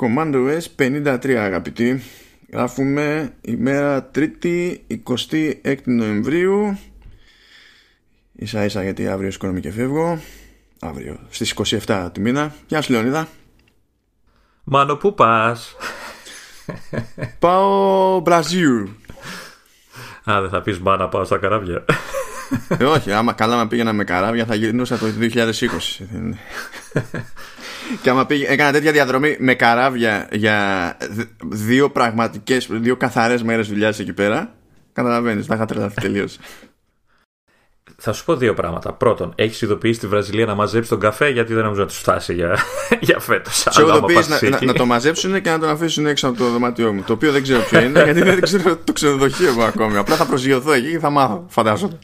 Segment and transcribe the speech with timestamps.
[0.00, 2.02] Commando S53 αγαπητοί.
[2.52, 4.76] Γράφουμε ημέρα 3η
[5.06, 6.78] 26 Νοεμβρίου.
[8.32, 10.20] Ίσα ίσα γιατί αύριο σηκώνομαι και φεύγω.
[10.80, 11.54] Αύριο στις
[11.86, 12.54] 27 του μήνα.
[12.66, 13.28] Γεια σου Λεωνίδα.
[14.64, 15.76] Μάνο που πας;
[17.38, 18.96] Πάω Μπραζίου
[20.30, 21.84] Α δεν θα πεις μάνα πάω στα καράβια.
[22.68, 25.34] Ε, Όχι άμα καλά να πήγαινα με καράβια θα γυρνούσα το 2020
[28.02, 30.96] και άμα πήγε, έκανα τέτοια διαδρομή με καράβια για
[31.44, 34.54] δύο πραγματικές, δύο καθαρές μέρες δουλειάς εκεί πέρα.
[34.92, 36.38] Καταλαβαίνεις, θα είχα τρελαθεί τελείως.
[38.02, 38.92] Θα σου πω δύο πράγματα.
[38.92, 42.34] Πρώτον, έχεις ειδοποιήσει τη Βραζιλία να μαζέψει τον καφέ γιατί δεν νομίζω να τους φτάσει
[42.34, 42.58] για,
[43.00, 43.66] για φέτος.
[43.70, 46.92] Σε ειδοποιήσει να, να, να, το μαζέψουν και να τον αφήσουν έξω από το δωμάτιό
[46.92, 47.02] μου.
[47.02, 49.96] Το οποίο δεν ξέρω ποιο είναι γιατί δεν ξέρω το ξενοδοχείο μου ακόμη.
[49.96, 51.98] Απλά θα προσγειωθώ εκεί και θα μάθω, φαντάζομαι.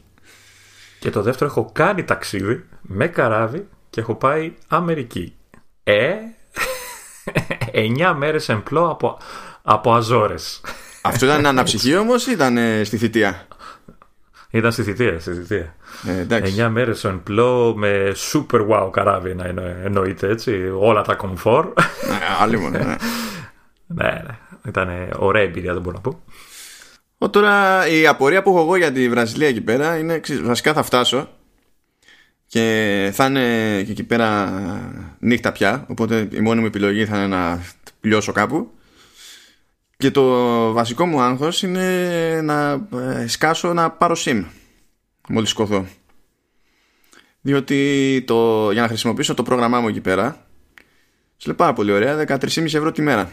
[0.98, 5.34] Και το δεύτερο, έχω κάνει ταξίδι με καράβι και έχω πάει Αμερική.
[5.88, 6.14] Ε,
[7.98, 9.18] 9 μέρες εμπλό από,
[9.62, 10.60] από Αζόρες.
[11.02, 13.46] Αυτό ήταν αναψυχή όμως ή ήταν ε, στη θητεία;
[14.50, 15.74] Ήταν στη θητεία, στη θητεία.
[16.28, 19.44] Ε, 9 μέρες εμπλό με super wow καράβι να
[19.84, 20.70] εννοείται έτσι.
[20.78, 21.72] Όλα τα comfort.
[22.08, 22.84] Ναι, άλλη μόνο, ναι.
[23.86, 24.38] ναι, ναι.
[24.66, 26.22] Ήταν ωραία εμπειρία, δεν μπορώ να πω.
[27.18, 30.82] Ο, τώρα η απορία που έχω εγώ για τη Βραζιλία εκεί πέρα είναι βασικά θα
[30.82, 31.28] φτάσω
[32.46, 34.50] και θα είναι και εκεί πέρα
[35.18, 37.62] νύχτα πια οπότε η μόνη μου επιλογή θα είναι να
[38.00, 38.70] λιώσω κάπου.
[39.96, 44.44] Και το βασικό μου άγχος είναι να ε, σκάσω να πάρω SIM
[45.28, 45.86] μόλις σκοθώ
[47.40, 50.46] διότι το, για να χρησιμοποιήσω το πρόγραμμά μου εκεί πέρα
[51.36, 53.30] σου λέει πάρα πολύ ωραία 13,5 ευρώ τη μέρα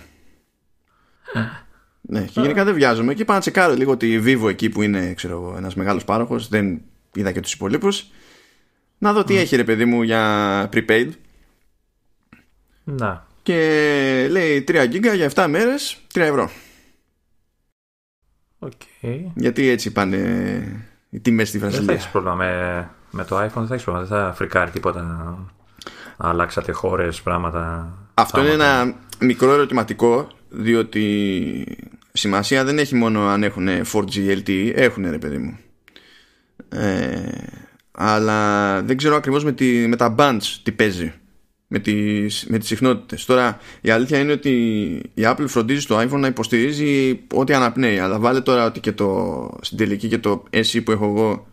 [2.02, 3.14] ναι, και γενικά δεν βιάζομαι.
[3.14, 6.48] Και είπα να τσεκάρω λίγο τη Vivo εκεί που είναι ξέρω, ένας μεγάλος πάροχος.
[6.48, 6.82] Δεν
[7.16, 8.06] είδα και τους υπολείπους
[9.04, 11.10] να δω τι έχει ρε παιδί μου για prepaid.
[12.84, 13.28] Να.
[13.44, 16.50] Και λέει 3 γίγκα για 7 μέρες 3 ευρώ.
[18.60, 19.26] Okay.
[19.36, 20.18] Γιατί έτσι πάνε
[21.10, 21.86] οι τιμές στη Βραζιλία.
[21.86, 24.08] Δεν θα έχεις πρόβλημα με, με το iPhone, δεν θα έχεις πρόβλημα.
[24.08, 25.38] Δεν θα φρικάρει τίποτα να
[26.30, 27.94] αλλάξατε χώρες, πράγματα.
[28.14, 31.78] Αυτό είναι ένα μικρό ερωτηματικό, διότι
[32.14, 35.58] σημασία δεν έχει μόνο αν έχουν 4G LTE, έχουν ρε παιδί μου.
[36.70, 37.63] Ε,
[37.98, 41.14] αλλά δεν ξέρω ακριβώς με, τη, με τα bands τι παίζει
[41.74, 43.26] με τις, με τις συχνότητες.
[43.26, 44.52] Τώρα η αλήθεια είναι ότι
[45.14, 48.00] η Apple φροντίζει στο iPhone να υποστηρίζει ό,τι αναπνέει.
[48.00, 51.48] Αλλά βάλε τώρα ότι και το, στην τελική και το SE που έχω εγώ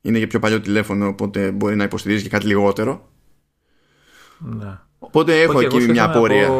[0.00, 3.08] είναι για πιο παλιό τηλέφωνο οπότε μπορεί να υποστηρίζει και κάτι λιγότερο.
[4.38, 4.78] Ναι.
[4.98, 6.50] οπότε έχω εκεί μια απορία.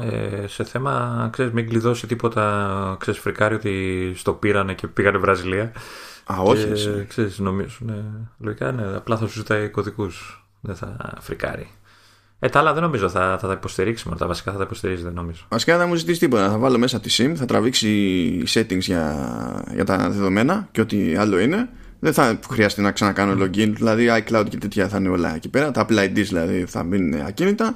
[0.00, 5.72] ε, σε θέμα ξέρεις μην κλειδώσει τίποτα ξέρεις φρικάρει ότι στο πήρανε και πήγανε Βραζιλία
[6.30, 6.72] Α, όχι.
[6.72, 7.90] Και, ξέρεις, νομίζουν,
[8.38, 10.44] λογικά ναι, απλά θα σου ζητάει κωδικούς.
[10.60, 11.68] Δεν θα φρικάρει.
[12.38, 14.18] Ε, τα άλλα δεν νομίζω θα, θα τα υποστηρίξει μόνο.
[14.18, 15.42] Τα βασικά θα τα υποστηρίζει, δεν νομίζω.
[15.48, 16.50] Βασικά δεν θα μου ζητήσει τίποτα.
[16.50, 21.38] Θα βάλω μέσα τη SIM, θα τραβήξει settings για, για τα δεδομένα και ό,τι άλλο
[21.38, 21.68] είναι.
[21.98, 23.72] Δεν θα χρειαστεί να ξανακάνω login.
[23.76, 25.70] Δηλαδή, iCloud και τέτοια θα είναι όλα εκεί πέρα.
[25.70, 27.74] Τα Apple IDs δηλαδή θα μείνουν ακίνητα.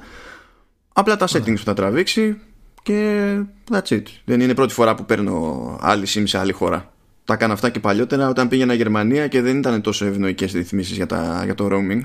[0.93, 2.41] Απλά τα settings που θα τραβήξει
[2.83, 3.39] και
[3.71, 4.03] that's it.
[4.25, 6.93] Δεν είναι πρώτη φορά που παίρνω άλλη SIM σε άλλη χώρα
[7.25, 11.05] τα έκανα αυτά και παλιότερα όταν πήγαινα Γερμανία και δεν ήταν τόσο ευνοϊκές ρυθμίσεις για,
[11.05, 12.01] τα, για το roaming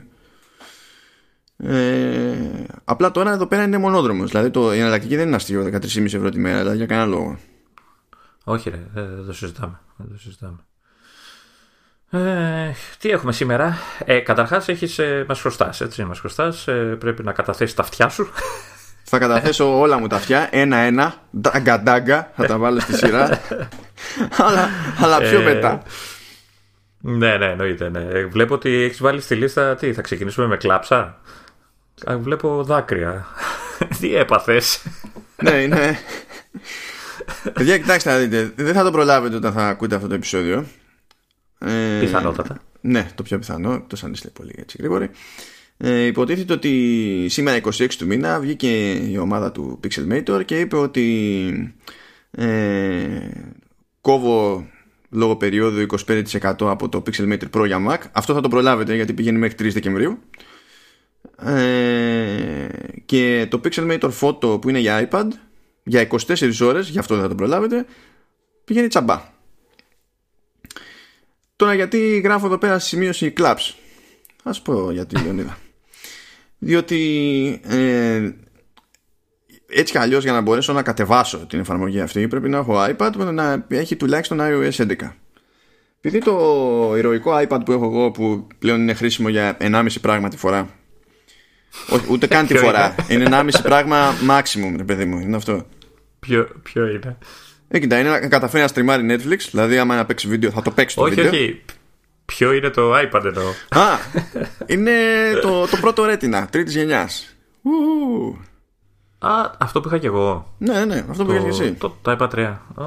[1.56, 2.34] ε,
[2.84, 6.28] απλά τώρα εδώ πέρα είναι μονόδρομος δηλαδή το, η εναλλακτική δεν είναι αστείο 13,5 ευρώ
[6.28, 7.38] τη μέρα δηλαδή για κανένα λόγο
[8.44, 10.58] όχι ρε δεν το συζητάμε, δεν το συζητάμε.
[12.10, 15.80] Ε, τι έχουμε σήμερα; Ε, Καταρχάς, έχεις ε, μας χρωστάς.
[15.80, 18.28] Έτσι, μας χρωστάς, ε, πρέπει να καταθέσεις τα αυτιά σου.
[19.12, 23.40] Θα καταθέσω όλα μου τα αυτιά, ένα-ένα, ντάγκα-ντάγκα, θα τα βάλω στη σειρά.
[24.46, 25.82] αλλά, αλλά πιο ε, μετά.
[26.98, 27.88] Ναι, ναι, εννοείται.
[27.88, 28.24] Ναι.
[28.24, 29.74] Βλέπω ότι έχεις βάλει στη λίστα.
[29.74, 31.20] Τι, θα ξεκινήσουμε με κλάψα;
[32.18, 33.26] Βλέπω δάκρυα.
[34.00, 34.82] τι έπαθες;
[35.36, 35.98] ναι, ναι.
[37.52, 38.52] Παιδιά, κοιτάξτε να δείτε.
[38.56, 40.66] Δεν θα το προλάβετε όταν θα ακούτε αυτό το επεισόδιο.
[41.58, 42.56] Ε, Πιθανότατα.
[42.80, 45.10] Ναι, το πιο πιθανό, εκτό αν είστε πολύ έτσι γρήγοροι.
[45.82, 51.74] Ε, υποτίθεται ότι σήμερα 26 του μήνα βγήκε η ομάδα του Pixelmator και είπε ότι
[52.30, 53.28] ε,
[54.00, 54.66] κόβω
[55.10, 57.98] λόγω περίοδου 25% από το Pixelmator Pro για Mac.
[58.12, 60.18] Αυτό θα το προλάβετε γιατί πηγαίνει μέχρι 3 Δεκεμβρίου.
[61.44, 62.68] Ε,
[63.04, 65.28] και το Pixelmator Photo που είναι για iPad
[65.82, 67.86] για 24 ώρες, γι' αυτό δεν θα το προλάβετε,
[68.64, 69.22] πηγαίνει τσαμπά.
[71.56, 73.74] Τώρα γιατί γράφω εδώ πέρα στη σημείωση claps;
[74.42, 75.58] Ας πω γιατί Λεωνίδα
[76.62, 78.30] διότι ε,
[79.72, 83.10] έτσι κι αλλιώς για να μπορέσω να κατεβάσω την εφαρμογή αυτή πρέπει να έχω iPad
[83.12, 84.94] που να έχει τουλάχιστον iOS 11
[86.00, 90.36] επειδή το ηρωικό iPad που έχω εγώ που πλέον είναι χρήσιμο για 1,5 πράγμα τη
[90.36, 90.68] φορά
[91.90, 92.94] Όχι, ούτε καν τη φορά.
[93.08, 95.18] είναι; 1,5 πράγμα maximum, ρε παιδί μου.
[95.18, 95.66] Είναι αυτό.
[96.20, 97.18] Ποιο, ποιο είναι;
[97.68, 99.38] Ε, κοίτα, είναι να καταφέρει να στριμάρει Netflix.
[99.50, 101.30] Δηλαδή, άμα να παίξει βίντεο, θα το παίξει το όχι, βίντεο.
[101.30, 101.62] όχι.
[102.30, 103.48] Ποιο είναι το iPad εννοώ.
[103.68, 103.98] Α,
[104.66, 104.92] είναι
[105.42, 107.34] το, το πρώτο Retina, τρίτης γενιάς.
[109.18, 110.54] Α, αυτό που είχα κι εγώ.
[110.58, 111.72] Ναι, ναι, ναι, αυτό που είχες και εσύ.
[111.72, 112.56] Το, το iPad 3.
[112.76, 112.84] Oh.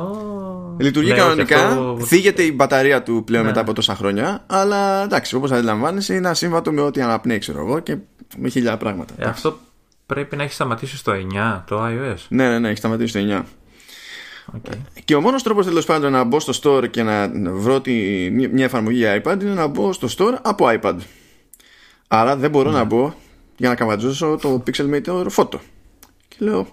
[0.77, 1.55] Λειτουργεί Ναι, κανονικά.
[1.57, 3.47] όχι, αυτό- Θίγεται η μπαταρία του πλέον Ναι.
[3.49, 4.43] μετά από τόσα χρόνια.
[4.47, 7.97] Αλλά εντάξει, όπως αντιλαμβάνεσαι, είναι ασύμβατο με ό,τι αναπνέει, ξέρω εγώ, και
[8.37, 9.13] με χίλια πράγματα.
[9.17, 9.57] Ε, αυτό
[10.05, 12.15] πρέπει να έχει σταματήσει στο 9, το iOS.
[12.29, 13.43] Ναι, ναι, ναι, έχει σταματήσει το 9.
[14.55, 14.77] Okay.
[15.05, 17.91] Και ο μόνος τρόπος τέλος πάντων να μπω στο store και να βρω τη,
[18.31, 20.95] μια μια εφαρμογή για iPad είναι να μπω στο store από iPad.
[22.07, 23.13] Άρα δεν μπορώ να μπω
[23.57, 25.59] για να καβατζώσω το Pixelmator Photo.
[26.27, 26.67] Και λέω,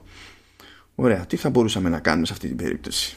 [0.94, 3.16] ωραία, τι θα μπορούσαμε να κάνουμε σε αυτή την περίπτωση.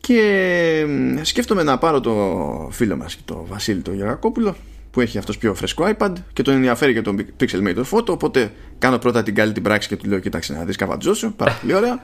[0.00, 4.56] Και μ, σκέφτομαι να πάρω το φίλο μας, το Βασίλη το Γερακόπουλο,
[4.90, 8.98] που έχει αυτός πιο φρέσκο iPad και τον ενδιαφέρει και το Pixelmator Photo, οπότε κάνω
[8.98, 12.02] πρώτα την καλή την πράξη και του λέω, κοίταξε να δεις καβατζώσου, πάρα πολύ ωραία.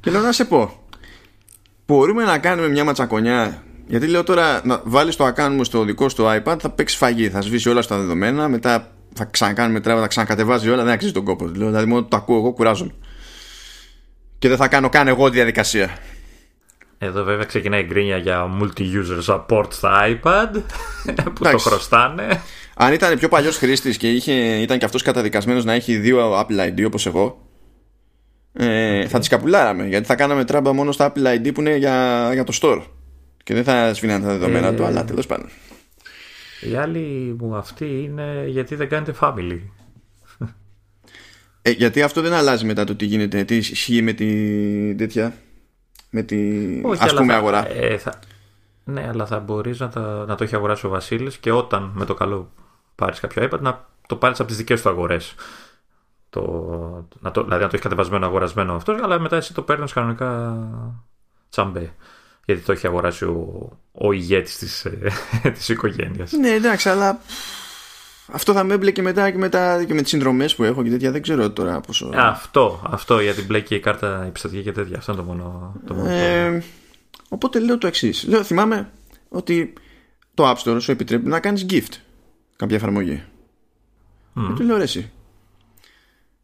[0.00, 0.86] Και λέω να σε πω,
[1.86, 6.08] μπορούμε να κάνουμε μια ματσακονιά; Γιατί λέω τώρα να βάλεις το account μου στο δικό
[6.08, 10.06] στο iPad, θα παίξεις φαγή, θα σβήσει όλα στα δεδομένα, μετά θα ξανακάνουμε τρέβα, θα
[10.06, 11.44] ξανακατεβάζει όλα, δεν αξίζει τον κόπο.
[11.46, 12.94] Λέω, δηλαδή, μόνο το ακούω εγώ, κουράζομαι.
[14.38, 15.96] Και δεν θα κάνω καν εγώ τη διαδικασία.
[16.98, 20.48] Εδώ βέβαια ξεκινάει η γκρίνια για multi-user support στα iPad
[21.14, 21.68] που το Εντάξει.
[21.68, 22.40] χρωστάνε.
[22.76, 26.68] Αν ήταν πιο παλιός χρήστης και είχε, ήταν και αυτός καταδικασμένος να έχει δύο Apple
[26.68, 27.47] ID όπως εγώ,
[28.60, 29.86] ε, θα τις καπουλάραμε.
[29.86, 32.82] Γιατί θα κάναμε τράμπα μόνο στα Apple ID που είναι για, για το store.
[33.44, 35.48] Και δεν θα σβήναν τα δεδομένα Ε, του, αλλά τέλος πάντων.
[36.70, 39.58] Η άλλη μου αυτή είναι γιατί δεν κάνετε family.
[41.62, 45.34] Ε, γιατί αυτό δεν αλλάζει μετά το τι γίνεται, τι ισχύει με τη τέτοια.
[46.10, 46.36] Με τη
[46.98, 47.68] ας αλλά πούμε θα- αγορά.
[47.72, 48.18] ε, θα-
[48.84, 52.04] ναι, αλλά θα μπορείς να, τα- να το έχει αγοράσει ο Βασίλης και όταν με
[52.04, 52.52] το καλό
[52.94, 55.34] πάρεις κάποιο iPad να το πάρεις από τις δικές του αγορές.
[56.30, 56.40] Το,
[57.20, 60.56] να το, δηλαδή να το έχει κατεβασμένο αγορασμένο αυτός, αλλά μετά εσύ το παίρνεις κανονικά
[61.50, 61.94] τσαμπέ.
[62.44, 64.86] Γιατί το έχει αγοράσει ο, ο ηγέτης της
[65.56, 66.32] της οικογένειας.
[66.32, 67.20] Ναι, εντάξει, αλλά
[68.32, 71.10] αυτό θα με έμπλεκε μετά και, μετά και με τις συνδρομές που έχω και τέτοια.
[71.10, 72.10] Δεν ξέρω τώρα πόσο.
[72.14, 74.96] Αυτό, αυτό γιατί μπλέκει η κάρτα επιστατική και τέτοια.
[74.96, 75.74] Αυτό είναι το μόνο.
[75.86, 76.62] Το μόνο Ε,
[77.28, 78.24] οπότε λέω το εξής.
[78.28, 78.90] Λέω, θυμάμαι
[79.28, 79.72] ότι
[80.34, 81.92] το App Store σου επιτρέπει να κάνεις gift
[82.56, 83.22] κάποια εφαρμογή.
[84.34, 85.10] Και του λέω ρε εσύ.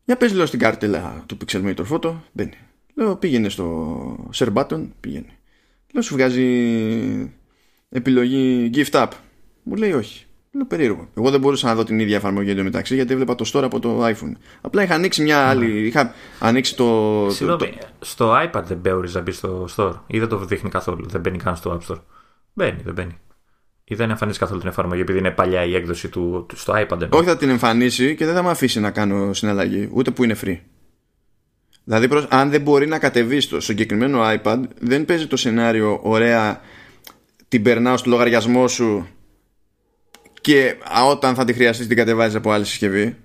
[0.05, 2.53] Για πες λέω στην κάρτελα του Pixelmator Photo, μπαίνει.
[2.95, 5.27] Λέω πήγαινε στο share button, πήγαινε.
[5.93, 7.33] Λέω σου βγάζει
[7.89, 9.09] επιλογή gift app.
[9.63, 10.25] Μου λέει όχι.
[10.53, 11.09] Λέω περίεργο.
[11.17, 14.07] Εγώ δεν μπορούσα να δω την ίδια εφαρμογή εντωμεταξύ γιατί έβλεπα το store από το
[14.07, 14.33] iPhone.
[14.61, 15.87] Απλά είχα ανοίξει μια άλλη.
[15.87, 16.85] Είχα ανοίξει το.
[17.25, 21.07] το- Συγγνώμη, στο iPad δεν μπορεί να μπεις στο store ή δεν το δείχνει καθόλου.
[21.09, 22.01] Δεν μπαίνει καν στο App Store.
[22.53, 23.19] Μπαίνει, δεν μπαίνει.
[23.85, 26.91] Ή δεν εμφανίζει καθόλου την εφαρμογή επειδή είναι παλιά η έκδοση του, του- στο iPad.
[27.03, 30.25] εννοώ; Όχι θα την εμφανίσει και δεν θα με αφήσει να κάνω συναλλαγή, ούτε που
[30.25, 30.59] είναι free.
[31.85, 36.61] Δηλαδή, προς, αν δεν μπορεί να κατεβεί στο συγκεκριμένο iPad, δεν παίζει το σενάριο ωραία,
[37.49, 39.07] την περνάω στο λογαριασμό σου
[40.41, 43.17] και α, όταν θα τη χρειαστείς την κατεβάζεις από άλλη συσκευή.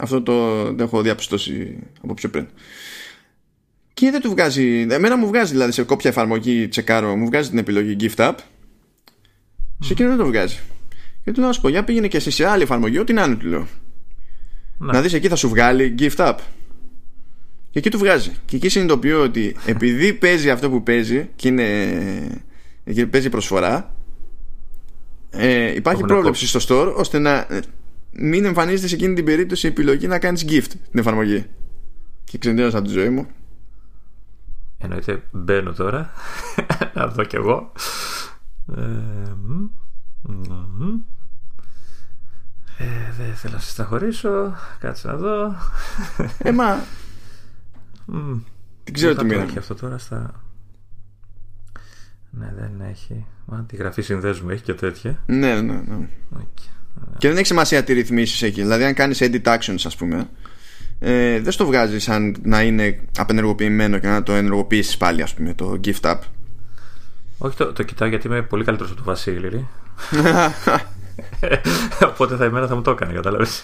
[0.00, 2.46] Αυτό το, το έχω διαπιστώσει από πιο πριν.
[3.94, 4.86] Και δεν του βγάζει.
[4.90, 8.34] Εμένα μου βγάζει δηλαδή σε κόποια εφαρμογή τσεκάρω, μου βγάζει την επιλογή Gift App.
[9.80, 10.58] Σε εκείνο δεν το βγάζει.
[11.24, 13.24] Και του λέω να σου πω, για πήγαινε και εσύ σε άλλη εφαρμογή, ό,τι να
[13.24, 13.66] είναι, του λέω.
[14.78, 14.92] Ναι.
[14.92, 16.36] Να δεις εκεί θα σου βγάλει gift app.
[17.70, 18.32] Και εκεί του βγάζει.
[18.44, 22.42] Και εκεί συνειδητοποιώ ότι επειδή παίζει αυτό που παίζει και είναι.
[22.94, 23.94] και παίζει προσφορά,
[25.30, 27.60] ε, υπάρχει Έχουν πρόβλεψη στο store ώστε να ε,
[28.12, 31.46] μην εμφανίζεται σε εκείνη την περίπτωση η επιλογή να κάνεις gift την εφαρμογή.
[32.24, 33.26] Και ξεντέρωσα από τη ζωή μου.
[34.78, 36.12] Εννοείται μπαίνω τώρα.
[36.94, 37.72] να δω κι εγώ.
[38.76, 38.80] Ε,
[39.46, 39.70] μ,
[40.22, 41.00] μ, μ.
[42.78, 44.54] Ε, δεν θέλω να σε σταχωρήσω.
[44.78, 45.56] Κάτσε να δω.
[46.38, 46.74] Ε, μα.
[48.06, 48.36] Μ,
[48.84, 49.42] την ξέρω πού τι θα το μοίρα.
[49.42, 50.42] έχει αυτό τώρα στα.
[52.30, 53.26] Ναι, δεν έχει.
[53.44, 55.18] Μα, τη γραφή συνδέσμου έχει και τέτοια.
[55.26, 56.08] Ναι, ναι, ναι.
[56.36, 56.58] Οκ.
[57.18, 58.62] Και δεν έχει σημασία τι ρυθμίσεις έχει.
[58.62, 60.28] Δηλαδή, αν κάνεις edit actions, ας πούμε,
[60.98, 65.54] ε, δεν στο βγάζεις σαν να είναι απενεργοποιημένο και να το ενεργοποιήσεις πάλι, ας πούμε,
[65.54, 66.18] το gift app.
[67.38, 69.48] Όχι, το, το κοιτάω γιατί είμαι πολύ καλύτερος από τον Βασίλη.
[69.48, 69.60] ρε.
[72.12, 73.62] Οπότε θα εμένα θα μου το έκανε, κατάλαβες.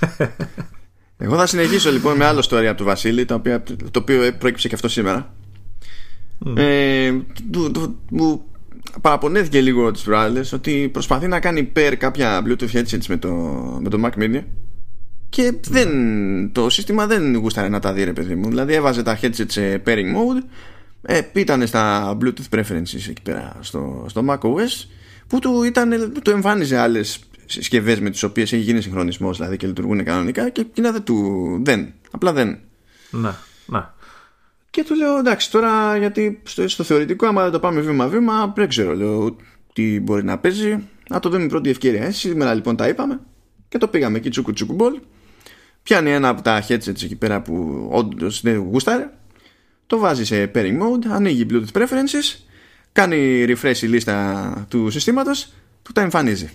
[1.16, 4.68] Εγώ θα συνεχίσω λοιπόν με άλλο story από του Βασίλη, το οποίο, το οποίο προέκυψε
[4.68, 5.34] και αυτό σήμερα.
[6.56, 7.12] Ε,
[7.50, 8.44] του, του- μου
[9.00, 13.28] παραπονέθηκε λίγο τις προάλλες ότι προσπαθεί να κάνει pair κάποια Bluetooth headsets με το,
[13.82, 14.42] με το Mac Mini
[15.28, 15.88] και δεν,
[16.52, 18.48] το σύστημα δεν γούσταρε να τα δει ρε παιδί μου.
[18.48, 20.44] Δηλαδή έβαζε τα headset σε pairing mode,
[21.06, 24.88] ε, ήταν στα Bluetooth preferences εκεί πέρα στο, στο Mac OS
[25.26, 29.66] που του, ήταν, του εμφάνιζε άλλες συσκευές με τις οποίες έχει γίνει συγχρονισμός δηλαδή και
[29.66, 31.58] λειτουργούν κανονικά και εκείνα δεν του.
[31.64, 31.92] Δεν.
[32.10, 32.58] Απλά δεν.
[33.10, 33.30] Ναι,
[33.66, 33.84] ναι.
[34.70, 38.68] Και του λέω εντάξει τώρα γιατί στο, στο θεωρητικό άμα δεν το πάμε βήμα-βήμα δεν
[38.68, 39.36] ξέρω λέω
[39.72, 40.88] τι μπορεί να παίζει.
[41.08, 42.04] Να το δούμε πρώτη ευκαιρία.
[42.04, 43.20] Ε, σήμερα λοιπόν τα είπαμε
[43.68, 45.00] και το πήγαμε εκεί τσούκου τσούκου μπολ.
[45.82, 49.10] Πιάνει ένα από τα headsets εκεί πέρα που όντως δεν γούσταρε.
[49.86, 52.38] Το βάζει σε pairing mode, ανοίγει Bluetooth preferences,
[52.92, 56.50] κάνει refresh η λίστα του συστήματος, του τα εμφανίζει.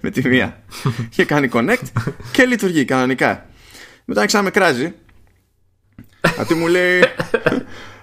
[0.00, 0.62] Με τη μία.
[1.08, 2.02] και κάνει connect
[2.32, 3.46] και λειτουργεί κανονικά.
[4.04, 4.94] Μετά ξανά με κράζει.
[6.36, 7.02] Γιατί μου λέει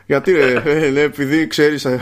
[0.09, 1.99] γιατί ρε, ε, λέει, επειδή ξέρεις, ε,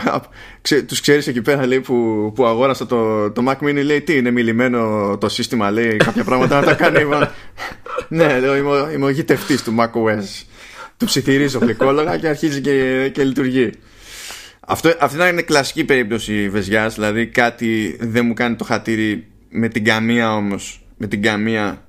[0.60, 4.16] ξέ, τους ξέρεις εκεί πέρα λέει, που, που αγόρασα το, το Mac Mini λέει τι
[4.16, 7.08] είναι μιλημένο το σύστημα λέει κάποια πράγματα να τα κάνει
[8.08, 10.44] ναι λέω είμαι, είμαι ο γητευτής του Mac OS
[10.98, 13.70] του ψιθυρίζω γλυκόλογα και αρχίζει και, και λειτουργεί.
[14.60, 19.84] Αυτό, αυτή είναι κλασική περίπτωση βεζιάς δηλαδή κάτι δεν μου κάνει το χατήρι με την
[19.84, 21.82] καμία όμως με την καμία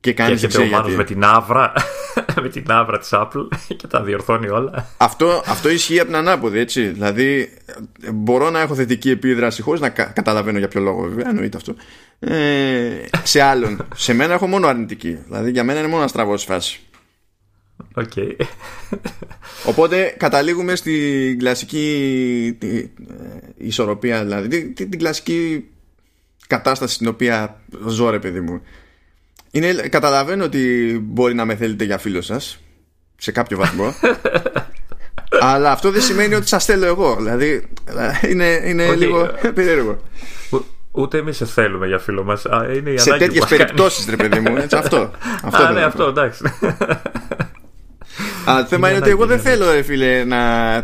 [0.00, 1.72] και κάνει και ο Μάνος με την άβρα
[2.42, 4.86] με την άβρα της Apple και τα διορθώνει όλα.
[4.96, 6.82] Αυτό, αυτό ισχύει από την ανάποδη έτσι.
[6.82, 7.58] Δηλαδή
[8.12, 11.74] μπορώ να έχω θετική επίδραση χωρίς να καταλαβαίνω για ποιο λόγο βέβαια εννοείται αυτό.
[12.18, 13.86] Ε, σε άλλον.
[13.94, 15.18] Σε μένα έχω μόνο αρνητική.
[15.26, 16.80] Δηλαδή για μένα είναι μόνο αστραβός φάση
[17.94, 18.36] Okay.
[19.64, 22.88] Οπότε καταλήγουμε στην κλασική τη, ε,
[23.56, 25.68] ισορροπία, δηλαδή την, την κλασική
[26.46, 28.62] κατάσταση στην οποία ζω ρε παιδί μου.
[29.50, 32.58] Είναι, καταλαβαίνω ότι μπορεί να με θέλετε για φίλο σας
[33.16, 33.94] σε κάποιο βαθμό
[35.40, 37.68] αλλά αυτό δεν σημαίνει ότι σας θέλω εγώ δηλαδή
[38.28, 40.00] είναι, είναι λίγο περίεργο
[40.96, 42.46] Ούτε εμείς σε θέλουμε για φίλο μας.
[42.94, 44.56] Σε τέτοιες περιπτώσεις, ρε παιδί μου.
[44.56, 45.10] Έτσι, αυτό.
[45.44, 46.42] αυτό Α, ναι, αυτό, εντάξει.
[48.44, 50.74] Αλλά το θέμα είναι ότι εγώ δεν θέλω, ρε φίλε, να,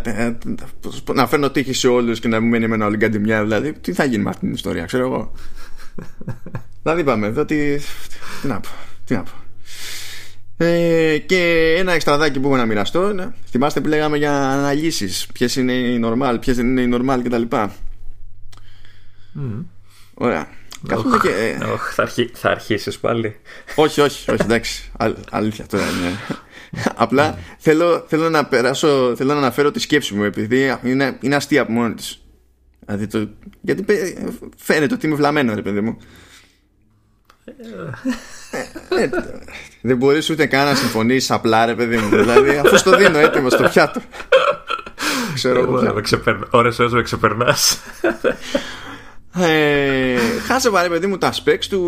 [1.15, 3.43] να φέρνω τύχη σε όλους και να μην μένει εμένα όλη μια.
[3.43, 5.33] Δηλαδή, τι θα γίνει με αυτή την ιστορία, ξέρω εγώ.
[6.83, 7.77] δηλαδή, είπαμε εδώ τι.
[8.43, 8.69] Τι να πω.
[9.05, 9.31] Τι να πω.
[10.63, 13.33] Ε, και ένα εξτραδάκι που έχω να μοιραστώ ναι.
[13.51, 17.43] θυμάστε που λέγαμε για αναλύσεις ποιες είναι οι normal, ποιες δεν είναι οι normal κτλ
[17.51, 17.69] mm.
[20.15, 20.49] ωραία
[20.89, 21.29] Καθούμε και...
[21.29, 21.59] Ε,
[21.95, 22.31] θα, αρχί...
[22.35, 23.37] θα αρχίσεις πάλι
[23.75, 24.91] όχι όχι όχι εντάξει
[25.31, 26.19] αλήθεια τώρα είναι
[26.95, 31.63] Απλά θέλω, θέλω να περάσω, θέλω να αναφέρω τη σκέψη μου επειδή είναι, είναι αστεία
[31.63, 32.25] από μόνη της.
[32.87, 33.29] Δηλαδή το,
[33.61, 33.85] γιατί
[34.57, 35.99] φαίνεται ότι είμαι βλαμμένο, ρε παιδί μου.
[37.45, 39.09] Ε, ε,
[39.81, 42.09] δεν μπορείς ούτε καν να συμφωνήσει απλά, ρε παιδί μου.
[42.09, 44.01] Δηλαδή, αφού στο δίνω έτοιμο στο πιάτο.
[45.35, 46.03] Ξέρω εγώ.
[46.51, 47.81] Ωρες ώρες με ξεπερνάς.
[49.35, 51.83] Ε, χάσε βαρέ παιδί μου τα specs του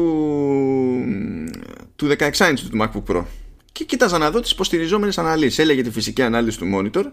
[1.96, 3.22] του 16 inch του MacBook Pro
[3.72, 5.58] και κοίταζα να δω τις υποστηριζόμενες αναλύσεις.
[5.58, 7.04] Έλεγε τη φυσική ανάλυση του monitor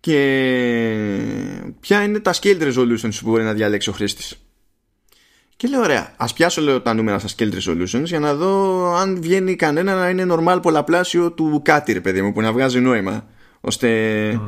[0.00, 0.16] και
[1.80, 4.36] ποια είναι τα scaled resolutions που μπορεί να διαλέξει ο χρήστης.
[5.56, 9.22] Και λέω ωραία ας πιάσω λέω τα νούμερα στα scaled resolutions για να δω αν
[9.22, 13.26] βγαίνει κανένα να είναι normal πολλαπλάσιο του κάτι ρε παιδί μου που να βγάζει νόημα
[13.60, 14.40] ώστε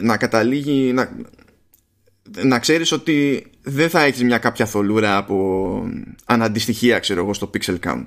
[0.00, 1.10] να καταλήγει να,
[2.42, 5.88] να ξέρεις ότι δεν θα έχεις μια κάποια θολούρα από
[6.24, 8.04] αναντιστοιχεία ξέρω εγώ στο pixel count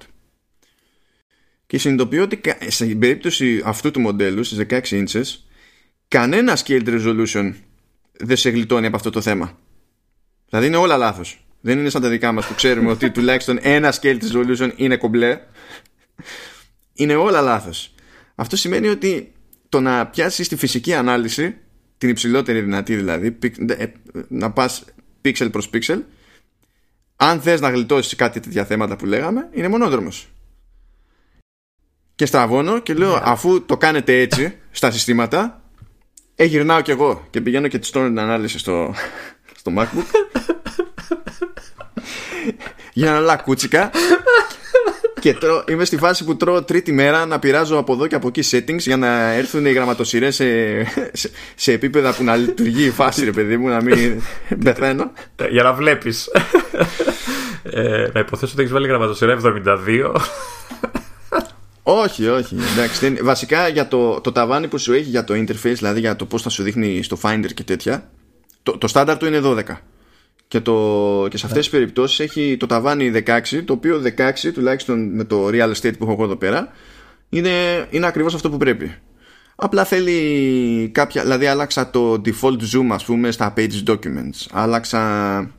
[1.69, 5.23] και συνειδητοποιώ ότι στην περίπτωση αυτού του μοντέλου στις 16 inches
[6.07, 7.53] κανένας scaled resolution
[8.11, 9.59] δεν σε γλιτώνει από αυτό το θέμα.
[10.49, 11.45] Δηλαδή είναι όλα λάθος.
[11.61, 15.39] Δεν είναι σαν τα δικά μας που ξέρουμε ότι τουλάχιστον ένα scaled resolution είναι κομπλέ.
[16.93, 17.93] Είναι όλα λάθος.
[18.35, 19.31] Αυτό σημαίνει ότι
[19.69, 21.55] το να πιάσεις τη φυσική ανάλυση
[21.97, 23.85] την υψηλότερη δυνατή δηλαδή ε,
[24.27, 24.83] να πας
[25.25, 26.01] pixel προς pixel
[27.15, 30.29] αν θες να γλιτώσεις κάτι τέτοια θέματα που λέγαμε είναι μονόδρομος
[32.19, 33.21] και στραβώνω και λέω ναι.
[33.23, 35.61] αφού το κάνετε έτσι στα συστήματα
[36.35, 38.93] ε, γυρνάω κι εγώ και πηγαίνω και τη στρώνω την ανάλυση στο,
[39.55, 40.03] στο MacBook.
[42.93, 43.91] Για να λακούτσικα
[45.19, 48.27] και τρώ, είμαι στη φάση που τρώω τρίτη μέρα να πειράζω από εδώ και από
[48.27, 50.83] εκεί settings για να έρθουν οι γραμματοσυρές σε,
[51.13, 54.21] σε, σε επίπεδα που να λειτουργεί η φάση ρε παιδί μου να μην
[54.63, 55.11] πεθαίνω.
[55.49, 56.29] Για να βλέπεις.
[57.63, 60.15] Ε, να υποθέσω ότι έχεις βάλει γραμματοσυρά 72
[61.91, 62.55] όχι, όχι.
[62.74, 66.25] Εντάξει, βασικά για το, το ταβάνι που σου έχει για το interface, δηλαδή για το
[66.25, 68.10] πώς θα σου δείχνει στο Finder και τέτοια,
[68.63, 69.63] το, το στάνταρ του είναι 12.
[70.48, 75.15] Και, το, και σε αυτές τις περιπτώσεις έχει το ταβάνι 16, το οποίο 16 τουλάχιστον
[75.15, 76.72] με το real estate που έχω εγώ εδώ πέρα,
[77.29, 78.96] είναι, είναι ακριβώς αυτό που πρέπει.
[79.55, 85.51] Απλά θέλει κάποια, δηλαδή άλλαξα το default zoom ας πούμε στα page documents, άλλαξα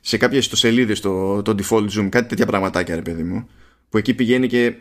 [0.00, 3.48] σε κάποιες ιστοσελίδες το, το default zoom, κάτι τέτοια πραγματάκια ρε παιδί μου,
[3.88, 4.74] που εκεί πηγαίνει και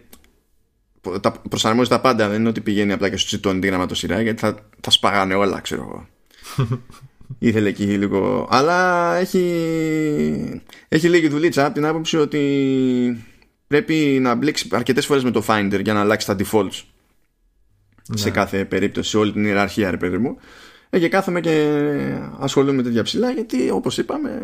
[1.21, 2.29] τα προσαρμόζει τα πάντα.
[2.29, 5.59] Δεν είναι ότι πηγαίνει απλά και σου τσιτώνει τη γραμματοσυρά γιατί θα, θα σπαγάνε όλα,
[5.59, 6.07] ξέρω εγώ.
[7.39, 8.47] ήθελε εκεί λίγο.
[8.51, 13.25] Αλλά έχει, έχει λίγη δουλίτσα από την άποψη ότι
[13.67, 16.81] πρέπει να μπλέξει αρκετές φορές με το Finder για να αλλάξει τα defaults.
[18.13, 18.31] Σε ναι.
[18.31, 20.38] κάθε περίπτωση, σε όλη την ιεραρχία, ρε παιδί μου.
[20.89, 21.85] Ε, και κάθομαι και
[22.39, 24.41] ασχολούμαι με τέτοια ψηλά γιατί όπως είπαμε.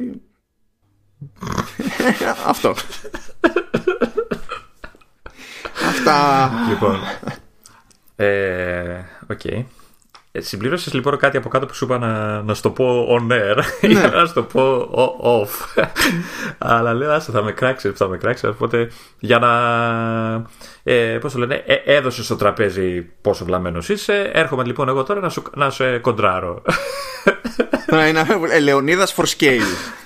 [2.45, 2.75] Αυτό.
[6.05, 6.51] Αυτά.
[6.69, 6.99] Λοιπόν.
[8.15, 9.63] Ε, okay.
[10.31, 13.31] Ε, Συμπλήρωσες λοιπόν κάτι από κάτω που σου είπα να, να σου το πω on
[13.31, 14.07] air ή ναι.
[14.07, 14.89] να σου το πω
[15.23, 15.83] off.
[16.57, 18.49] Αλλά λέω, άστα θα με κράξεις, θα με κράξεις.
[18.49, 19.51] Οπότε για να.
[20.83, 24.31] Ε, Πώς το λένε, ε, έδωσες στο τραπέζι πόσο βλαμμένος είσαι.
[24.33, 26.61] Έρχομαι λοιπόν εγώ τώρα να, σου, να σε κοντράρω.
[28.09, 30.01] Είναι Λεωνίδας for scale.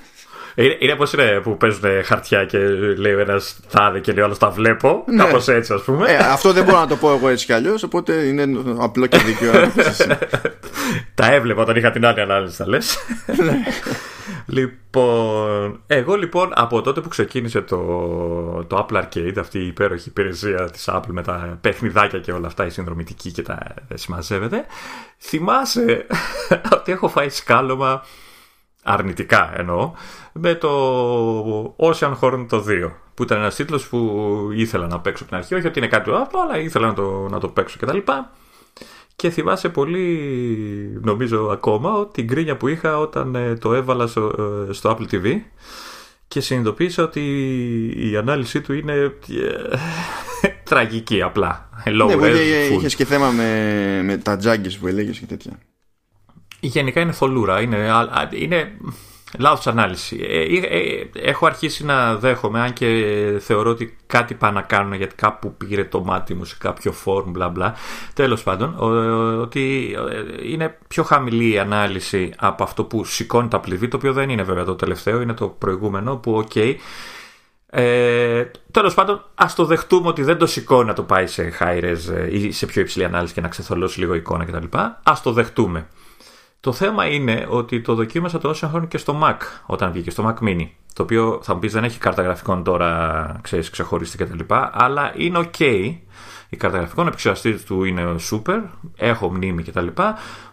[0.55, 2.57] Είναι, είναι πώ είναι που παίζουν χαρτιά και
[2.97, 5.03] λέει ο ένας τάδε και λέει ο άλλος τα βλέπω.
[5.07, 5.23] Ναι.
[5.23, 6.11] Κάπως έτσι, ας πούμε.
[6.11, 8.47] Ε, αυτό δεν μπορώ να το πω εγώ έτσι κι αλλιώς, οπότε είναι
[8.77, 9.51] απλό και δίκαιο.
[11.15, 12.97] τα έβλεπα όταν είχα την άλλη ανάλυση, θα λες.
[13.43, 13.63] Ναι.
[14.45, 17.77] λοιπόν, εγώ λοιπόν από τότε που ξεκίνησε το,
[18.67, 22.65] το Apple Arcade, αυτή η υπέροχη υπηρεσία της Apple με τα παιχνιδάκια και όλα αυτά,
[22.65, 23.57] η συνδρομητική και τα
[23.93, 24.65] συμμαζεύεται,
[25.19, 26.05] θυμάσαι
[26.77, 28.03] ότι έχω φάει σκάλωμα
[28.85, 29.91] αρνητικά εννοώ,
[30.33, 32.91] με το Ocean Horn το 2.
[33.13, 35.55] Που ήταν ένας τίτλος που ήθελα να παίξω από την αρχή.
[35.55, 37.97] Όχι ότι είναι κάτι άλλο, αλλά ήθελα να το, να το παίξω κτλ.
[37.97, 38.23] Και,
[39.15, 44.33] και θυμάσαι πολύ, νομίζω ακόμα, την κρίνια που είχα όταν ε, το έβαλα στο,
[44.69, 45.39] ε, στο Apple TV
[46.27, 47.21] και συνειδητοποίησα ότι
[48.11, 49.11] η ανάλυση του είναι ε,
[50.69, 51.69] τραγική απλά.
[51.85, 52.27] Low ναι,
[52.75, 55.59] είχες και θέμα με, με τα τζάγκες που έλεγες και τέτοια.
[56.67, 57.61] Γενικά είναι θολούρα.
[57.61, 57.91] Είναι,
[58.29, 58.71] είναι
[59.37, 60.25] λάθος ανάλυση.
[60.29, 62.87] Ε, ε, ε, έχω αρχίσει να δέχομαι, αν και
[63.39, 67.31] θεωρώ ότι κάτι πάνε να κάνουν γιατί κάπου πήρε το μάτι μου σε κάποιο forum,
[67.31, 67.75] μπλα μπλα.
[68.13, 68.75] Τέλος πάντων,
[69.41, 69.95] ότι
[70.43, 74.29] είναι πιο χαμηλή η ανάλυση από αυτό που σηκώνει το Apple TV, το οποίο δεν
[74.29, 76.75] είναι βέβαια το τελευταίο, είναι το προηγούμενο που, OK, okay,
[77.69, 81.83] ε, Τέλος πάντων, ας το δεχτούμε ότι δεν το σηκώνει να το πάει σε high
[81.83, 84.77] res ή σε πιο υψηλή ανάλυση και να ξεθολώσει λίγο εικόνα κτλ.
[84.77, 85.87] Α το δεχτούμε.
[86.65, 90.27] Το θέμα είναι ότι το δοκίμασα το όσο χρόνο και στο Mac όταν βγήκε, στο
[90.27, 90.67] Mac Mini.
[90.93, 94.39] Το οποίο θα μου πεις δεν έχει κάρτα γραφικών τώρα, ξέρεις, ξεχωριστή κτλ.
[94.71, 95.93] Αλλά είναι ok.
[96.49, 98.61] Η κάρτα γραφικών, επεξεργαστή του είναι super,
[98.95, 99.87] έχω μνήμη κτλ.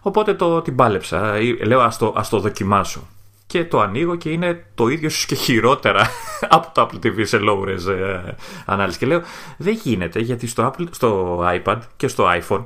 [0.00, 1.38] Οπότε το την πάλεψα.
[1.64, 3.08] Λέω ας το, ας το δοκιμάσω.
[3.46, 6.06] Και το ανοίγω και είναι το ίδιο σου και χειρότερα
[6.56, 8.34] από το Apple TV σε low res ε,
[8.66, 8.98] ανάλυση.
[8.98, 9.22] Και λέω
[9.56, 12.64] δεν γίνεται γιατί στο, Apple, στο iPad και στο iPhone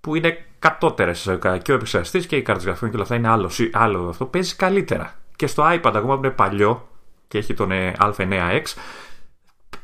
[0.00, 3.50] που είναι κατώτερες και ο επεξεργαστής και η κάρτα γραφικών και όλα αυτά είναι άλλο,
[3.72, 4.24] άλλο αυτό.
[4.24, 5.14] Παίζει καλύτερα.
[5.36, 6.88] Και στο iPad, ακόμα που είναι παλιό
[7.28, 8.62] και έχει τον Α9X,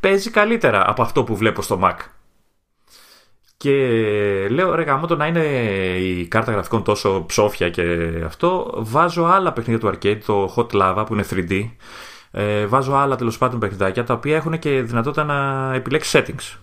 [0.00, 1.96] παίζει καλύτερα από αυτό που βλέπω στο Mac.
[3.57, 3.70] Και
[4.50, 5.44] λέω ρε γαμώ το να είναι
[5.98, 7.83] η κάρτα γραφικών τόσο ψόφια και
[8.24, 8.74] αυτό.
[8.77, 11.70] Βάζω άλλα παιχνίδια του arcade, το Hot Lava που είναι 3D.
[12.31, 16.59] Ε, βάζω άλλα τέλος πάντων παιχνιδάκια τα οποία έχουν και δυνατότητα να επιλέξει settings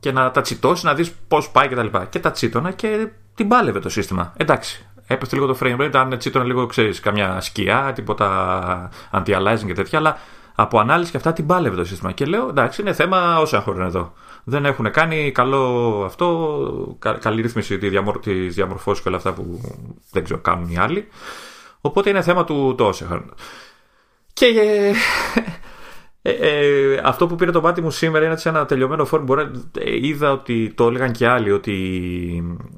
[0.00, 1.86] και να τα τσιτώσει, να δεις πώς πάει κτλ.
[1.86, 4.32] Και, και τα τσίτωνα και την πάλευε το σύστημα.
[4.36, 4.86] Εντάξει.
[5.06, 9.98] Έπεσε λίγο το frame rate, αν τσίτωνα λίγο, ξέρεις, καμιά σκιά, τίποτα anti-aliasing και τέτοια,
[9.98, 10.18] αλλά
[10.54, 12.12] από ανάλυση και αυτά την πάλευε το σύστημα.
[12.12, 14.12] Και λέω, εντάξει, είναι θέμα όσα έχουν εδώ.
[14.44, 17.88] Δεν έχουν κάνει καλό αυτό, καλή ρύθμιση τη
[18.48, 19.60] διαμορφώσης και όλα αυτά που
[20.10, 21.08] δεν ξέρω κάνουν οι άλλοι.
[21.80, 22.90] Οπότε είναι θέμα του το
[24.32, 24.46] Και
[26.28, 29.24] ε, ε, ε, αυτό που πήρε το μάτι μου σήμερα είναι σε ένα τελειωμένο φόρμα.
[29.24, 31.76] Μπορεί, ε, είδα ότι το έλεγαν και άλλοι ότι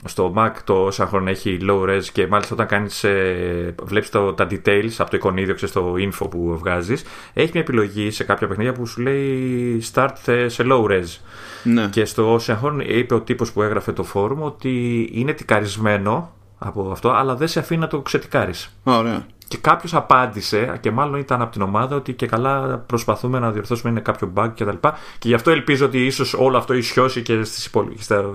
[0.05, 4.33] στο Mac το όσα χρόνια έχει low res και μάλιστα όταν κάνεις, ε, βλέπεις το,
[4.33, 8.47] τα details από το εικονίδιο, ξέρεις το info που βγάζεις, έχει μια επιλογή σε κάποια
[8.49, 10.15] παιχνίδια που σου λέει start
[10.47, 11.21] σε low res.
[11.63, 11.89] Ναι.
[11.91, 17.11] Και στο Ocean είπε ο τύπος που έγραφε το φόρουμ ότι είναι τικαρισμένο από αυτό,
[17.11, 18.77] αλλά δεν σε αφήνει να το ξετικάρεις.
[18.85, 19.27] Ωραία.
[19.51, 23.91] Και κάποιος απάντησε, και μάλλον ήταν από την ομάδα, ότι και καλά προσπαθούμε να διορθώσουμε
[23.91, 24.69] είναι κάποιο bug κτλ.
[24.69, 27.71] Και, και γι' αυτό ελπίζω ότι ίσως όλο αυτό ισιώσει και, στις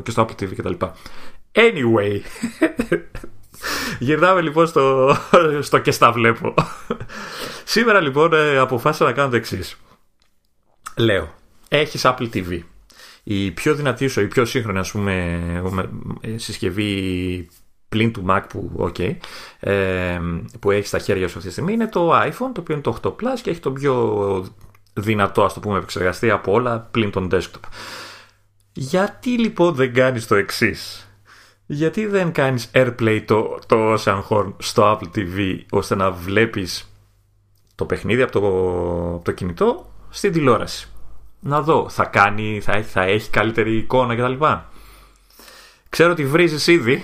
[0.04, 0.86] και στο Apple TV κτλ.
[1.51, 2.19] Anyway.
[3.99, 5.15] Γυρνάμε λοιπόν στο,
[5.62, 6.54] στο και στα βλέπω.
[7.63, 9.78] Σήμερα λοιπόν ε, αποφάσισα να κάνω το εξής.
[10.97, 11.34] Λέω,
[11.67, 12.60] έχεις Apple TV.
[13.23, 15.39] Η πιο δυνατή σου, η πιο σύγχρονη ας πούμε
[16.21, 17.49] ε, συσκευή
[17.95, 19.15] πλην του Mac που, okay,
[19.60, 20.19] ε,
[20.60, 22.99] που έχει στα χέρια σου αυτή τη στιγμή είναι το iPhone το οποίο είναι το
[23.01, 24.45] 8 Plus και έχει το πιο
[24.93, 27.69] δυνατό ας το πούμε επεξεργαστή από όλα πλην τον desktop.
[28.73, 31.10] Γιατί λοιπόν δεν κάνεις το εξής;
[31.65, 36.91] Γιατί δεν κάνεις AirPlay το, το Ocean Horn στο Apple TV ώστε να βλέπεις
[37.75, 38.39] το παιχνίδι από το,
[39.13, 40.88] από το κινητό στην τηλεόραση;
[41.39, 44.45] Να δω, θα κάνει, θα έχει, θα έχει καλύτερη εικόνα κτλ.
[45.95, 47.01] Ξέρω ότι βρίζεις ήδη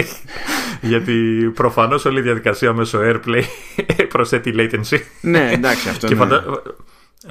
[0.90, 1.12] Γιατί
[1.54, 3.42] προφανώς όλη η διαδικασία μέσω AirPlay
[4.12, 4.98] προσθέτει latency.
[5.20, 6.20] ναι, εντάξει, αυτό και ναι.
[6.20, 6.44] φαντα...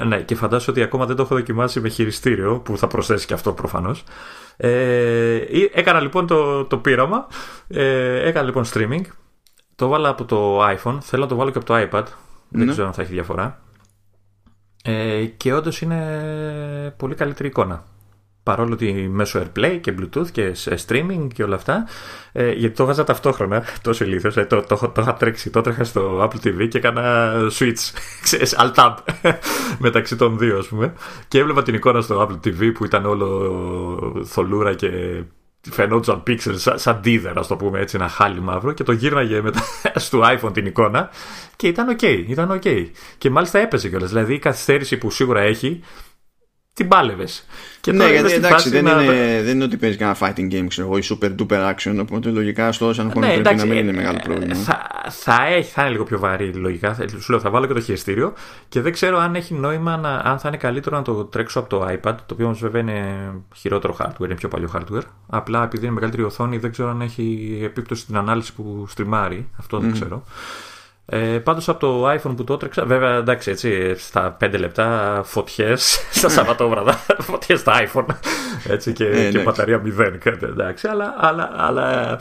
[0.05, 3.33] Ναι, και φαντάζομαι ότι ακόμα δεν το έχω δοκιμάσει με χειριστήριο που θα προσθέσει και
[3.33, 4.03] αυτό προφανώς.
[4.57, 5.39] Ε,
[5.73, 7.27] έκανα λοιπόν το, το πείραμα.
[7.67, 9.01] Ε, έκανα λοιπόν streaming.
[9.75, 10.97] Το βάλα από το iPhone.
[11.01, 12.03] Θέλω να το βάλω και από το iPad.
[12.49, 12.71] Δεν Ναι.
[12.71, 13.61] ξέρω αν θα έχει διαφορά.
[14.83, 17.83] Ε, και όντως είναι πολύ καλύτερη εικόνα.
[18.43, 21.87] Παρόλο ότι μέσω AirPlay και Bluetooth και σε streaming και όλα αυτά.
[22.31, 25.61] Ε, γιατί το βάζα ταυτόχρονα, τόσο ηλίθιος, ε, το, το, το, το είχα τρέξει, το
[25.61, 28.95] τρέχα στο Apple TV και έκανα switch, ξέρεις, alt tab
[29.85, 30.93] μεταξύ των δύο ας πούμε.
[31.27, 34.89] Και έβλεπα την εικόνα στο Apple TV που ήταν όλο θολούρα και
[35.69, 39.41] φαινόντουσαν pixels σαν, σαν ντίδερ, ας το πούμε έτσι, ένα χάλι μαύρο και το γύρναγε
[39.41, 39.61] μετά
[39.95, 41.09] στο iPhone την εικόνα
[41.55, 42.85] και ήταν ok, ήταν ok.
[43.17, 45.81] Και μάλιστα έπαιζε κιόλας, δηλαδή η καθυστέρηση που σίγουρα έχει
[46.73, 47.45] την πάλευες.
[47.87, 50.17] ναι, τώρα είμαι γιατί στη εντάξει, φάση δεν, να- είναι, δεν είναι ότι παίζεις κανένα
[50.21, 51.97] fighting game, ξέρω εγώ, ή super duper action.
[52.01, 54.55] Οπότε λογικά στο όσον χρόνο Ναι, πρέπει εντάξει, να μην ε, είναι μεγάλο ε, πρόβλημα.
[54.55, 56.93] Θα, θα, έχει, θα είναι λίγο πιο βαρύ λογικά.
[56.93, 58.33] Θα- Σου λέω, θα βάλω και το χειριστήριο
[58.69, 61.69] και δεν ξέρω αν έχει νόημα, να, αν θα είναι καλύτερο να το τρέξω από
[61.69, 63.05] το iPad, το οποίο όμως βέβαια είναι
[63.55, 65.01] χειρότερο hardware, είναι πιο παλιό hardware.
[65.27, 69.47] Απλά επειδή είναι μεγαλύτερη οθόνη, δεν ξέρω αν έχει επίπτωση στην ανάλυση που στριμάρει.
[69.59, 70.23] Αυτό δεν ξέρω.
[71.13, 75.99] Ε, πάντως από το iPhone που το έτρεξα, βέβαια εντάξει έτσι, στα 5 λεπτά φωτιές
[76.11, 76.93] στα Σαββατόβραδα,
[77.29, 78.05] φωτιές στα iPhone
[78.67, 79.43] έτσι, και, Ε, και εντάξει.
[79.45, 82.19] μπαταρία μηδέν, κάτι, εντάξει, αλλά, αλλά, αλλά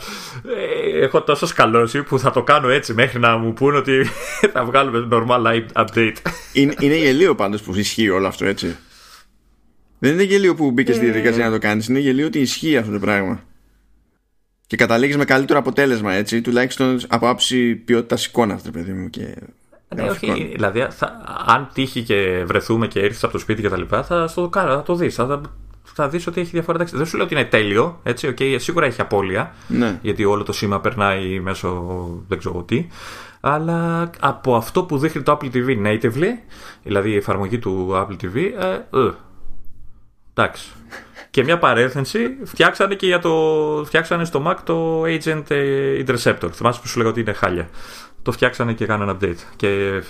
[0.57, 4.03] ε, έχω τόσο σκαλώσει που θα το κάνω έτσι μέχρι να μου πούνε ότι
[4.53, 6.15] θα βγάλουμε normal update.
[6.53, 8.77] Είναι, είναι γελίο πάντως που ισχύει όλο αυτό έτσι.
[9.99, 11.87] Δεν είναι γελίο που μπήκες στη διαδικασία να το κάνεις.
[11.87, 13.43] Είναι γελίο ότι ισχύει αυτό το πράγμα.
[14.71, 19.09] Και καταλήγεις με καλύτερο αποτέλεσμα έτσι, τουλάχιστον από άψη ποιότητας εικόνας, ρε παιδί μου.
[19.09, 19.35] Και
[19.95, 20.33] Ναι, γραφικών.
[20.35, 24.03] όχι, δηλαδή θα, αν τύχει και βρεθούμε και έρθεις από το σπίτι και τα λοιπά,
[24.03, 25.41] θα στο κάνω, θα το δεις, θα,
[25.83, 26.75] θα δεις ότι έχει διαφορά.
[26.75, 29.99] Εντάξει, Δεν σου λέω ότι είναι τέλειο, έτσι, okay, σίγουρα έχει απώλεια, Ναι.
[30.01, 31.85] γιατί όλο το σήμα περνάει μέσω
[32.27, 32.87] δεν ξέρω τι,
[33.39, 36.29] αλλά από αυτό που δείχνει το Apple TV natively,
[36.83, 39.11] δηλαδή η εφαρμογή του Apple TV, ε, ε,
[40.33, 40.71] εντάξει.
[41.31, 43.31] Και μια παρένθεση, φτιάξανε και για το.
[43.85, 46.49] Φτιάξανε στο Mac το Agent ε, Interceptor.
[46.51, 47.69] Θυμάσαι που σου λέγα ότι είναι χάλια.
[48.21, 49.35] Το φτιάξανε και κάνανε update.
[49.55, 50.01] Και ε,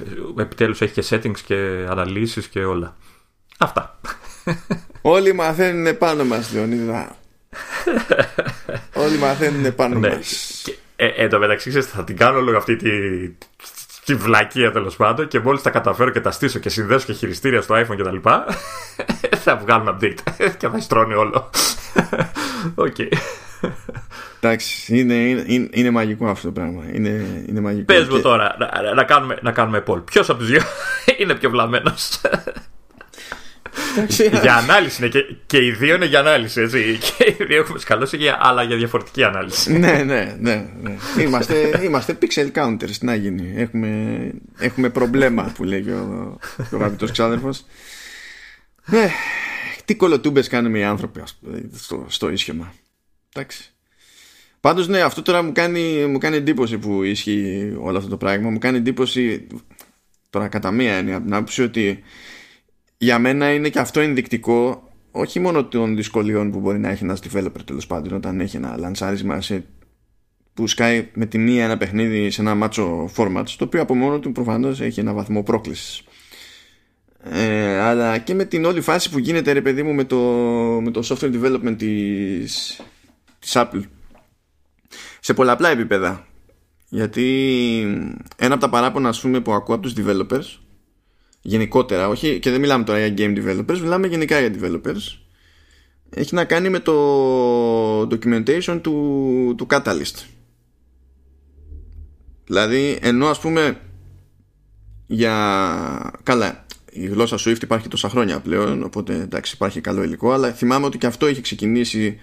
[0.42, 2.96] επιτέλους έχει και settings και αναλύσεις και όλα.
[3.58, 4.00] Αυτά.
[5.02, 7.16] Όλοι μαθαίνουν πάνω μας, Λεωνίδα.
[8.94, 10.10] Όλοι μαθαίνουν πάνω ναι.
[10.10, 10.62] μας.
[10.64, 12.90] Και, ε, εν τω μεταξύ, ξέρεις, θα την κάνω λίγο αυτή τη,
[14.06, 17.62] τη βλακεία τέλος πάντων και μόλις τα καταφέρω και τα στήσω και συνδέσω και χειριστήρια
[17.62, 18.46] στο iPhone και τα λοιπά
[19.44, 20.18] θα βγάλουν update
[20.58, 21.50] και θα στρώνει όλο.
[22.76, 22.96] Οκ.
[24.40, 25.14] Εντάξει, είναι,
[25.48, 26.84] είναι, είναι μαγικό αυτό το πράγμα.
[26.94, 27.86] Είναι, είναι μαγικό.
[27.94, 30.04] Πες μου Και- τώρα, να, να κάνουμε, να κάνουμε poll.
[30.06, 30.62] Ποιος από τους δύο
[31.18, 32.22] είναι πιο βλαμμένος;
[33.98, 36.98] Εντάξει, για ανάλυση είναι και, και οι δύο είναι για ανάλυση, έτσι.
[37.18, 39.78] Και οι δύο έχουμε σκαλώσει, για, αλλά για διαφορετική ανάλυση.
[39.78, 40.96] ναι, ναι, ναι, ναι.
[41.24, 42.92] Είμαστε, είμαστε pixel counters.
[43.00, 43.54] Τι να γίνει.
[43.56, 47.66] Έχουμε, έχουμε προβλέμα που λέει και ο, και ο αγαπητός ξάδερφος.
[48.86, 49.12] Ναι,
[49.86, 52.74] τι κολοτούμπες κάνουμε οι άνθρωποι ας πούμε, στο, στο ίσιωμα.
[53.34, 53.74] Εντάξει.
[54.62, 58.50] Πάντως ναι, αυτό τώρα μου κάνει, μου κάνει εντύπωση που ισχύει όλο αυτό το πράγμα.
[58.50, 59.48] Μου κάνει εντύπωση
[60.30, 62.04] τώρα κατά μία έννοια από την άποψη ότι
[63.04, 67.20] για μένα είναι και αυτό ενδεικτικό όχι μόνο των δυσκολιών που μπορεί να έχει ένας
[67.24, 69.66] developer τέλος πάντων όταν έχει ένα λανσάρισμα σε,
[70.54, 74.20] που σκάει με τη μία ένα παιχνίδι σε ένα μάτσο format το οποίο από μόνο
[74.20, 76.04] του προφανώς έχει ένα βαθμό πρόκλησης.
[77.24, 80.18] Ε, αλλά και με την όλη φάση που γίνεται ρε παιδί μου με το,
[80.82, 82.82] με το software development της,
[83.40, 83.82] της Apple.
[85.20, 86.28] Σε πολλαπλά επίπεδα.
[86.90, 87.26] Γιατί
[88.36, 90.60] ένα από τα παράπονα ας πούμε που ακούω από τους developers
[91.42, 95.18] γενικότερα, όχι, και δεν μιλάμε τώρα για game developers, μιλάμε γενικά για developers.
[96.10, 100.26] Έχει να κάνει με το documentation του, του Catalyst.
[102.46, 103.80] Δηλαδή, ενώ ας πούμε
[105.08, 106.20] για...
[106.24, 110.86] Καλά, η γλώσσα Swift υπάρχει τόσα χρόνια πλέον, οπότε εντάξει υπάρχει καλό υλικό, αλλά θυμάμαι
[110.86, 112.20] ότι και αυτό είχε ξεκινήσει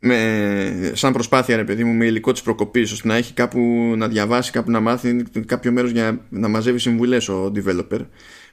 [0.00, 3.60] με, σαν προσπάθεια ρε παιδί μου με υλικό της προκοπής ώστε να έχει κάπου
[3.96, 8.00] να διαβάσει κάπου να μάθει κάποιο μέρος για να μαζεύει συμβουλές ο developer.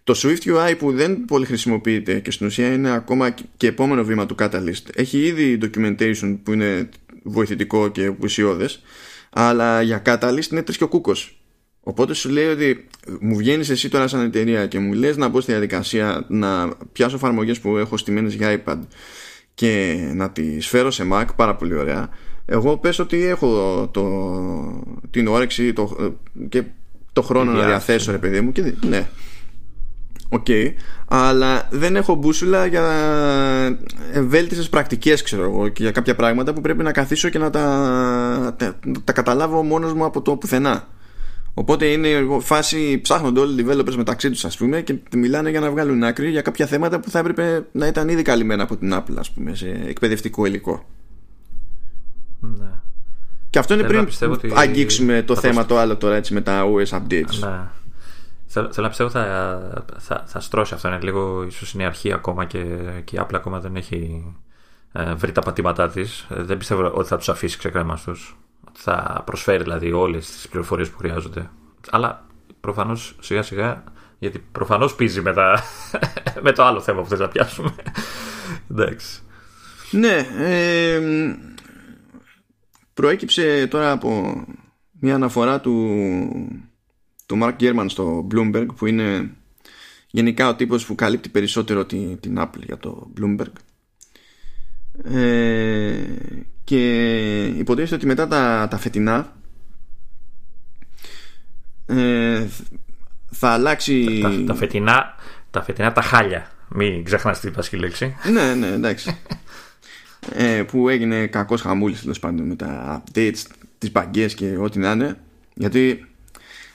[0.04, 4.26] Το Swift UI που δεν πολύ χρησιμοποιείται και στην ουσία είναι ακόμα και επόμενο βήμα
[4.26, 4.84] του Catalyst.
[4.96, 6.90] Έχει ήδη documentation που είναι
[7.24, 8.82] βοηθητικό και ουσιώδες
[9.30, 11.40] αλλά για Catalyst είναι τρεις και ο κούκος.
[11.80, 12.88] Οπότε σου λέει ότι
[13.20, 17.16] μου βγαίνεις εσύ τώρα σαν εταιρεία και μου λες να μπω στη διαδικασία να πιάσω
[17.16, 18.80] εφαρμογές που έχω στημένες για iPad
[19.56, 22.10] και να τις φέρω σε Mac πάρα πολύ ωραία
[22.46, 24.04] εγώ πες ότι έχω το,
[25.12, 25.96] την όρεξη το,
[26.50, 26.64] και
[27.14, 27.70] το χρόνο να διάθεση.
[27.76, 29.08] διαθέσω ρε παιδί μου και, δι- ναι.
[30.30, 30.46] οκ,
[31.08, 32.84] αλλά δεν έχω μπούσουλα για
[34.14, 38.56] βέλτιστες πρακτικές ξέρω εγώ και για κάποια πράγματα που πρέπει να καθίσω και να τα,
[38.58, 40.88] τα, τα καταλάβω μόνος μου από το πουθενά.
[41.58, 45.72] Οπότε είναι φάση ψάχνονται όλοι οι developers μεταξύ τους ας πούμε και μιλάνε για να
[45.72, 49.16] βγάλουν άκρη για κάποια θέματα που θα έπρεπε να ήταν ήδη καλυμμένα από την Apple
[49.18, 50.86] ας πούμε σε εκπαιδευτικό υλικό.
[52.40, 52.72] Ναι.
[53.50, 54.08] Και αυτό είναι πριν
[54.56, 57.40] αγγίξουμε το θέμα το άλλο τώρα έτσι με τα OS updates.
[57.40, 57.60] Ναι.
[58.48, 60.88] Θέλω, να πιστεύω θα, θα, θα στρώσει αυτό.
[60.88, 62.64] Είναι λίγο ίσως είναι η αρχή ακόμα και,
[63.04, 64.24] και η Apple ακόμα δεν έχει
[64.92, 66.28] ε, βρει τα πατήματά της.
[66.30, 68.14] Ε, δεν πιστεύω ότι θα τους αφήσει ξεκρέμαστου.
[68.78, 71.50] Θα προσφέρει δηλαδή όλες τις πληροφορίες που χρειάζονται.
[71.90, 72.26] Αλλά
[72.60, 73.84] προφανώς σιγά σιγά
[74.20, 75.34] γιατί προφανώς πίζει με,
[76.46, 77.76] με το άλλο θέμα που θες να πιάσουμε.
[78.72, 79.22] Εντάξει.
[79.92, 80.28] Ναι.
[80.38, 81.02] Ε,
[82.94, 84.44] προέκυψε τώρα από
[85.00, 86.00] μια αναφορά του
[87.26, 89.32] του Mark Gurman στο Bloomberg που είναι
[90.08, 93.52] γενικά ο τύπος που καλύπτει περισσότερο την, την Apple για το Bloomberg
[95.04, 96.04] ε,
[96.66, 99.34] και υποτίθεται ότι μετά τα, τα φετινά
[101.86, 102.46] ε,
[103.32, 105.16] θα αλλάξει τα, τα, φετινά
[105.52, 106.52] τα φετινά τα χάλια.
[106.68, 108.16] Μην ξεχνάς την πασχή λέξη.
[108.32, 109.18] Ναι ναι εντάξει.
[110.34, 113.44] Ε, που έγινε κακός χαμούλης τέλος πάντων με τα updates
[113.78, 115.18] τις μπαγκές και ό,τι να είναι.
[115.54, 116.06] Γιατί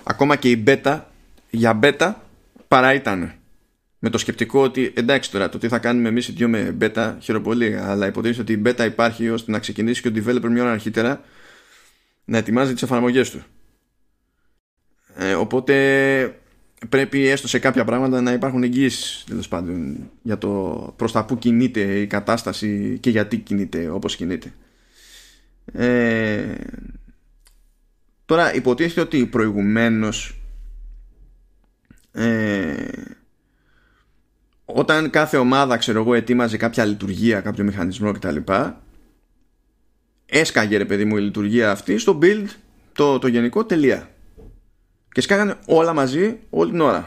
[0.03, 1.01] ακόμα και η beta
[1.51, 2.13] για beta
[2.69, 3.33] παρά ήταν
[4.03, 7.17] με το σκεπτικό ότι εντάξει τώρα το τι θα κάνουμε εμείς οι δυο με beta
[7.21, 10.73] χειροπολί αλλά υποτίθεται ότι η beta υπάρχει ώστε να ξεκινήσει και ο developer μια ώρα
[10.73, 11.25] αρχίτερα
[12.25, 13.43] να ετοιμάζει τις εφαρμογές του.
[15.17, 16.41] Ε, οπότε
[16.89, 21.39] πρέπει έστω σε κάποια πράγματα να υπάρχουν εγγύησεις τέλος πάντων για το προς τα που
[21.39, 24.53] κινείται η κατάσταση και γιατί κινείται όπως κινείται.
[25.73, 26.55] Ε,
[28.31, 30.41] Τώρα υποτίθεται ότι προηγουμένως
[32.13, 32.89] ε,
[34.75, 38.37] όταν κάθε ομάδα ξέρω εγώ ετοίμαζε κάποια λειτουργία, κάποιο μηχανισμό κτλ
[40.27, 42.47] έσκαγε ρε παιδί μου η λειτουργία αυτή στο build
[42.93, 44.11] το, το γενικό τελεία
[45.13, 47.05] και σκάγανε όλα μαζί όλη την ώρα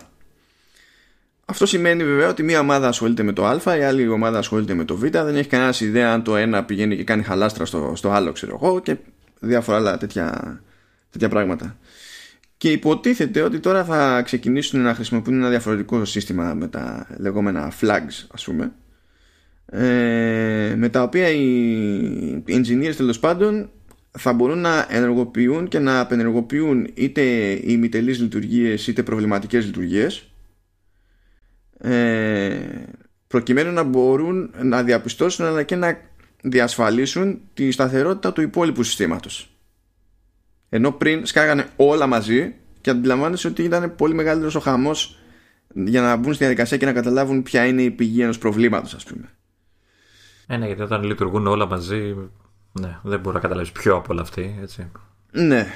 [1.46, 4.86] αυτό σημαίνει βέβαια ότι μία ομάδα ασχολείται με το α, η άλλη ομάδα ασχολείται με
[4.86, 5.02] το β.
[5.02, 8.60] Δεν έχει κανένας ιδέα αν το ένα πηγαίνει και κάνει χαλάστρα στο, στο άλλο, ξέρω
[8.62, 8.96] εγώ, και
[9.40, 10.60] διάφορα άλλα τέτοια
[11.10, 11.78] τέτοια πράγματα.
[12.64, 18.26] Και υποτίθεται ότι τώρα θα ξεκινήσουν να χρησιμοποιούν ένα διαφορετικό σύστημα με τα λεγόμενα flags
[18.32, 18.72] ας πούμε
[19.66, 23.70] ε, με τα οποία οι engineers τέλος πάντων
[24.12, 27.22] θα μπορούν να ενεργοποιούν και να απενεργοποιούν είτε
[27.64, 30.32] ημιτελείς λειτουργίες είτε προβληματικές λειτουργίες
[31.78, 32.60] ε,
[33.28, 35.98] προκειμένου να μπορούν να διαπιστώσουν αλλά και να
[36.42, 39.53] διασφαλίσουν τη σταθερότητα του υπόλοιπου συστήματος.
[40.76, 45.18] Ενώ πριν σκάγανε όλα μαζί και αντιλαμβάνεσαι ότι ήταν πολύ μεγαλύτερος ο χαμός
[45.74, 49.04] για να μπουν στη διαδικασία και να καταλάβουν ποια είναι η πηγή ενός προβλήματος, ας
[49.04, 49.30] πούμε.
[50.48, 52.16] Ε, ναι, γιατί όταν λειτουργούν όλα μαζί,
[52.72, 54.92] ναι, δεν μπορεί να καταλάβεις πιο από όλα αυτή, έτσι.
[55.32, 55.68] Ναι,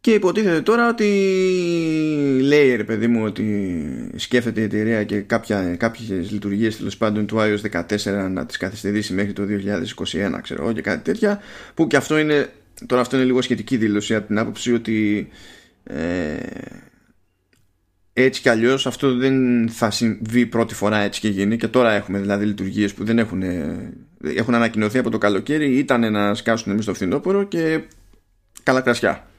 [0.00, 1.06] και υποτίθεται τώρα ότι
[2.42, 7.36] λέει ρε παιδί μου ότι σκέφτεται η εταιρεία και κάποια, κάποιες λειτουργίες τέλος πάντων του
[7.38, 11.40] iOS 14 να τις καθυστερήσει μέχρι το 2021 ξέρω εγώ και κάτι τέτοια
[11.74, 12.52] που και αυτό είναι
[12.86, 15.28] τώρα αυτό είναι λίγο σχετική δήλωση από την άποψη ότι
[15.84, 16.36] ε,
[18.12, 21.56] έτσι κι αλλιώς αυτό δεν θα συμβεί πρώτη φορά έτσι και γίνει.
[21.56, 23.42] Και τώρα έχουμε δηλαδή λειτουργίες που δεν έχουν,
[24.24, 27.80] έχουν ανακοινωθεί από το καλοκαίρι ήταν να σκάσουν εμείς το φθινόπωρο και
[28.62, 29.29] καλά κρασιά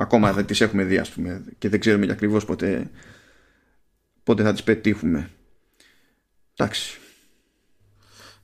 [0.00, 2.90] Ακόμα δεν τις έχουμε δει ας πούμε και δεν ξέρουμε ακριβώς πότε,
[4.22, 5.30] πότε θα τις πετύχουμε.
[6.56, 6.98] Εντάξει.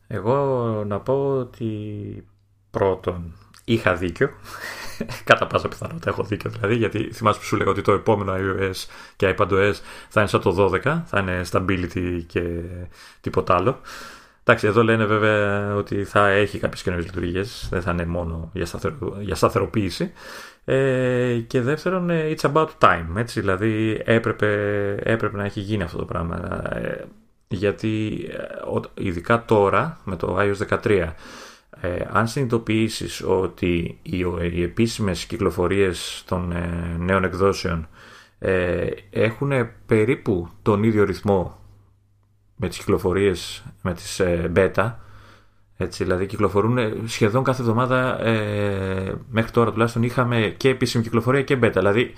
[0.06, 2.26] Εγώ να πω ότι
[2.70, 4.30] πρώτον είχα δίκιο.
[5.24, 8.86] Κατά πάσα πιθανότητα έχω δίκιο δηλαδή, γιατί θυμάσαι που σου λέγα ότι το επόμενο iOS
[9.16, 9.74] και iPadOS
[10.08, 12.60] θα είναι σαν το 12, θα είναι stability και
[13.20, 13.80] τίποτα άλλο.
[14.46, 18.66] Εντάξει, εδώ λένε βέβαια ότι θα έχει κάποιες καινούριες λειτουργίες, δεν θα είναι μόνο για,
[19.20, 20.12] για σταθεροποίηση.
[20.64, 23.06] Ε, και δεύτερον, ε, it's about time.
[23.16, 24.48] Έτσι, δηλαδή έπρεπε,
[25.02, 26.62] έπρεπε να έχει γίνει αυτό το πράγμα.
[26.74, 27.04] Ε,
[27.48, 31.12] γιατί ε, ειδικά τώρα με το iOS 13
[31.80, 34.18] ε, αν συνειδητοποιήσεις ότι οι,
[34.52, 36.54] οι επίσημες κυκλοφορίες των
[36.98, 37.88] νέων εκδόσεων
[39.10, 39.52] έχουν
[39.86, 41.63] περίπου τον ίδιο ρυθμό
[42.56, 44.20] με τις κυκλοφορίες με τις
[44.56, 44.92] beta
[45.76, 51.58] έτσι, δηλαδή κυκλοφορούν σχεδόν κάθε εβδομάδα ε, μέχρι τώρα τουλάχιστον είχαμε και επίσημη κυκλοφορία και
[51.62, 51.72] beta.
[51.72, 52.12] Δηλαδή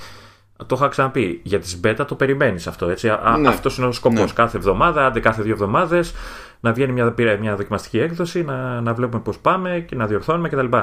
[0.67, 2.89] το είχα ξαναπεί, για τις beta το περιμένεις αυτό.
[2.89, 3.09] Έτσι.
[3.41, 3.49] Ναι.
[3.49, 4.21] Αυτός είναι ο σκοπός.
[4.21, 4.33] Ναι.
[4.35, 6.15] Κάθε εβδομάδα, άντε κάθε δύο εβδομάδες
[6.61, 10.77] να βγαίνει μια, μια δοκιμαστική έκδοση, να, να βλέπουμε πώς πάμε και να διορθώνουμε κτλ.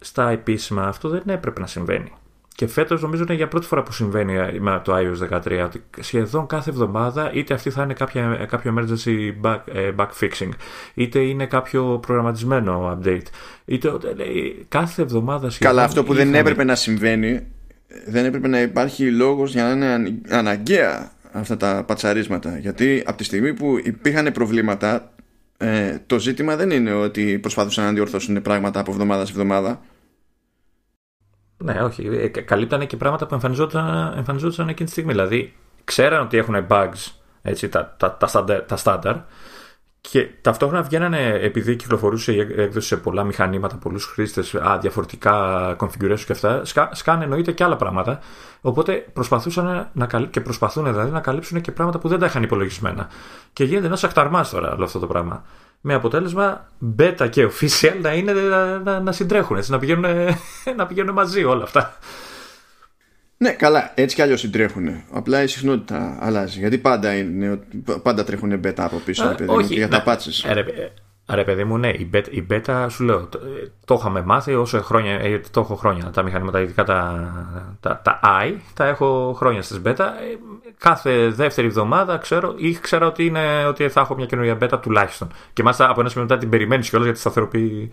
[0.00, 2.12] Στα επίσημα αυτό δεν έπρεπε να συμβαίνει.
[2.56, 6.46] Και φέτος νομίζω είναι για πρώτη φορά που συμβαίνει με το iOS 13 ότι σχεδόν
[6.46, 10.48] κάθε εβδομάδα είτε αυτή θα είναι κάποια, κάποιο emergency bug, ε, bug fixing,
[10.94, 13.26] είτε είναι κάποιο προγραμματισμένο update.
[13.64, 15.74] Είτε, λέει, κάθε εβδομάδα σχεδόν.
[15.74, 17.46] Καλά, αυτό που δεν έπρεπε να συμβαίνει,
[18.06, 22.58] δεν έπρεπε να υπάρχει λόγος για να είναι αναγκαία αυτά τα πατσαρίσματα.
[22.58, 25.12] Γιατί από τη στιγμή που υπήρχαν προβλήματα,
[25.56, 29.80] ε, το ζήτημα δεν είναι ότι προσπάθησαν να διορθώσουν πράγματα από εβδομάδα σε εβδομάδα.
[31.58, 32.06] Ναι, όχι.
[32.06, 35.12] Ε, καλύπτανε και πράγματα που εμφανιζόταν, εμφανιζόταν εκείνη τη στιγμή.
[35.12, 38.16] Δηλαδή, ξέραν ότι έχουν bugs, έτσι, τα, τα,
[38.66, 39.16] τα, στάνταρ,
[40.10, 45.36] και ταυτόχρονα βγαίνανε, επειδή κυκλοφορούσε η έκδοση σε πολλά μηχανήματα, πολλούς χρήστες, διαφορετικά
[45.80, 48.18] configuration και αυτά, σκά, σκάνε εννοείται και άλλα πράγματα.
[48.60, 52.42] Οπότε προσπαθούσαν να καλύψουν και προσπαθούν δηλαδή να καλύψουν και πράγματα που δεν τα είχαν
[52.42, 53.08] υπολογισμένα.
[53.52, 55.44] Και γίνεται ένας ακταρμάς τώρα όλο αυτό το πράγμα.
[55.80, 60.34] Με αποτέλεσμα beta και official να, είναι, να, να, να συντρέχουν, έτσι, να, πηγαίνουν,
[60.76, 61.98] να πηγαίνουν μαζί όλα αυτά.
[63.38, 65.02] Ναι, καλά, έτσι κι αλλιώς συντρέχουν.
[65.12, 66.58] Απλά η συχνότητα αλλάζει.
[66.58, 67.60] Γιατί πάντα, είναι,
[68.02, 70.44] πάντα τρέχουν beta από πίσω, παιδί, όχι, για τα πάτσες.
[71.28, 73.38] Ρε παιδί μου, ναι, η beta, η beta σου λέω, το,
[73.84, 77.30] το είχαμε μάθει όσο χρόνια, ε, το έχω χρόνια, τα μηχανήματα, ειδικά τα,
[77.80, 79.98] τα, τα i, τα έχω χρόνια στις beta.
[79.98, 80.36] Ε,
[80.78, 85.28] κάθε δεύτερη εβδομάδα ξέρω, ή ξέρω ότι, είναι, ότι θα έχω μια καινούργια beta τουλάχιστον.
[85.52, 87.90] Και μάλιστα από ένα σημείο μετά την περιμένεις κιόλας γιατί σταθεροποιεί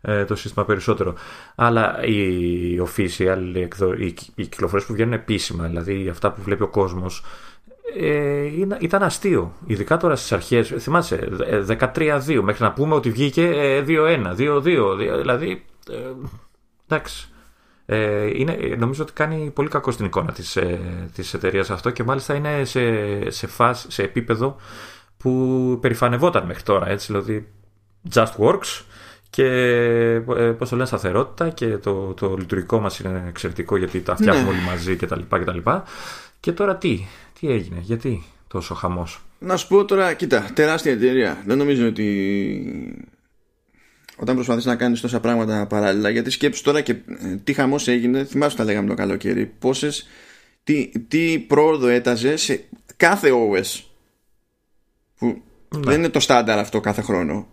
[0.00, 1.14] ε, το σύστημα περισσότερο.
[1.54, 3.66] Αλλά οι official,
[3.98, 7.22] οι, οι κυκλοφορίες που βγαίνουν επίσημα, δηλαδή αυτά που βλέπει ο κόσμος,
[7.94, 9.52] ε, ήταν αστείο.
[9.66, 10.68] Ειδικά τώρα στις αρχές.
[10.78, 11.28] Θυμάσαι,
[11.66, 13.52] 13-2 ε, μέχρι να πούμε ότι βγήκε
[13.86, 14.62] 2-1, 2-2.
[14.96, 15.64] Δηλαδή.
[15.90, 15.94] Ε,
[16.88, 17.28] εντάξει.
[17.86, 20.80] Ε, είναι, νομίζω ότι κάνει πολύ κακό στην εικόνα της, ε,
[21.14, 22.80] της εταιρείας αυτό και μάλιστα είναι σε,
[23.30, 24.56] σε, φάση, σε επίπεδο
[25.16, 26.88] που περηφανευόταν μέχρι τώρα.
[26.88, 27.48] Έτσι, δηλαδή,
[28.14, 28.82] just works
[29.30, 29.44] και
[30.36, 34.50] ε, πώς το λένε σταθερότητα και το, το λειτουργικό μας είναι εξαιρετικό γιατί τα φτιάχνουμε
[34.50, 34.56] ναι.
[34.56, 35.20] όλοι μαζί κτλ.
[35.20, 35.82] Και,
[36.46, 37.06] και τώρα τι,
[37.40, 41.42] τι έγινε, γιατί τόσο χαμός; Να σου πω τώρα, κοίτα, τεράστια εταιρεία.
[41.46, 42.06] Δεν νομίζω ότι
[44.16, 48.24] όταν προσπαθείς να κάνεις τόσα πράγματα παράλληλα, γιατί σκέψου τώρα και ε, τι χαμός έγινε,
[48.24, 50.06] θυμάσαι τα λέγαμε το καλοκαίρι, πόσες,
[50.64, 52.64] τι, τι πρόοδο έταζε σε
[52.96, 53.82] κάθε OS.
[55.18, 55.42] Που
[55.76, 55.80] ναι.
[55.80, 57.48] δεν είναι το στάνταρ αυτό κάθε χρόνο.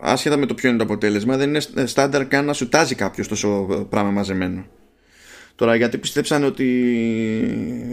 [0.00, 3.28] Άσχετα με το ποιο είναι το αποτέλεσμα, δεν είναι στάνταρ καν να σου τάζει κάποιος
[3.28, 4.66] τόσο πράγμα μαζεμένο.
[5.62, 6.68] Τώρα γιατί πιστέψαν ότι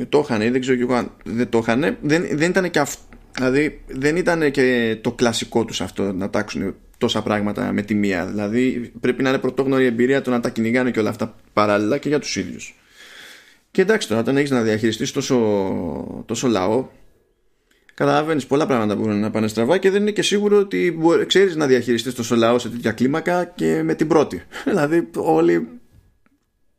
[0.10, 2.80] το είχαν ή δεν ξέρω και εγώ αν δεν το είχαν, δεν, δεν ήταν και
[2.80, 3.02] αυτό.
[3.36, 8.26] Δηλαδή δεν ήταν και το κλασικό τους αυτό να τάξουν τόσα πράγματα με τη μία.
[8.26, 12.10] Δηλαδή πρέπει να είναι πρωτόγνωρη εμπειρία το να τα κυνηγάνε και όλα αυτά παράλληλα και
[12.10, 12.76] για τους ίδιους.
[13.72, 15.38] Και εντάξει τώρα όταν έχεις να διαχειριστείς τόσο,
[16.26, 16.88] τόσο λαό
[17.94, 21.66] καταλαβαίνεις πολλά πράγματα μπορούν να πάνε στραβά και δεν είναι και σίγουρο ότι ξέρεις να
[21.68, 24.44] διαχειριστείς τόσο λαό σε τέτοια κλίμακα και με την πρώτη.
[24.70, 25.79] δηλαδή όλοι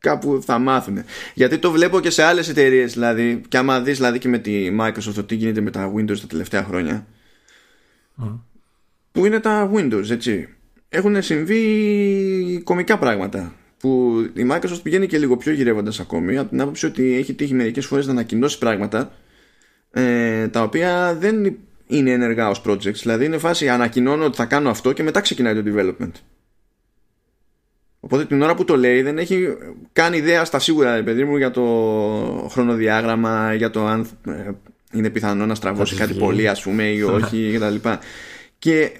[0.01, 1.03] κάπου θα μάθουν.
[1.33, 4.75] Γιατί το βλέπω και σε άλλες εταιρείες, δηλαδή, και άμα δεις δηλαδή και με τη
[4.79, 7.07] Microsoft το τι γίνεται με τα Windows τα τελευταία χρόνια.
[9.11, 10.49] Που είναι τα Windows, έτσι.
[10.89, 13.53] Έχουν συμβεί κομικά πράγματα.
[13.79, 17.53] Που η Microsoft πηγαίνει και λίγο πιο γυρεύοντας ακόμη, από την άποψη ότι έχει τύχει
[17.53, 19.11] μερικές φορές να ανακοινώσει πράγματα
[19.91, 22.93] ε, τα οποία δεν είναι ενεργά ως projects.
[22.93, 26.11] Δηλαδή είναι φάση ανακοινώνω ότι θα κάνω αυτό και μετά ξεκινάει το development.
[28.03, 29.47] Οπότε την ώρα που το λέει δεν έχει
[29.93, 31.61] καν ιδέα στα σίγουρα παιδί μου για το
[32.51, 34.51] χρονοδιάγραμμα, για το αν ε,
[34.91, 37.89] είναι πιθανό να στραβώσει κάτι πολύ ας πούμε ή όχι κτλ.
[38.59, 38.91] Και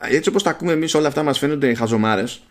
[0.00, 2.42] έτσι όπως τα ακούμε εμείς όλα αυτά μας φαίνονται χαζομάρες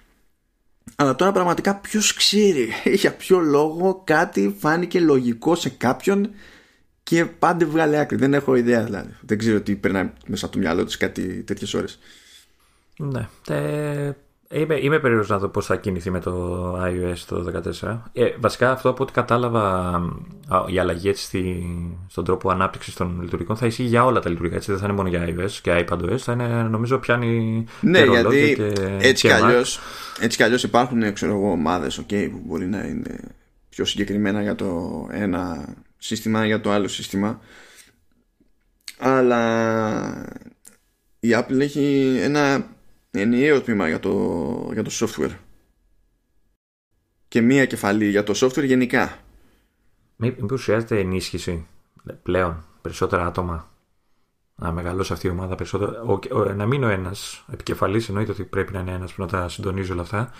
[0.95, 2.69] αλλά τώρα πραγματικά ποιος ξέρει
[3.01, 6.29] για ποιο λόγο κάτι φάνηκε λογικό σε κάποιον
[7.03, 8.17] και πάντε βγάλε άκρη.
[8.17, 9.15] Δεν έχω ιδέα δηλαδή.
[9.21, 11.99] Δεν ξέρω τι περνάει μέσα από το μυαλό της κάτι τέτοιες ώρες.
[12.97, 13.27] Ναι.
[13.47, 14.11] Ε,
[14.51, 17.97] είμαι, είμαι περίεργος να δω πώς θα κινηθεί με το iOS το 14.
[18.13, 19.99] Ε, βασικά αυτό από ό,τι κατάλαβα
[20.67, 21.65] η αλλαγή έτσι στη,
[22.07, 24.55] στον τρόπο ανάπτυξης των λειτουργικών θα ισχύει για όλα τα λειτουργικά.
[24.55, 26.17] Έτσι, δεν θα είναι μόνο για iOS και iPadOS.
[26.17, 27.65] Θα είναι νομίζω πιάνει.
[27.81, 29.79] Ναι, γιατί και, έτσι, κι αλλιώς,
[30.19, 33.19] έτσι κι αλλιώς υπάρχουν ξέρω εγώ, ομάδες okay, που μπορεί να είναι
[33.69, 37.39] πιο συγκεκριμένα για το ένα σύστημα για το άλλο σύστημα
[39.01, 39.41] αλλά
[41.19, 42.65] η Apple έχει ένα
[43.11, 45.35] ενιαίο τμήμα για το, για το software
[47.27, 49.19] και μία κεφαλή για το software γενικά
[50.15, 51.65] Μήπως χρειάζεται ενίσχυση
[52.23, 53.69] πλέον περισσότερα άτομα
[54.55, 56.19] να μεγαλώσει αυτή η ομάδα περισσότερο.
[56.31, 59.49] Ο, να μην ο ένας επικεφαλής, εννοείται ότι πρέπει να είναι ένας που να τα
[59.49, 60.31] συντονίζει όλα αυτά.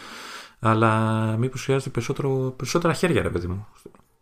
[0.59, 0.91] Αλλά
[1.37, 2.01] μήπως χρειάζεται
[2.55, 3.67] περισσότερα χέρια, ρε παιδί μου.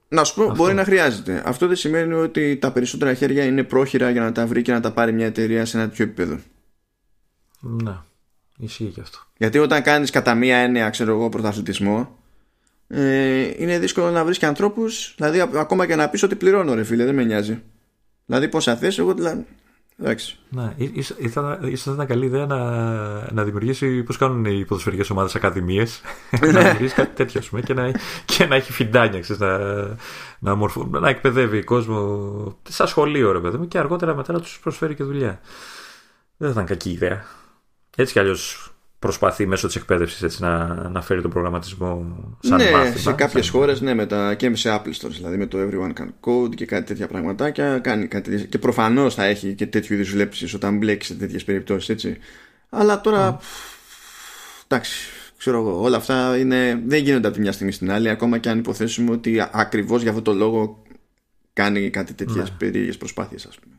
[0.07, 1.43] Να σου πω, μπορεί να χρειάζεται.
[1.45, 4.79] Αυτό δεν σημαίνει ότι τα περισσότερα χέρια είναι πρόχειρα για να τα βρει και να
[4.79, 6.39] τα πάρει μια εταιρεία σε ένα τέτοιο επίπεδο.
[7.59, 7.97] Ναι,
[8.59, 9.17] ισχύει και αυτό.
[9.37, 12.17] Γιατί όταν κάνεις κατά μία έννοια, ξέρω εγώ, πρωταθλητισμό,
[12.87, 15.13] ε, είναι δύσκολο να βρεις και ανθρώπους.
[15.17, 17.61] Δηλαδή, ακόμα και να πεις ότι πληρώνω, ρε φίλε, δεν με νοιάζει.
[18.25, 19.45] Δηλαδή, πόσα θες, εγώ δηλαδή.
[20.01, 20.39] Εντάξει.
[20.49, 22.57] Ναι, ίσως θα ήταν καλή ιδέα να,
[23.31, 26.01] να δημιουργήσει πώς κάνουν οι ποδοσφαιρικές ομάδες ακαδημίες.
[26.41, 26.59] να ναι.
[26.59, 27.91] δημιουργήσει κάτι τέτοιο πούμε, και, να,
[28.25, 29.57] και να έχει φιντάνια, ξέρεις, να,
[30.39, 34.59] να, μορφούν, να εκπαιδεύει κόσμο σαν σχολείο, ρε παιδί μου, και αργότερα μετά να τους
[34.59, 35.39] προσφέρει και δουλειά.
[36.37, 37.25] Δεν θα ήταν κακή ιδέα.
[37.99, 42.95] Έτσι κι αλλιώς προσπαθεί μέσω της εκπαίδευσης να, να φέρει τον προγραμματισμό σαν ναι, μάθημα.
[42.95, 43.53] σε κάποιες σαν...
[43.55, 46.65] χώρες ναι, με τα, και σε Apple Store, δηλαδή με το Everyone Can Code και
[46.65, 47.79] κάτι τέτοια πραγματάκια.
[47.79, 48.45] Κάνει κάτι τέτοια.
[48.45, 52.17] Και προφανώς θα έχει και τέτοιου είδους βλέψεις όταν μπλέξει σε τέτοιες περιπτώσεις, έτσι.
[52.69, 53.37] Αλλά τώρα.
[53.37, 53.43] Mm.
[54.67, 58.37] εντάξει, ξέρω εγώ, όλα αυτά είναι, δεν γίνονται από τη μια στιγμή στην άλλη, ακόμα
[58.37, 60.83] και αν υποθέσουμε ότι ακριβώς για αυτό το λόγο
[61.53, 62.55] κάνει κάτι τέτοιες ναι.
[62.57, 63.78] περίεργες προσπάθειες, ας πούμε.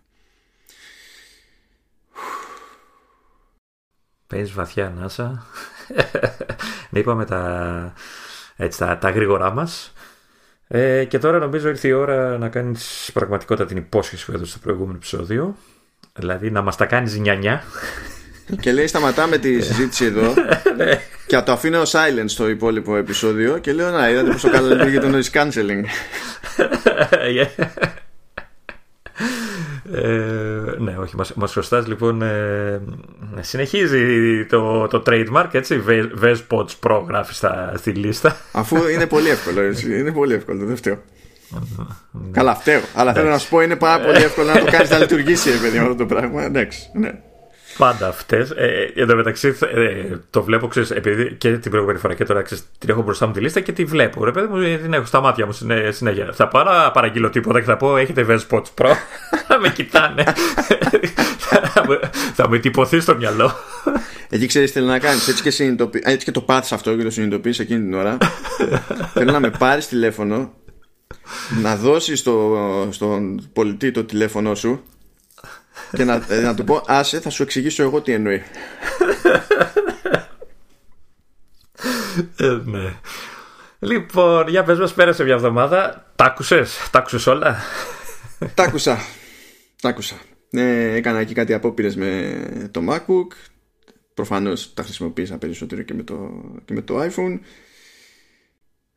[4.31, 5.47] Παίζει βαθιά ανάσα.
[6.91, 7.93] ναι, είπαμε τα,
[8.57, 9.93] έτσι, τα, τα γρήγορά μας.
[10.69, 14.59] Ε, και τώρα νομίζω ήρθε η ώρα να κάνεις πραγματικότητα την υπόσχεση που έδωσε στο
[14.59, 15.57] προηγούμενο επεισόδιο.
[16.13, 17.63] Δηλαδή να μας τα κάνεις νιανιά.
[18.61, 20.35] Και λέει σταματάμε τη συζήτηση εδώ
[20.77, 21.01] ναι.
[21.27, 25.09] και το αφήνω silent στο υπόλοιπο επεισόδιο και λέω να είδατε πόσο καλά λειτουργεί το
[25.15, 25.85] noise cancelling.
[29.93, 32.81] Ε, ναι, όχι, μας, μας χρωστάς λοιπόν ε,
[33.41, 35.83] συνεχίζει το, το trademark έτσι
[36.23, 38.37] Vespots Pro γράφει στα, στη λίστα.
[38.53, 40.99] Αφού είναι πολύ εύκολο έτσι, είναι πολύ εύκολο δεν φταίω.
[42.13, 42.31] Ναι.
[42.31, 44.99] καλά φταίω αλλά θέλω να σου πω είναι πάρα πολύ εύκολο να το κάνεις να
[44.99, 47.13] λειτουργήσει παιδί αυτό το πράγμα εντάξει ναι
[47.81, 48.51] Πάντα αυτές.
[48.51, 52.65] Ε, εν μεταξύ, ε, το βλέπω ξέρεις, επειδή και την προηγούμενη φορά και τώρα ξέρεις,
[52.79, 54.25] την έχω μπροστά μου τη λίστα και τη βλέπω.
[54.25, 55.53] Ρε παιδί μου, ε, την έχω στα μάτια μου
[55.91, 56.33] συνέχεια.
[56.33, 58.93] Θα πάω να παραγγείλω τίποτα και θα πω: Έχετε Vespots Pro.
[59.49, 60.25] θα με κοιτάνε.
[62.35, 63.53] θα με τυπωθεί στο μυαλό.
[64.29, 65.29] Εκεί ξέρεις τι θέλει να κάνεις.
[65.29, 68.19] Έτσι, και συνειδητοποιεί, έτσι και το πάθεις αυτό και το συνειδητοποιείς εκείνη την ώρα.
[69.13, 70.53] Θέλω να με πάρεις τηλέφωνο,
[71.63, 72.57] να δώσεις στο,
[72.91, 74.83] στον πολιτή το τηλέφωνο σου
[75.93, 78.43] και να, ε, να του πω άσε θα σου εξηγήσω εγώ τι εννοεί
[82.37, 82.95] ε, ναι.
[83.79, 86.13] Λοιπόν, για πες μας πέρασε μια εβδομάδα.
[86.17, 87.57] Τ' άκουσες, τ' άκουσες όλα;
[88.55, 88.99] Τ' άκουσα.
[89.83, 90.17] Τ' άκουσα.
[90.51, 93.37] Ε, Έκανα εκεί κάτι απόπειρες με το MacBook.
[94.15, 96.31] Προφανώς τα χρησιμοποίησα περισσότερο και με το,
[96.65, 97.39] και με το iPhone.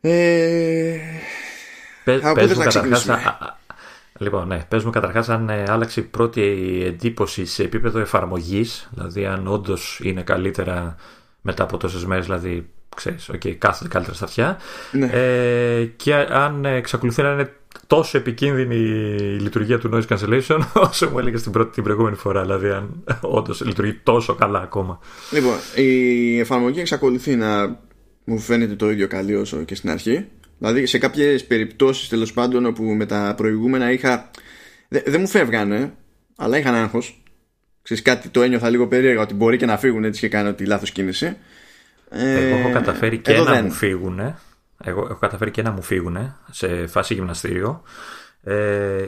[0.02, 0.98] Ε,
[2.04, 3.06] Πες, πες μου καταρχάς
[4.24, 6.42] Λοιπόν, ναι, πες μου καταρχάς αν ε, άλλαξε η πρώτη
[6.86, 10.96] εντύπωση σε επίπεδο εφαρμογής, δηλαδή αν όντως είναι καλύτερα
[11.42, 14.58] μετά από τόσες μέρες, δηλαδή ξέρεις, okay, κάθεται καλύτερα στα αυτιά
[14.92, 15.10] ναι.
[15.14, 17.54] ε, και αν εξακολουθεί να είναι
[17.88, 20.60] τόσο επικίνδυνη η λειτουργία του noise cancellation
[20.90, 25.00] όσο μου έλεγες την, πρώτη, την προηγούμενη φορά, δηλαδή αν όντως λειτουργεί τόσο καλά ακόμα.
[25.32, 27.80] Λοιπόν, η εφαρμογή εξακολουθεί να
[28.24, 30.28] μου φαίνεται το ίδιο καλή όσο και στην αρχή
[30.64, 34.30] Δηλαδή σε κάποιες περιπτώσεις τέλος πάντων όπου με τα προηγούμενα είχα.
[34.88, 35.94] Δεν μου φεύγανε,
[36.36, 37.24] αλλά είχαν άγχος.
[37.82, 40.66] Ξέρεις κάτι το ένιωθα λίγο περίεργα ότι μπορεί και να φύγουν έτσι και κάνω τη
[40.66, 41.38] λάθος κίνηση.
[42.10, 44.20] Εγώ έχω καταφέρει και να μου φύγουν.
[44.84, 47.84] Εγώ έχω καταφέρει και να μου φύγουν σε φάση γυμναστήριο.
[48.44, 49.06] Ε,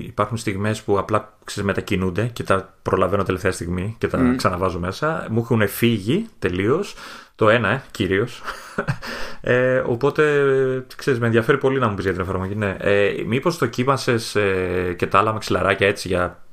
[0.00, 5.26] υπάρχουν στιγμές που απλά ξέρεις, μετακινούνται και τα προλαβαίνω τελευταία στιγμή και τα ξαναβάζω μέσα.
[5.30, 6.94] Μου έχουν φύγει τελείως
[7.42, 8.42] το ένα, ε, κυρίως.
[9.44, 10.22] Ε, οπότε,
[10.96, 12.54] ξέρεις, με ενδιαφέρει πολύ να μου πεις για την εφαρμογή.
[12.54, 12.76] Ναι.
[12.78, 16.44] Ε, Μήπως το δοκίμασε ε, και τα άλλα μαξιλαράκια έτσι για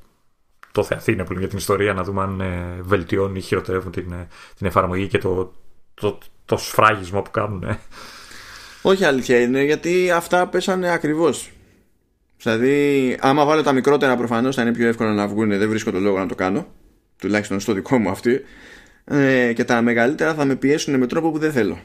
[0.71, 4.27] το Θεαθήνα που για την ιστορία, να δούμε αν ε, βελτιώνει ή χειροτερεύουν την, ε,
[4.57, 5.53] την εφαρμογή και το,
[5.93, 7.63] το, το σφράγισμα που κάνουν.
[7.63, 7.79] Ε.
[8.81, 11.51] Όχι αλήθεια είναι, γιατί αυτά πέσανε ακριβώς.
[12.37, 15.99] Δηλαδή, άμα βάλω τα μικρότερα προφανώς θα είναι πιο εύκολο να βγουν, δεν βρίσκω το
[15.99, 16.67] λόγο να το κάνω.
[17.19, 18.41] Τουλάχιστον στο δικό μου αυτή
[19.09, 21.79] ε, και τα μεγαλύτερα θα με πιέσουν με τρόπο που δεν θέλω.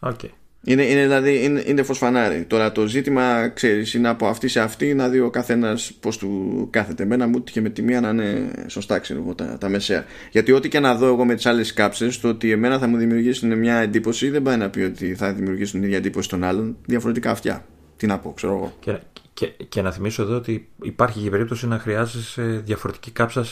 [0.00, 0.28] Okay.
[0.64, 2.44] Είναι, είναι, δηλαδή, είναι, είναι φωσφανάρι.
[2.44, 6.68] Τώρα το ζήτημα, ξέρεις, είναι από αυτή σε αυτή να δει ο καθένας πώς του
[6.70, 7.02] κάθεται.
[7.02, 10.04] Εμένα μου και με τη μία να είναι σωστά, ξέρω εγώ, τα, τα μεσαία.
[10.30, 12.96] Γιατί ό,τι και να δω εγώ με τις άλλες κάψες, το ότι εμένα θα μου
[12.96, 16.76] δημιουργήσουν μια εντύπωση δεν πάει να πει ότι θα δημιουργήσουν την ίδια εντύπωση των άλλων.
[16.86, 17.64] Διαφορετικά αυτιά.
[17.96, 18.72] Τι να πω, ξέρω εγώ.
[18.80, 18.98] Και,
[19.40, 23.46] και, και να θυμίσω εδώ ότι υπάρχει και περίπτωση να χρειάζεσαι διαφορετική κάψα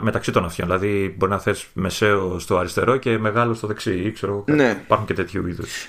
[0.00, 0.66] μεταξύ των αυτιών.
[0.68, 4.12] Δηλαδή, μπορεί να θες μεσαίο στο αριστερό και μεγάλο στο δεξί.
[4.12, 4.80] Ξέρω, ναι.
[4.84, 5.88] Υπάρχουν και τέτοιου είδους.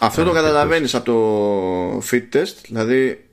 [0.00, 2.54] Αυτό το καταλαβαίνεις από το fit test.
[2.66, 3.28] Δηλαδή,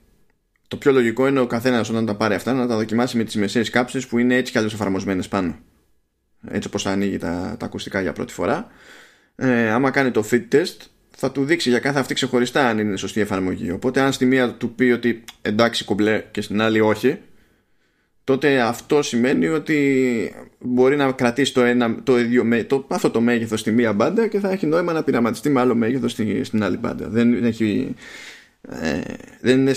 [0.68, 3.36] το πιο λογικό είναι ο καθένας όταν τα πάρει αυτά να τα δοκιμάσει με τις
[3.36, 5.58] μεσαίες κάψε που είναι έτσι κι αλλιώς εφαρμοσμένες πάνω.
[6.48, 8.66] Έτσι όπως ανοίγει τα, τα ακουστικά για πρώτη φορά.
[9.36, 10.76] Ε, άμα κάνει το fit test,
[11.24, 13.70] θα του δείξει για κάθε αυτή ξεχωριστά αν είναι σωστή εφαρμογή.
[13.70, 17.18] Οπότε, αν στη μία του πει ότι εντάξει κομπλέ και στην άλλη όχι,
[18.24, 23.60] τότε αυτό σημαίνει ότι μπορεί να κρατήσει το, ένα, το ίδιο, το, αυτό το μέγεθος
[23.60, 26.76] στη μία μπάντα και θα έχει νόημα να πειραματιστεί με άλλο μέγεθος στη, στην άλλη
[26.76, 27.08] μπάντα.
[27.08, 27.94] Δεν, έχει,
[28.82, 29.00] ε,
[29.40, 29.74] δεν είναι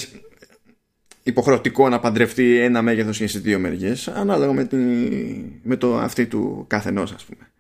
[1.24, 4.76] υποχρεωτικό να παντρευτεί ένα μέγεθος και στις δύο μεριές ανάλογα με, τη,
[5.64, 7.52] με το αυτή του καθενός ας πούμε.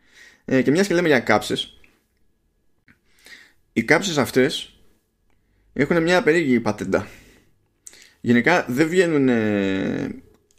[0.46, 1.80] Ε, και μιας και λέμε για κάψες
[3.78, 4.74] οι κάψες αυτές
[5.74, 7.08] έχουν μια περίεργη πατέντα.
[8.22, 9.30] Γενικά δεν βγαίνουν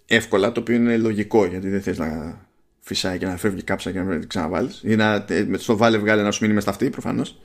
[0.06, 2.40] εύκολα, το οποίο είναι λογικό γιατί δεν θες να
[2.80, 6.22] φυσάει και να φεύγει κάψα και να την ξαναβάλεις ή να με το βάλε βγάλε
[6.22, 7.40] να σου μείνει μες στα αυτή προφανώς.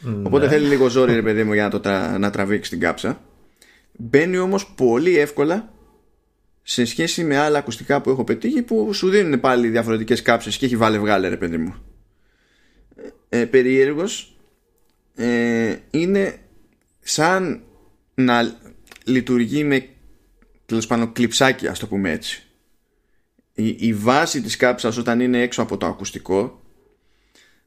[0.00, 0.26] Ναι.
[0.26, 3.20] Οπότε θέλει λίγο ζόρι ρε παιδί μου για να, το να τραβήξει την κάψα.
[3.92, 5.72] Μπαίνει όμως πολύ εύκολα
[6.62, 10.66] σε σχέση με άλλα ακουστικά που έχω πετύχει που σου δίνουν πάλι διαφορετικές κάψες και
[10.66, 11.74] έχει βάλε βγάλε ρε παιδί μου.
[13.28, 14.35] Ε, περίεργος
[15.16, 16.38] ε, είναι
[17.00, 17.62] σαν
[18.14, 18.58] να
[19.04, 19.88] λειτουργεί με
[20.66, 22.42] τέλος πάντων κλειψάκι, ας το πούμε έτσι.
[23.52, 26.62] Η, η βάση της κάψας όταν είναι έξω από το ακουστικό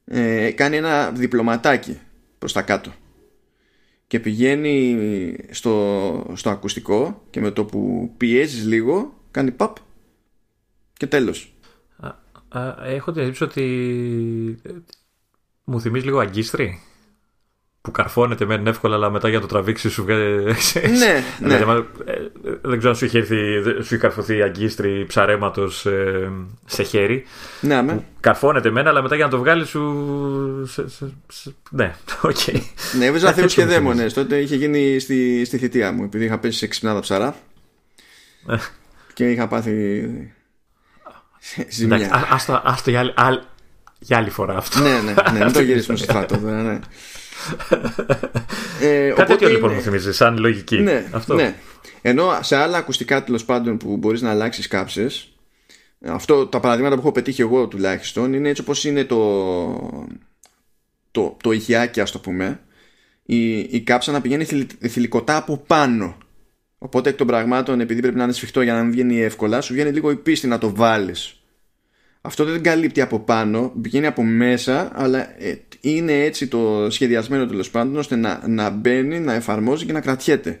[0.04, 1.98] ε, κάνει ένα διπλωματάκι
[2.38, 2.92] προς τα κάτω
[4.06, 9.76] και πηγαίνει στο, στο ακουστικό και με το που πιέζεις λίγο κάνει παπ
[10.92, 11.54] και τέλος.
[12.84, 14.62] έχω την εντύπωση ότι
[15.64, 16.80] μου θυμίζει λίγο αγκίστρι
[17.82, 20.44] που καρφώνεται μεν εύκολα, αλλά μετά για το τραβήξει σου βγαίνει.
[20.98, 21.56] Ναι, ναι.
[21.56, 22.12] Δηλαδή, ε,
[22.62, 26.30] δεν ξέρω αν σου είχε, έρθει, σου είχε καρφωθεί αγκίστρι ψαρέματος ε,
[26.66, 27.24] σε χέρι.
[27.60, 28.04] Ναι, με.
[28.20, 29.80] Καρφώνεται μεν, αλλά μετά για να το βγάλει σου.
[31.70, 32.36] Ναι, OK.
[32.46, 32.60] Okay.
[32.98, 34.12] Ναι, έβριζα θεούς και δαίμονες.
[34.12, 37.36] Τότε είχε γίνει στη, στη θητεία μου, επειδή είχα πέσει σε ξυπνάδα ψαρά.
[38.48, 38.56] Ε.
[39.14, 40.10] και είχα πάθει.
[41.68, 42.26] Ζημιά.
[42.64, 43.40] Άστο για άλλη,
[43.98, 44.80] για άλλη φορά αυτό.
[44.80, 46.36] ναι, ναι, ναι, μην το γυρίσουμε στο στρατό.
[46.36, 46.78] Ναι.
[48.80, 50.78] Ε, Κάτι τέτοιο λοιπόν μου θυμίζεις, σαν λογική.
[50.78, 51.34] Ναι, αυτό.
[51.34, 51.54] ναι.
[52.02, 55.32] Ενώ σε άλλα ακουστικά τέλος πάντων που μπορείς να αλλάξεις κάψες,
[56.06, 60.02] αυτό τα παραδείγματα που έχω πετύχει εγώ τουλάχιστον είναι έτσι όπως είναι το,
[61.10, 62.60] το, το ηχιάκι, ας το πούμε.
[63.22, 64.44] Η, η κάψα να πηγαίνει
[64.88, 66.16] θηλυκωτά από πάνω.
[66.78, 69.72] Οπότε εκ των πραγμάτων, επειδή πρέπει να είναι σφιχτό για να μην βγαίνει εύκολα, σου
[69.72, 71.39] βγαίνει λίγο η πίστη να το βάλεις.
[72.20, 77.70] Αυτό δεν καλύπτει από πάνω, βγαίνει από μέσα, αλλά ε, είναι έτσι το σχεδιασμένο τέλος
[77.70, 80.60] πάντων ώστε να, να μπαίνει, να εφαρμόζει και να κρατιέται.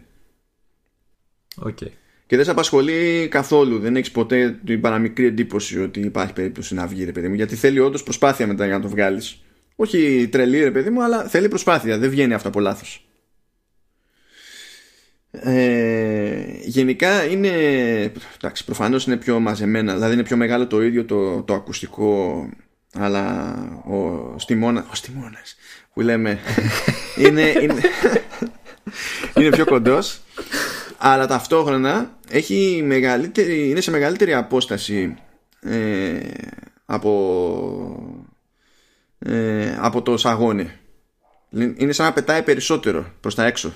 [1.66, 1.88] Okay.
[2.26, 3.78] Και δεν σε απασχολεί καθόλου.
[3.78, 7.34] Δεν έχεις ποτέ την παραμικρή εντύπωση ότι υπάρχει περίπτωση να βγει, ρε παιδί μου.
[7.34, 9.42] Γιατί θέλει όντως προσπάθεια μετά για να το βγάλεις.
[9.76, 11.98] Όχι τρελή, ρε παιδί μου, αλλά θέλει προσπάθεια.
[11.98, 13.09] Δεν βγαίνει αυτό από λάθος.
[15.30, 17.48] Ε, γενικά είναι
[18.36, 22.48] εντάξει, προφανώς είναι πιο μαζεμένα δηλαδή είναι πιο μεγάλο το ίδιο το, το ακουστικό
[22.94, 23.54] αλλά
[23.90, 25.56] ο Στιμώνα ο Στιμώνας
[25.92, 26.38] που λέμε
[27.26, 27.80] είναι, είναι,
[29.36, 30.20] είναι πιο κοντός
[30.98, 35.16] αλλά ταυτόχρονα έχει μεγαλύτερη, είναι σε μεγαλύτερη απόσταση
[35.60, 36.18] ε,
[36.84, 38.20] από
[39.18, 40.70] ε, από το σαγόνι.
[41.50, 43.74] Είναι σαν να πετάει περισσότερο προς τα έξω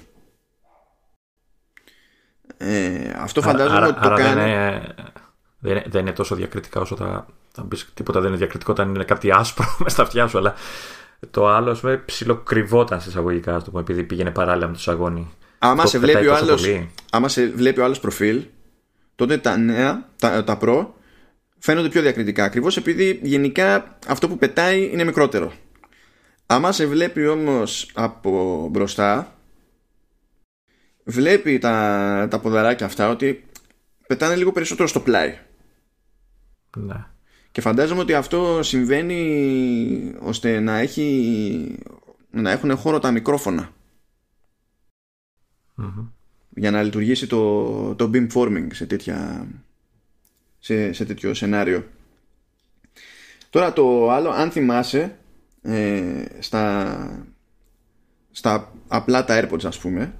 [2.64, 4.34] ε, αυτό φαντάζομαι ότι το κάνει.
[4.34, 4.94] Δεν είναι,
[5.58, 7.26] δεν, είναι, δεν είναι τόσο διακριτικά όσο τα.
[7.52, 10.54] Θα πει τίποτα δεν είναι διακριτικό όταν είναι κάτι άσπρο μες στα αυτιά σου, αλλά
[11.30, 15.30] το άλλο με ψιλοκρυβόταν σε εισαγωγικά, το πούμε, επειδή πήγαινε παράλληλα με το σαγόνι.
[15.58, 16.66] Άμα σε, βλέπει ο άλλος,
[17.10, 18.42] άμα σε βλέπει ο άλλος προφίλ,
[19.14, 20.86] τότε τα νέα, τα, τα Pro,
[21.58, 22.44] φαίνονται πιο διακριτικά.
[22.44, 25.52] Ακριβώς επειδή γενικά αυτό που πετάει είναι μικρότερο.
[26.46, 29.33] Άμα σε βλέπει όμως από μπροστά
[31.04, 33.44] βλέπει τα, τα ποδαράκια αυτά ότι
[34.06, 35.38] πετάνε λίγο περισσότερο στο πλάι.
[36.76, 37.06] Ναι.
[37.52, 41.78] Και φαντάζομαι ότι αυτό συμβαίνει ώστε να, έχει,
[42.30, 43.70] να έχουν χώρο τα μικροφωνα
[46.48, 49.48] Για να λειτουργήσει το, το beamforming σε, τέτοια,
[50.58, 51.86] σε, σε τέτοιο σενάριο.
[53.50, 55.18] Τώρα το άλλο, αν θυμάσαι,
[55.62, 57.26] ε, στα,
[58.30, 60.14] στα απλά τα AirPods ας πούμε,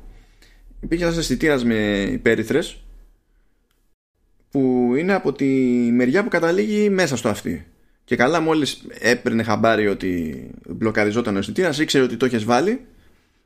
[0.85, 2.85] υπήρχε ένας αισθητήρας με υπέρυθρες
[4.51, 5.45] που είναι από τη
[5.93, 7.67] μεριά που καταλήγει μέσα στο αυτή.
[8.05, 12.81] Και καλά, μόλις έπαιρνε χαμπάρι ότι μπλοκαριζόταν ο αισθητήρας, ήξερε ότι το έχει βάλει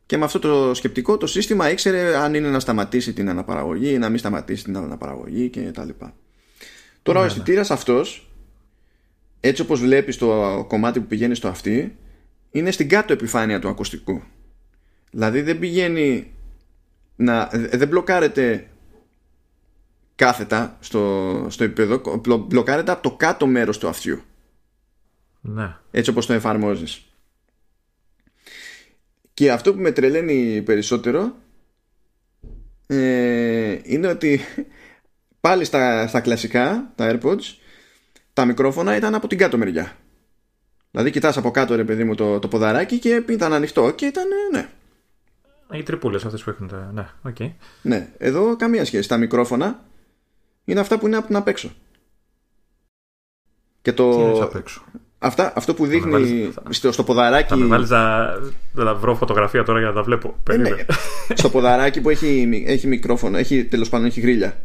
[0.07, 3.99] και με αυτό το σκεπτικό το σύστημα ήξερε αν είναι να σταματήσει την αναπαραγωγή ή
[3.99, 5.89] να μην σταματήσει την αναπαραγωγή κτλ.
[7.03, 7.35] Τώρα ο ναι, ναι.
[7.35, 8.31] αισθητήρας αυτός,
[9.41, 11.97] έτσι όπως βλέπεις το κομμάτι που πηγαίνει στο αυτή,
[12.51, 14.23] είναι στην κάτω επιφάνεια του ακουστικού.
[15.11, 16.33] Δηλαδή δεν πηγαίνει
[17.19, 18.69] να, δεν μπλοκάρεται
[20.15, 24.21] κάθετα στο, στο επίπεδο, μπλοκάρεται από το κάτω μέρος του αυτιού.
[25.41, 25.77] Ναι.
[25.91, 27.03] Έτσι όπως το εφαρμόζεις.
[29.35, 31.37] Και αυτό που με τρελαίνει περισσότερο
[32.87, 34.41] ε, είναι ότι
[35.41, 37.57] πάλι στα, στα κλασικά, τα AirPods,
[38.33, 39.97] τα μικρόφωνα ήταν από την κάτω μεριά.
[40.91, 44.27] Δηλαδή κοιτάς από κάτω ρε παιδί μου το, το ποδαράκι και ήταν ανοιχτό και ήταν
[44.53, 44.69] ναι.
[45.73, 46.91] Οι τρυπούλες αυτές που έχουν τα...
[46.95, 47.53] Ναι, okay.
[47.83, 49.09] ναι, εδώ καμία σχέση.
[49.09, 49.81] Τα μικρόφωνα
[50.65, 51.71] είναι αυτά που είναι από την απ' έξω.
[53.83, 54.11] Και το...
[54.11, 54.83] Τι είναι απ' έξω;
[55.19, 57.49] Αυτά, αυτό που δείχνει βάλεις, στο, στο ποδαράκι.
[57.49, 58.33] Θα με βάλεις να,
[58.73, 60.37] να βρω φωτογραφία τώρα για να τα βλέπω.
[60.51, 60.71] Ε, ναι.
[61.35, 64.57] στο ποδαράκι που έχει, έχει μικρόφωνο, έχει τέλος πάντων έχει γρίλια.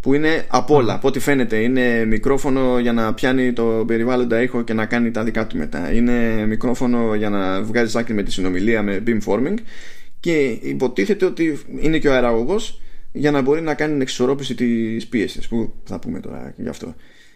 [0.00, 1.56] Που είναι απ' όλα, από ό,τι φαίνεται.
[1.56, 5.92] Είναι μικρόφωνο για να πιάνει το περιβάλλοντα ήχο και να κάνει τα δικά του μετά.
[5.92, 9.56] Είναι μικρόφωνο για να βγάζει άκρη με τη συνομιλία με beamforming.
[10.22, 12.80] Και υποτίθεται ότι είναι και ο αεραγωγός
[13.12, 15.48] για να μπορεί να κάνει την εξισορρόπηση της πίεσης.
[15.48, 16.94] Που θα πούμε τώρα γι' αυτό.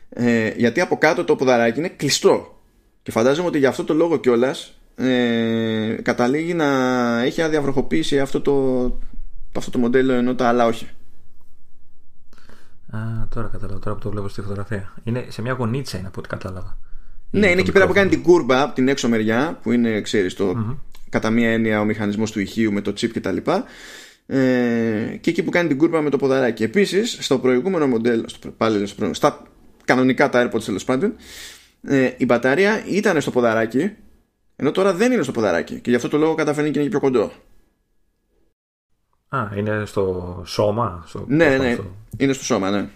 [0.08, 2.60] Ε, γιατί από κάτω το ποδαράκι είναι κλειστό
[3.02, 6.66] και φαντάζομαι ότι για αυτό το λόγο κιόλας ε, καταλήγει να
[7.22, 8.52] έχει αδιαβροχοποίηση αυτό το,
[9.56, 10.88] αυτό το μοντέλο ενώ τα άλλα όχι.
[12.90, 14.92] Α, τώρα κατάλαβα, τώρα που το βλέπω στη φωτογραφία.
[15.04, 16.78] Είναι σε μια γονίτσα είναι από ό,τι κατάλαβα.
[17.30, 20.34] Ναι, είναι εκεί πέρα που κάνει την κούρμπα από την έξω μεριά, που είναι, ξέρεις,
[20.34, 20.76] το, mm-hmm.
[21.08, 23.36] Κατά μία έννοια ο μηχανισμός του ηχείου με το chip κτλ.
[24.26, 26.62] Ε, και εκεί που κάνει την κούρμπα με το ποδαράκι.
[26.62, 29.42] Επίσης, στο προηγούμενο μοντέλο, στο, πάλι στο στα
[29.84, 31.14] κανονικά τα AirPods τέλος πάντων,
[31.82, 33.92] ε, η μπαταρία ήταν στο ποδαράκι,
[34.56, 35.80] ενώ τώρα δεν είναι στο ποδαράκι.
[35.80, 37.32] Και γι' αυτό το λόγο καταφέρνει και είναι πιο κοντό.
[39.28, 41.04] Α, είναι στο σώμα.
[41.06, 41.24] Στο...
[41.28, 41.76] Ναι, ναι,
[42.16, 42.88] είναι στο σώμα, ναι.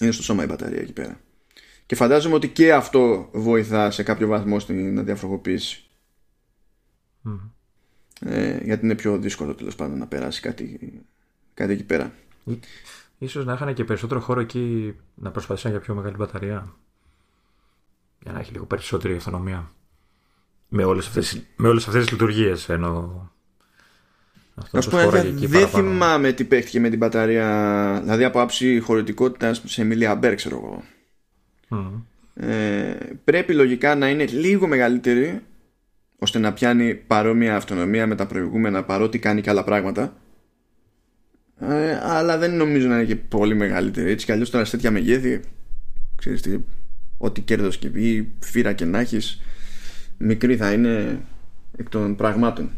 [0.00, 1.20] Είναι στο σώμα η μπαταρία εκεί πέρα.
[1.86, 5.87] Και φαντάζομαι ότι και αυτό βοηθά σε κάποιο βαθμό στην διαφρογοποίηση.
[7.24, 7.38] Mm.
[8.20, 10.92] Ε, γιατί είναι πιο δύσκολο τέλος πάντων να περάσει κάτι,
[11.54, 12.12] κάτι εκεί πέρα.
[13.18, 16.74] Ίσως να είχαν και περισσότερο χώρο εκεί να προσπαθήσουν για πιο μεγάλη μπαταρία.
[18.22, 19.70] Για να έχει λίγο περισσότερη αυτονομία.
[20.68, 23.30] Με όλες αυτές, με όλες αυτές τις λειτουργίες ενώ
[24.72, 28.00] αυτό πω, δεν θυμάμαι τι παίχτηκε με την μπαταρία.
[28.02, 30.84] Δηλαδή από άψη χωρητικότητας σε μιλία μπέρ ξέρω εγώ.
[32.34, 35.42] Ε, πρέπει λογικά να είναι λίγο μεγαλύτερη
[36.18, 40.16] ώστε να πιάνει παρόμοια αυτονομία με τα προηγούμενα παρότι κάνει και άλλα πράγματα.
[41.60, 44.10] Ε, αλλά δεν νομίζω να είναι και πολύ μεγαλύτερη.
[44.10, 45.40] Έτσι κι αλλιώς τώρα σε τέτοια μεγέθη
[46.16, 46.58] ξέρεις τι
[47.18, 49.40] ό,τι κέρδος και ή φύρα και να έχεις
[50.18, 51.20] μικρή θα είναι
[51.76, 52.70] εκ των πραγμάτων.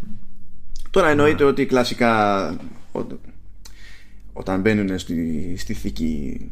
[0.91, 2.57] Τώρα εννοείται ότι κλασικά
[4.33, 6.51] όταν μπαίνουν στη, στη θήκη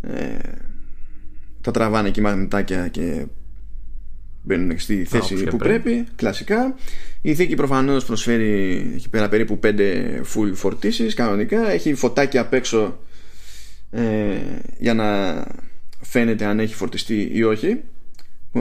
[0.00, 0.38] ε,
[1.60, 3.26] τα τραβάνε και μαγνητάκια και
[4.46, 6.74] μπαίνουν στη θέση που πρέπει κλασικά.
[7.22, 9.78] Η θήκη προφανώς προσφέρει εκεί πέρα περίπου 5
[10.34, 11.70] full φορτίσεις κανονικά.
[11.70, 12.98] Έχει φωτάκι απ' έξω
[13.90, 14.36] ε,
[14.78, 15.06] για να
[16.00, 17.82] φαίνεται αν έχει φορτιστεί ή όχι.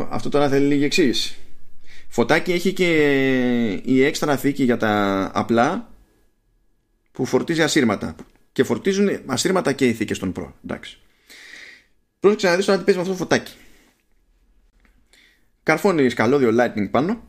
[0.09, 1.35] Αυτό τώρα θέλει λίγη εξήγηση.
[2.07, 2.91] Φωτάκι έχει και
[3.83, 5.89] η έξτρα θήκη για τα απλά
[7.11, 8.15] που φορτίζει ασύρματα.
[8.51, 10.97] Και φορτίζουν ασύρματα και οι θήκες των Pro εντάξει.
[12.19, 13.53] Πρόσεξε να δεις τώρα τι παίζει με αυτό το φωτάκι
[15.65, 17.23] καρφώνει καλώδιο lightning πάνω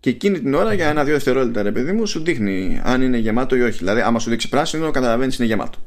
[0.00, 3.56] και εκείνη την ώρα για ένα-δύο δευτερόλεπτα ρε παιδί μου σου δείχνει αν είναι γεμάτο
[3.56, 5.78] ή όχι δηλαδή άμα σου δείξει πράσινο καταλαβαίνεις είναι γεμάτο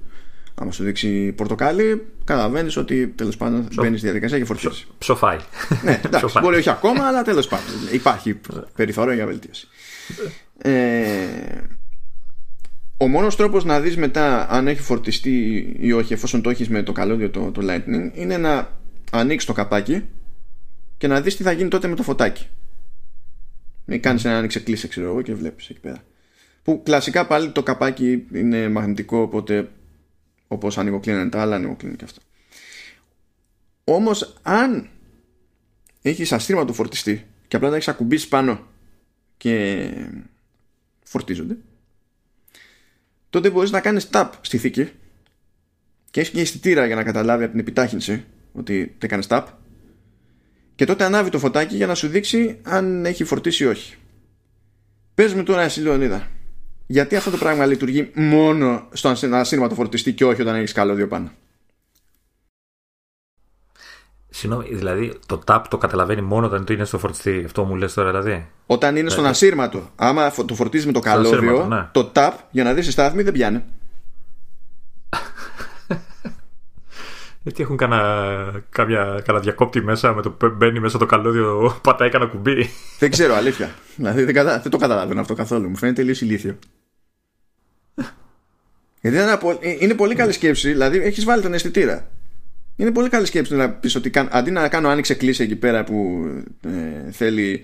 [0.55, 3.81] Άμα σου δείξει πορτοκάλι, καταλαβαίνεις ότι τέλος πάντων Ψο...
[3.81, 4.87] μπαίνει στη διαδικασία και φορτίζεις.
[4.97, 5.37] Ψοφάει.
[5.83, 8.39] Ναι, εντάξει, μπορεί όχι ακόμα, αλλά τέλος πάντων υπάρχει
[8.75, 9.67] περιθώριο για βελτίωση.
[10.57, 10.71] Ε,
[12.97, 16.83] ο μόνος τρόπος να δεις μετά αν έχει φορτιστεί ή όχι, εφόσον το έχεις με
[16.83, 18.67] το καλώδιο το, το Lightning, είναι να
[19.11, 20.03] ανοίξεις το καπάκι
[21.01, 22.47] και να δεις τι θα γίνει τότε με το φωτάκι.
[23.85, 26.03] Μην κάνεις ένα άνοιξε κλείσει, ξέρω εγώ, και βλέπεις εκεί πέρα.
[26.63, 29.71] Που κλασικά πάλι το καπάκι είναι μαγνητικό, οπότε
[30.47, 32.21] όπως ανοιγοκλίνανε τα άλλα ανοιγοκλίνει και αυτό
[33.83, 34.89] όμως αν
[36.01, 38.67] έχεις αστήρματο φορτιστή και απλά τα έχεις ακουμπήσει πάνω
[39.37, 39.89] και
[41.03, 41.57] φορτίζονται
[43.29, 44.91] τότε μπορείς να κάνεις tap στη θήκη
[46.11, 48.23] και έχεις και αισθητήρα για να καταλάβει από την επιτάχυνση
[48.53, 49.43] ότι δεν κάνεις tap
[50.81, 53.95] και τότε ανάβει το φωτάκι για να σου δείξει αν έχει φορτίσει ή όχι
[55.13, 56.27] πες μου τώρα εσύ Λεωνίδα
[56.87, 61.31] γιατί αυτό το πράγμα λειτουργεί μόνο στο ασύρματο φορτιστή και όχι όταν έχεις καλώδιο πάνω;
[64.29, 67.43] Συγγνώμη, δηλαδή το tap το καταλαβαίνει μόνο όταν το είναι στο φορτιστή.
[67.45, 68.47] Αυτό μου λες τώρα, δηλαδή.
[68.65, 69.89] Όταν είναι στον ασύρματο.
[69.95, 71.89] Άμα το φορτίζεις με το καλώδιο, ναι.
[71.91, 73.63] το tap για να δεις τη στάθμη δεν πιάνει.
[77.43, 82.31] Γιατί έχουν κανένα, κάμια, κανένα διακόπτη μέσα με το μπαίνει μέσα το καλώδιο, πατάει κανένα
[82.31, 82.69] κουμπί.
[82.99, 83.69] Δεν ξέρω, αλήθεια.
[83.95, 84.59] δηλαδή δεν, κατα...
[84.59, 85.69] δεν το καταλαβαίνω αυτό καθόλου.
[85.69, 86.57] Μου φαίνεται τελείω ηλίθιο.
[89.01, 89.17] Γιατί
[89.79, 92.07] είναι πολύ καλή σκέψη, δηλαδή έχεις βάλει τον αισθητήρα.
[92.75, 96.25] Είναι πολύ καλή σκέψη να πεις ότι αντί να κάνω άνοιξε κλίση εκεί πέρα που
[96.65, 97.61] ε, θέλει.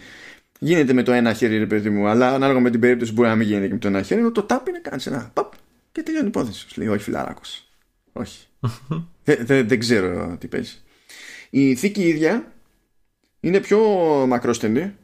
[0.60, 3.36] Γίνεται με το ένα χέρι, ρε παιδί μου, αλλά ανάλογα με την περίπτωση μπορεί να
[3.36, 4.32] μην γίνεται και με το ένα χέρι.
[4.32, 5.54] Το tap είναι κάνει ένα παπ
[5.92, 6.68] και τελειώνει η υπόθεση.
[6.76, 7.67] Λέει, Όχι, φιλαράκος.
[8.18, 8.48] Όχι.
[9.24, 10.78] δεν, δεν ξέρω τι παίζει.
[11.50, 12.54] Η θήκη ίδια
[13.40, 13.80] είναι πιο
[14.28, 14.96] μακρόστενη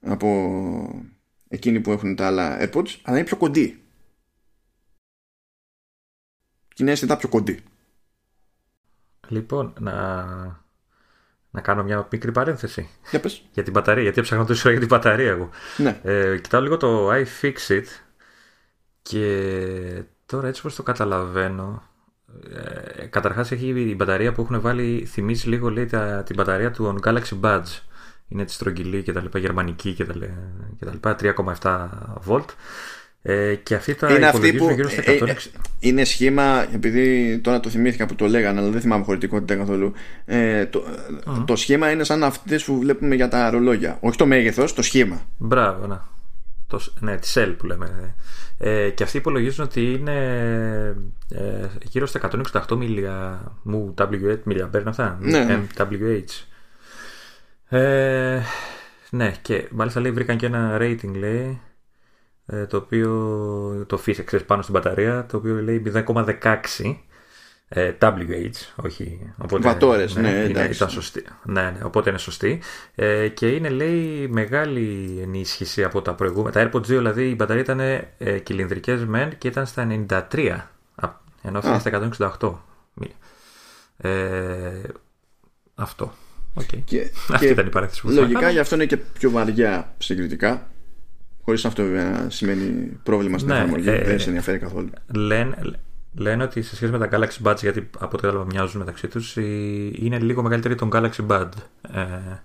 [0.00, 1.08] από
[1.48, 3.82] εκείνη που έχουν τα άλλα AirPods, αλλά είναι πιο κοντή.
[6.68, 7.62] Και είναι αίσθητα πιο κοντή.
[9.28, 10.24] Λοιπόν, να,
[11.50, 12.88] να κάνω μια μικρή παρένθεση.
[13.10, 13.42] Για, πες.
[13.52, 15.50] για την μπαταρία, γιατί έψαχνα τόσο για την μπαταρία εγώ.
[15.76, 16.00] Ναι.
[16.02, 17.84] Ε, κοιτάω λίγο το iFixit
[19.02, 21.82] και τώρα έτσι όπως το καταλαβαίνω
[23.00, 26.98] ε, καταρχάς έχει η μπαταρία που έχουν βάλει θυμίζει λίγο λέει τα, την μπαταρία του
[27.04, 27.80] Galaxy Buds
[28.28, 30.14] είναι τη στρογγυλή και τα λοιπά, γερμανική και τα,
[30.92, 31.16] λοιπά,
[31.60, 31.88] 3,7
[32.28, 32.44] volt
[33.22, 35.06] ε, και αυτή τα είναι αυτή που, γύρω στα 160.
[35.06, 35.36] Ε, ε,
[35.78, 39.92] είναι σχήμα, επειδή τώρα το θυμήθηκα που το λέγανε, αλλά δεν θυμάμαι χωρητικότητα καθόλου.
[40.24, 40.84] Ε, το,
[41.26, 41.44] mm.
[41.46, 43.98] το σχήμα είναι σαν αυτές που βλέπουμε για τα ρολόγια.
[44.00, 45.22] Όχι το μέγεθος, το σχήμα.
[45.38, 45.96] Μπράβο, ναι.
[46.68, 48.14] Το, ναι, τη cell που λέμε.
[48.58, 50.16] Ε, και αυτοί υπολογίζουν ότι είναι
[51.28, 52.30] ε, γύρω στα
[52.68, 55.18] 168 μιλια, μου WH, μιλιαμπέρ αυτά.
[55.20, 55.60] Ναι.
[55.76, 56.46] MWH.
[57.68, 58.40] Ε,
[59.10, 61.60] ναι, και μάλιστα λέει βρήκαν και ένα rating λέει
[62.46, 66.94] ε, το οποίο το φύσεξε πάνω στην μπαταρία το οποίο λέει 0,16
[67.68, 69.32] ε, WH, όχι.
[69.38, 71.24] Οπότε, Βατόρες, ναι, ναι, είναι, ήταν σωστή.
[71.44, 72.62] Ναι, ναι, οπότε είναι σωστή.
[72.94, 76.50] Ε, και είναι, λέει, μεγάλη ενίσχυση από τα προηγούμενα.
[76.50, 79.86] Τα AirPods 2, δηλαδή, η μπαταρία ήταν ε, κυλινδρικές μεν και ήταν στα
[80.32, 80.60] 93,
[81.42, 82.52] ενώ αυτή είναι στα 168.
[83.96, 84.82] Ε,
[85.74, 86.12] αυτό.
[86.54, 86.80] Okay.
[86.84, 90.70] Και, Αυτή ήταν η παρέθεση που Λογικά γι' αυτό είναι και πιο βαριά συγκριτικά.
[91.44, 93.88] Χωρίς αυτό βέβαια να σημαίνει πρόβλημα στην ναι, εφαρμογή.
[93.88, 94.90] Ε, δεν σε ενδιαφέρει καθόλου.
[95.14, 95.56] Λένε,
[96.18, 99.36] λένε ότι σε σχέση με τα Galaxy Buds, γιατί από ό,τι κατάλαβα μοιάζουν μεταξύ τους,
[99.36, 101.48] είναι λίγο μεγαλύτερη τον Galaxy Bud.
[101.92, 102.40] Ε,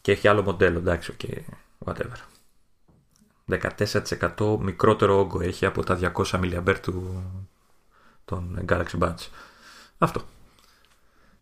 [0.00, 1.38] και έχει άλλο μοντέλο, εντάξει, okay,
[1.84, 2.16] whatever.
[4.36, 7.22] 14% μικρότερο όγκο έχει από τα 200 mAh του,
[8.24, 9.28] των Galaxy Buds.
[9.98, 10.22] Αυτό.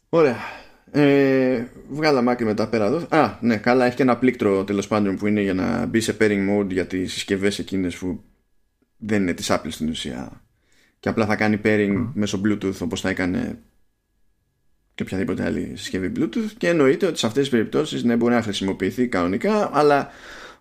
[0.08, 0.36] Ωραία.
[0.90, 3.06] Ε, βγάλαμε άκρη μετά πέρα εδώ.
[3.08, 6.16] Α, ναι, καλά, έχει και ένα πλήκτρο τέλος πάντων που είναι για να μπει σε
[6.20, 8.24] pairing mode για τις συσκευές εκείνες που
[8.96, 10.43] δεν είναι της Apple στην ουσία.
[11.04, 12.10] Και απλά θα κάνει pairing mm.
[12.14, 13.58] μέσω Bluetooth όπως θα έκανε
[14.94, 16.50] και οποιαδήποτε άλλη συσκευή Bluetooth.
[16.58, 20.10] Και εννοείται ότι σε αυτές τις περιπτώσεις ναι, μπορεί να χρησιμοποιηθεί κανονικά, αλλά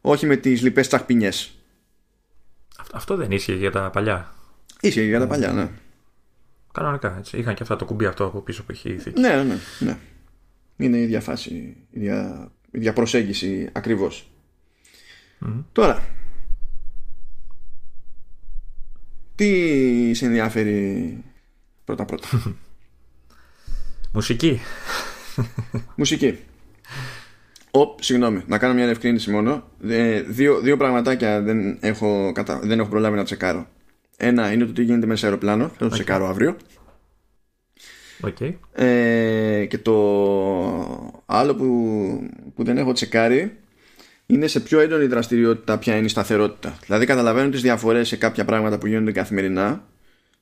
[0.01, 1.51] όχι με τις λοιπές τσαχπινιές.
[2.93, 4.33] Αυτό δεν ίσχυε για τα παλιά.
[4.81, 5.69] Ίσχυε για τα παλιά, ναι.
[6.73, 7.37] Κανονικά έτσι.
[7.37, 9.19] Είχαν και αυτά το κουμπί αυτό από πίσω που έχει η θήκη.
[9.19, 9.97] Ναι, ναι, ναι.
[10.77, 14.31] Είναι η ίδια φάση, η ίδια, η ίδια προσέγγιση ακριβώς.
[15.71, 16.03] Τώρα,
[19.35, 21.17] τι σε ενδιαφέρει
[21.85, 22.27] πρώτα πρώτα.
[24.13, 24.59] Μουσική.
[25.95, 26.37] Μουσική.
[27.71, 29.63] Οπ, συγγνώμη, να κάνω μια ευκρίνηση μόνο.
[30.27, 32.59] Δύο, δύο πραγματάκια δεν έχω, κατα...
[32.59, 33.67] δεν έχω προλάβει να τσεκάρω.
[34.17, 35.67] Ένα είναι το τι γίνεται μέσα σε αεροπλάνο.
[35.67, 35.91] Θα το okay.
[35.91, 36.57] τσεκάρω αύριο.
[38.21, 38.53] Okay.
[38.73, 39.93] Ε, και το
[41.25, 43.57] άλλο που, που δεν έχω τσεκάρει
[44.25, 46.77] είναι σε πιο έντονη δραστηριότητα ποια είναι η σταθερότητα.
[46.85, 49.83] Δηλαδή καταλαβαίνω τις διαφορές σε κάποια πράγματα που γίνονται καθημερινά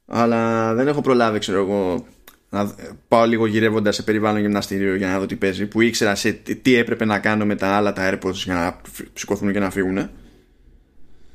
[0.05, 2.05] αλλά δεν έχω προλάβει ξέρω εγώ
[2.49, 2.75] να
[3.07, 6.75] πάω λίγο γυρεύοντας σε περιβάλλον γυμναστήριο για να δω τι παίζει που ήξερα σε τι
[6.75, 8.81] έπρεπε να κάνω με τα άλλα τα AirPods για να
[9.13, 9.93] σηκωθούν και να φύγουν.
[9.93, 10.09] Ναι,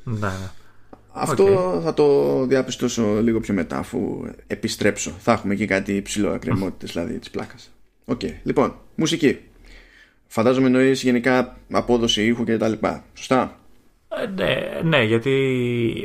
[0.04, 0.50] ναι.
[1.12, 5.16] Αυτό θα το διαπιστώσω λίγο πιο μετά αφού επιστρέψω.
[5.18, 7.70] Θα έχουμε εκεί κάτι ψιλοεκκρεμότητες δηλαδή της πλάκας.
[8.04, 8.20] OK.
[8.22, 8.32] Okay.
[8.42, 9.38] Λοιπόν, μουσική.
[10.26, 13.04] Φαντάζομαι εννοείς γενικά απόδοση ήχου και τα λοιπά.
[13.14, 13.56] Σωστά.
[14.08, 15.34] Ε, ναι, ναι, γιατί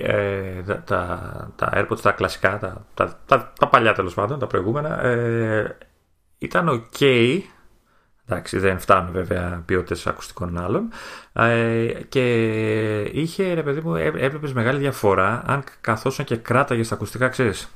[0.04, 5.04] ε, τα, τα AirPods, τα κλασικά, τα, τα, τα, τα παλιά τέλος πάντων, τα προηγούμενα,
[5.04, 5.78] ε,
[6.38, 7.42] ήταν ok
[8.32, 10.92] Εντάξει, δεν φτάνουν βέβαια ποιότητες ακουστικών άλλων.
[11.34, 17.28] Ε, και είχε, ρε παιδί μου, έβλεπε μεγάλη διαφορά αν καθόσαν και κράταγες τα ακουστικά,
[17.28, 17.70] ξέρεις.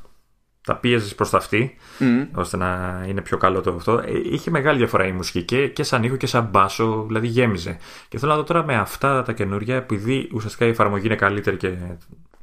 [0.65, 1.75] Τα πίεζες προς τα αυτή,
[2.33, 3.97] ώστε να είναι πιο καλό το αυτό.
[3.97, 7.77] Ε, είχε μεγάλη διαφορά η μουσική και, και σαν ήχο και σαν μπάσο, δηλαδή γέμιζε.
[8.07, 11.57] Και θέλω να δω τώρα με αυτά τα καινούργια, επειδή ουσιαστικά η εφαρμογή είναι καλύτερη
[11.57, 11.77] και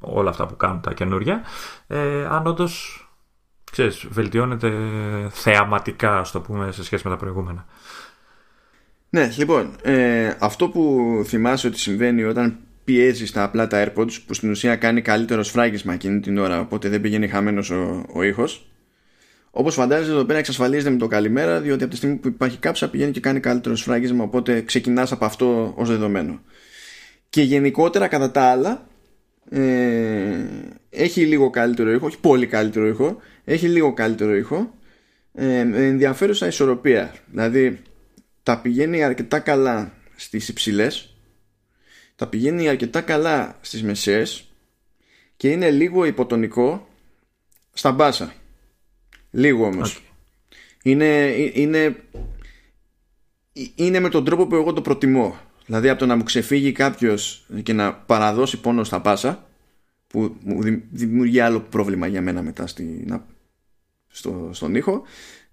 [0.00, 1.42] όλα αυτά που κάνουν τα καινούργια,
[1.86, 3.06] ε, αν όντως
[3.72, 4.72] ξέρεις, βελτιώνεται
[5.30, 7.66] θεαματικά, ας το πούμε, σε σχέση με τα προηγούμενα.
[9.10, 12.58] Ναι, λοιπόν, ε, αυτό που θυμάσαι ότι συμβαίνει όταν
[12.92, 16.88] πιέζει τα απλά τα AirPods που στην ουσία κάνει καλύτερο σφράγισμα εκείνη την ώρα, οπότε
[16.88, 18.70] δεν πηγαίνει χαμένος ο, ο ήχος.
[19.50, 22.90] Όπως φαντάζεσαι, εδώ πέρα εξασφαλίζεται με το καλημέρα, διότι από τη στιγμή που υπάρχει κάψα
[22.90, 26.40] πηγαίνει και κάνει καλύτερο σφράγισμα, οπότε ξεκινάς από αυτό ως δεδομένο.
[27.28, 28.86] Και γενικότερα, κατά τα άλλα,
[29.50, 30.44] ε,
[30.90, 34.74] έχει λίγο καλύτερο ήχο, όχι πολύ καλύτερο ήχο, έχει λίγο καλύτερο ήχο,
[35.34, 37.14] ε, με ενδιαφέρουσα ισορροπία.
[37.30, 37.82] Δηλαδή,
[38.42, 41.11] τα πηγαίνει αρκετά καλά στις υψηλές
[42.22, 44.48] τα πηγαίνει αρκετά καλά στις μεσαίες
[45.36, 46.88] και είναι λίγο υποτονικό
[47.72, 48.34] στα μπάσα.
[49.30, 50.02] Λίγο όμως.
[50.82, 51.96] Είναι, είναι,
[53.74, 55.36] είναι με τον τρόπο που εγώ το προτιμώ.
[55.66, 59.46] Δηλαδή από το να μου ξεφύγει κάποιος και να παραδώσει πόνο στα πάσα
[60.06, 63.26] που μου δημιουργεί άλλο πρόβλημα για μένα μετά στη, να,
[64.08, 65.02] στο, στον ήχο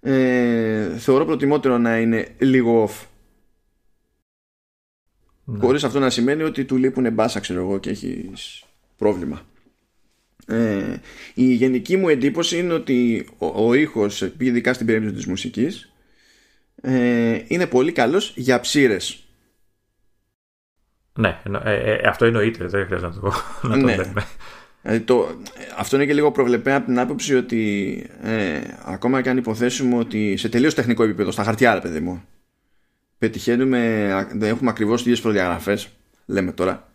[0.00, 3.06] ε, θεωρώ προτιμότερο να είναι λίγο off
[5.50, 5.58] ναι.
[5.58, 8.64] χωρίς αυτό να σημαίνει ότι του λείπουν μπάσα ξέρω εγώ και έχεις
[8.96, 9.42] πρόβλημα
[10.46, 10.96] ε,
[11.34, 15.92] η γενική μου εντύπωση είναι ότι ο, ο ήχος ειδικά στην περίπτωση της μουσικής
[16.82, 19.24] ε, είναι πολύ καλός για ψήρες
[21.18, 23.32] ναι, ε, ε, αυτό εννοείται, δεν χρειάζεται να το,
[23.68, 23.96] να το ναι.
[23.96, 24.26] λέμε.
[24.82, 25.28] Ε, το,
[25.76, 30.36] αυτό είναι και λίγο προβλεπέ από την άποψη ότι ε, ακόμα και αν υποθέσουμε ότι
[30.36, 32.22] σε τελείως τεχνικό επίπεδο, στα χαρτιά, ρε παιδί μου,
[33.20, 35.88] πετυχαίνουμε, δεν έχουμε ακριβώς τις ίδιες προδιαγραφές,
[36.26, 36.92] λέμε τώρα.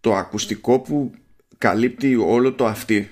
[0.00, 1.12] Το ακουστικό που
[1.58, 3.10] καλύπτει όλο το αυτή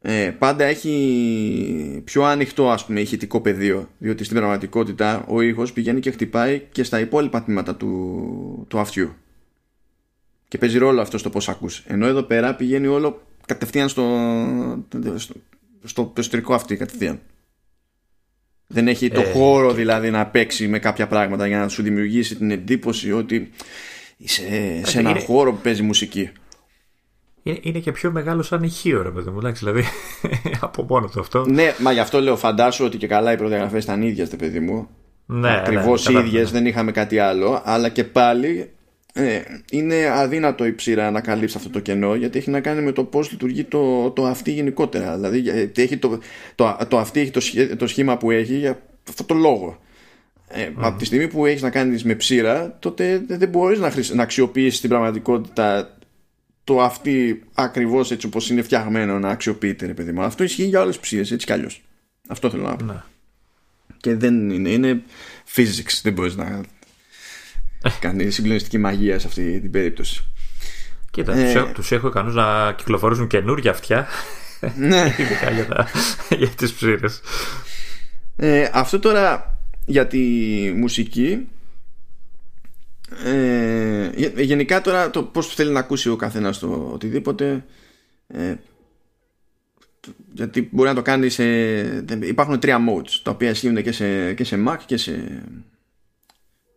[0.00, 6.00] ε, πάντα έχει πιο ανοιχτό ας πούμε ηχητικό πεδίο διότι στην πραγματικότητα ο ήχος πηγαίνει
[6.00, 9.14] και χτυπάει και στα υπόλοιπα τμήματα του, του αυτιού.
[10.48, 11.84] Και παίζει ρόλο αυτό στο πως ακούς.
[11.86, 14.04] Ενώ εδώ πέρα πηγαίνει όλο κατευθείαν στο,
[15.14, 15.34] στο,
[15.82, 17.20] στο εσωτερικό αυτή κατευθείαν
[18.66, 22.36] δεν έχει το ε, χώρο δηλαδή να παίξει με κάποια πράγματα για να σου δημιουργήσει
[22.36, 23.50] την εντύπωση ότι
[24.16, 26.30] είσαι σε ένα χώρο που παίζει μουσική
[27.44, 29.52] είναι, και πιο μεγάλο σαν ηχείο, ρε παιδί μου.
[29.52, 29.84] δηλαδή
[30.60, 31.44] από μόνο του αυτό.
[31.46, 34.88] Ναι, μα γι' αυτό λέω, φαντάσου ότι και καλά οι προδιαγραφές ήταν ίδιες, παιδί μου.
[35.26, 36.58] Ναι, Ακριβώς ναι, ίδιες, ναι.
[36.58, 37.62] δεν είχαμε κάτι άλλο.
[37.64, 38.73] Αλλά και πάλι
[39.16, 39.40] ε,
[39.70, 43.04] είναι αδύνατο η ψήρα να καλύψει αυτό το κενό γιατί έχει να κάνει με το
[43.04, 45.14] πώς λειτουργεί το, το αυτή γενικότερα.
[45.14, 46.18] Δηλαδή, έχει το,
[46.54, 47.40] το, το αυτή έχει το,
[47.76, 49.78] το σχήμα που έχει για αυτό το λόγο.
[50.48, 50.72] Ε, mm.
[50.76, 54.80] Από τη στιγμή που έχεις να κάνεις με ψήρα, τότε δεν μπορείς να, να αξιοποιήσεις
[54.80, 55.96] την πραγματικότητα
[56.64, 60.22] το αυτή ακριβώς έτσι όπως είναι φτιαγμένο να αξιοποιείται, ρε παιδί μου.
[60.22, 61.82] Αυτό ισχύει για όλες τις ψίε, έτσι κι αλλιώς.
[62.28, 62.84] Αυτό θέλω να πω.
[62.84, 63.02] Ναι.
[63.96, 65.02] Και δεν είναι, είναι
[65.54, 66.00] physics.
[66.02, 66.60] Δεν μπορείς να
[68.00, 70.24] κάνει συγκλονιστική μαγεία σε αυτή την περίπτωση.
[71.10, 74.06] Κοίτα, ε, τους έχω ικανούς να κυκλοφορήσουν καινούργια αυτιά.
[74.76, 75.14] Ναι.
[75.18, 75.88] Ειδικά για, τα,
[76.36, 77.20] για τις ψήρες.
[78.36, 80.18] Ε, αυτό τώρα για τη
[80.76, 81.48] μουσική
[83.24, 84.10] ε,
[84.42, 87.64] γενικά τώρα το πώς θέλει να ακούσει ο καθένας το οτιδήποτε
[88.26, 88.54] ε,
[90.32, 91.44] γιατί μπορεί να το κάνει σε
[92.20, 95.42] υπάρχουν τρία modes τα οποία ισχύουν και σε, και σε Mac και σε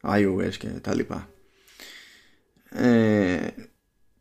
[0.08, 1.30] iOS και τα λοιπά.
[2.70, 3.48] Ε,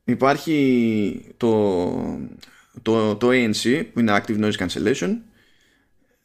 [0.05, 2.20] υπάρχει το,
[2.82, 5.16] το, το ANC που είναι Active Noise Cancellation.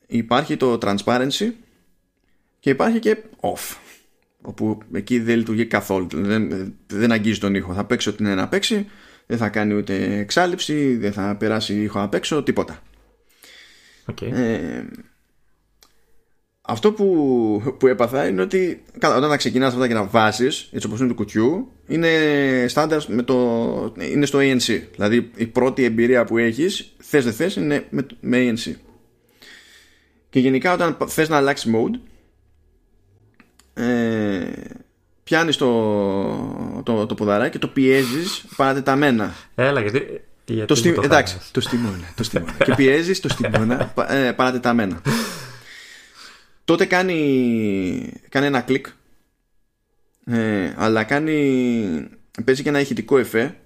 [0.07, 1.51] Υπάρχει το Transparency
[2.59, 3.75] και υπάρχει και Off
[4.41, 6.07] όπου εκεί δεν λειτουργεί καθόλου.
[6.11, 7.73] Δεν, δεν αγγίζει τον ήχο.
[7.73, 8.87] Θα παίξει ό,τι είναι να παίξει
[9.31, 12.81] δεν θα κάνει ούτε εξάλληψη δεν θα περάσει ήχο απ' έξω τίποτα.
[14.11, 14.31] Okay.
[14.31, 14.83] ε,
[16.71, 20.99] αυτό που, που έπαθα είναι ότι όταν θα ξεκινάς αυτά και να βάσεις έτσι όπως
[20.99, 22.09] είναι του κουτιού είναι
[22.67, 23.35] στάνταρ με το
[23.97, 28.37] είναι στο ANC δηλαδή η πρώτη εμπειρία που έχεις θες δεν θες είναι με, με
[28.49, 28.73] ANC
[30.29, 31.99] και γενικά όταν θες να αλλάξεις mode
[33.73, 34.43] ε,
[35.23, 39.33] πιάνεις το, το, το ποδαράκι και το πιέζεις παρατεταμένα.
[39.55, 42.53] Έλα, γιατί, γιατί το, στη, το εντάξει, το στιμώνα, το στιμώνα.
[42.63, 45.01] και πιέζεις το στιμώνα ε, παρατεταμένα.
[46.71, 48.85] Τότε κάνει, κάνει ένα κλικ
[50.25, 52.09] ε, αλλά κάνει
[52.45, 53.57] παίζει και ένα ηχητικό εφέ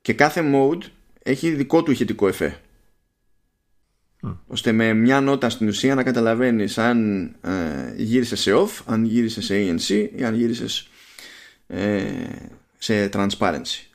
[0.00, 0.82] και κάθε mode
[1.22, 2.60] έχει δικό του ηχητικό εφέ
[4.46, 9.44] ώστε με μια νότα στην ουσία να καταλαβαίνεις αν ε, γύρισες σε off, αν γύρισες
[9.44, 10.88] σε ANC ή αν γύρισες
[11.66, 12.02] ε,
[12.78, 13.86] σε transparency.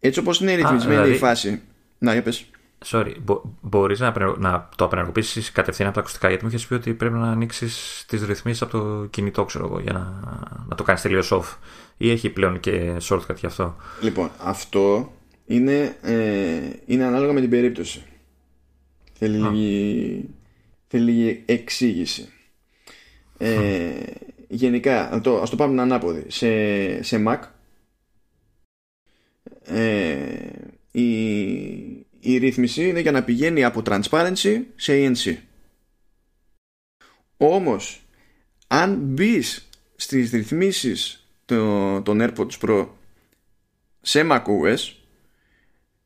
[0.00, 1.14] Έτσι όπως είναι ρυθμισμένη δηλαδή...
[1.14, 1.60] η φάση.
[1.98, 2.46] Να, για πες.
[2.84, 6.74] Sorry, μπο, μπορείς να, να το απενεργοποιήσεις κατευθείαν από τα ακουστικά γιατί μου είχες πει
[6.74, 10.20] ότι πρέπει να ανοίξεις τις ρυθμίσεις από το κινητό ξέρω εγώ για να,
[10.68, 11.56] να το κάνεις τελείως off
[11.96, 15.12] ή έχει πλέον και shortcut για αυτό; Λοιπόν, αυτό
[15.46, 18.04] είναι, ε, είναι ανάλογα με την περίπτωση.
[19.12, 20.28] Θέλει, λίγη,
[20.86, 22.28] θέλει λίγη εξήγηση.
[23.38, 23.90] Ε,
[24.48, 26.24] γενικά, ας το, ας το πάμε να ανάποδη.
[26.28, 27.38] Σε, σε Mac
[29.62, 30.26] ε,
[30.90, 35.36] η, η ρύθμιση είναι για να πηγαίνει από transparency σε ANC.
[37.36, 38.02] Όμως,
[38.66, 42.88] αν μπεις στις ρυθμίσεις των, των AirPods Pro
[44.00, 44.92] σε macOS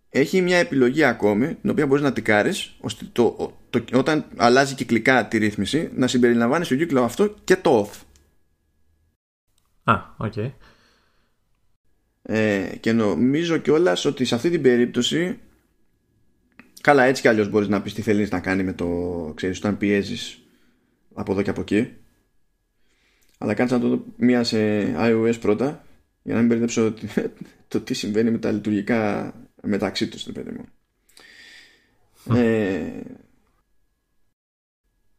[0.08, 5.28] έχει μια επιλογή ακόμη την οποία μπορείς να τικάρεις ώστε το, το, όταν αλλάζει κυκλικά
[5.28, 8.00] τη ρύθμιση να συμπεριλαμβάνεις στο κύκλο αυτό και το off.
[9.84, 10.32] Α, OK.
[10.36, 10.52] Okay.
[12.22, 15.38] Ε, και νομίζω κιόλας ότι σε αυτή την περίπτωση
[16.80, 18.86] καλά έτσι κι αλλιώς μπορείς να πεις τι θέλεις να κάνει με το
[19.36, 20.42] ξέρεις όταν πιέζεις
[21.14, 21.92] από εδώ και από εκεί.
[23.38, 24.58] Αλλά κάτσε να το δω μία σε
[24.96, 25.84] iOS πρώτα
[26.22, 26.94] για να μην μπερδέψω
[27.68, 30.64] το τι συμβαίνει με τα λειτουργικά μεταξύ τους το παιδί μου.
[32.36, 33.00] Ε,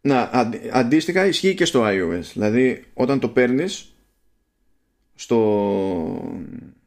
[0.01, 0.30] να,
[0.72, 2.24] αντίστοιχα ισχύει και στο iOS.
[2.34, 3.95] Δηλαδή όταν το παίρνεις
[5.16, 5.38] στο
[6.51, 6.80] ε,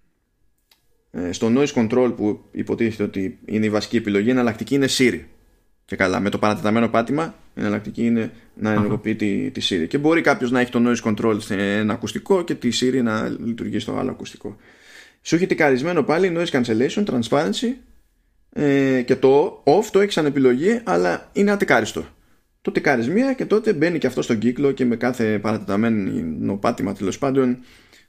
[1.30, 5.20] στο noise control που υποτίθεται ότι είναι η βασική επιλογή, η εναλλακτική είναι Siri.
[5.84, 9.88] Και καλά, με το παρατεταμένο πάτημα, η εναλλακτική είναι να ενεργοποιεί τη, τη Siri.
[9.88, 13.28] Και μπορεί κάποιος να έχει το noise control σε ένα ακουστικό και τη Siri να
[13.28, 14.56] λειτουργεί στο άλλο ακουστικό.
[15.22, 17.72] Σου έχει τικαρισμένο πάλι noise cancellation, transparency
[18.52, 22.04] ε, και το off το έχει σαν επιλογή, αλλά είναι ατικάριστο.
[22.60, 26.94] Το τικάρεις μία και τότε μπαίνει και αυτό στον κύκλο και με κάθε παρατεταμένο πάτημα
[26.94, 27.58] τέλος πάντων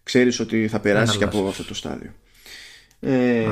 [0.04, 2.12] ξέρεις ότι θα περάσεις και από αυτό το στάδιο.
[3.06, 3.48] Ε,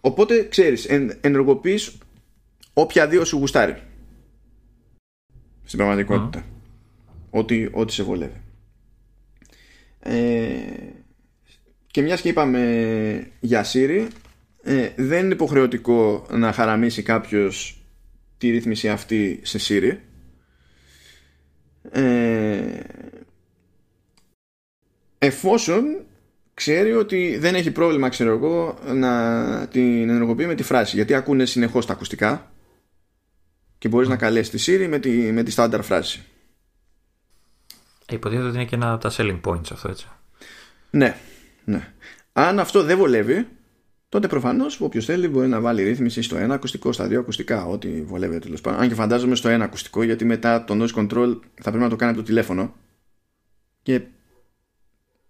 [0.00, 1.98] οπότε ξέρεις εν, ενεργοποιείς
[2.72, 3.82] όποια δύο σου γουστάρει.
[5.64, 6.44] Στην πραγματικότητα.
[7.30, 8.42] Ό,τι, ό,τι σε βολεύει.
[10.00, 10.14] Ε,
[11.86, 14.08] και μιας και είπαμε για Siri
[14.62, 17.84] ε, δεν είναι υποχρεωτικό να χαραμίσει κάποιος
[18.38, 19.96] τη ρύθμιση αυτή σε Siri.
[21.90, 22.80] Ε,
[25.18, 26.04] εφόσον
[26.56, 30.96] ξέρει ότι δεν έχει πρόβλημα, ξέρω εγώ, να την ενεργοποιεί με τη φράση.
[30.96, 32.52] Γιατί ακούνε συνεχώς τα ακουστικά
[33.78, 36.24] και μπορείς να καλέσεις τη Siri με τη, με τη στάνταρ φράση.
[38.06, 40.06] Ε, υποτίθεται ότι είναι και ένα από τα selling points αυτό, έτσι.
[40.90, 41.16] Ναι,
[41.64, 41.92] ναι.
[42.32, 43.48] Αν αυτό δεν βολεύει,
[44.08, 48.02] τότε προφανώς όποιος θέλει μπορεί να βάλει ρύθμιση στο ένα ακουστικό, στα δύο ακουστικά, ό,τι
[48.02, 48.80] βολεύει τέλος πάντων.
[48.80, 51.96] Αν και φαντάζομαι στο ένα ακουστικό, γιατί μετά το noise control θα πρέπει να το
[51.96, 52.74] κάνει από το τηλέφωνο.
[53.82, 54.00] Και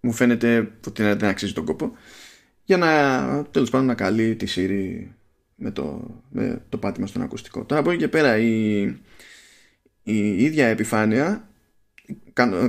[0.00, 1.92] μου φαίνεται ότι δεν αξίζει τον κόπο.
[2.64, 5.06] Για να τέλος πάντων να καλεί τη Siri
[5.54, 7.64] με το, με το πάτημα στον ακουστικό.
[7.64, 8.80] Τώρα από εκεί και πέρα η,
[10.02, 11.48] η ίδια επιφάνεια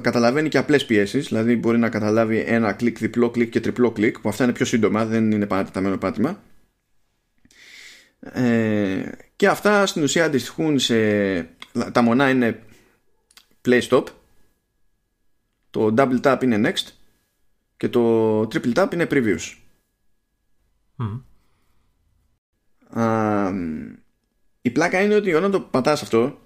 [0.02, 1.28] καταλαβαίνει και απλές πιέσεις.
[1.28, 4.66] Δηλαδή μπορεί να καταλάβει ένα κλικ, διπλό κλικ και τριπλό κλικ που αυτά είναι πιο
[4.66, 6.42] σύντομα δεν είναι παρατεταμένο πάτημα.
[8.20, 10.96] Ε, και αυτά στην ουσία αντιστοιχούν σε
[11.92, 12.64] τα μονά είναι
[13.68, 14.04] play stop.
[15.70, 16.97] Το double tap είναι next
[17.78, 19.56] και το triple tap είναι previous.
[24.62, 26.42] η πλάκα είναι ότι όταν το πατάς αυτό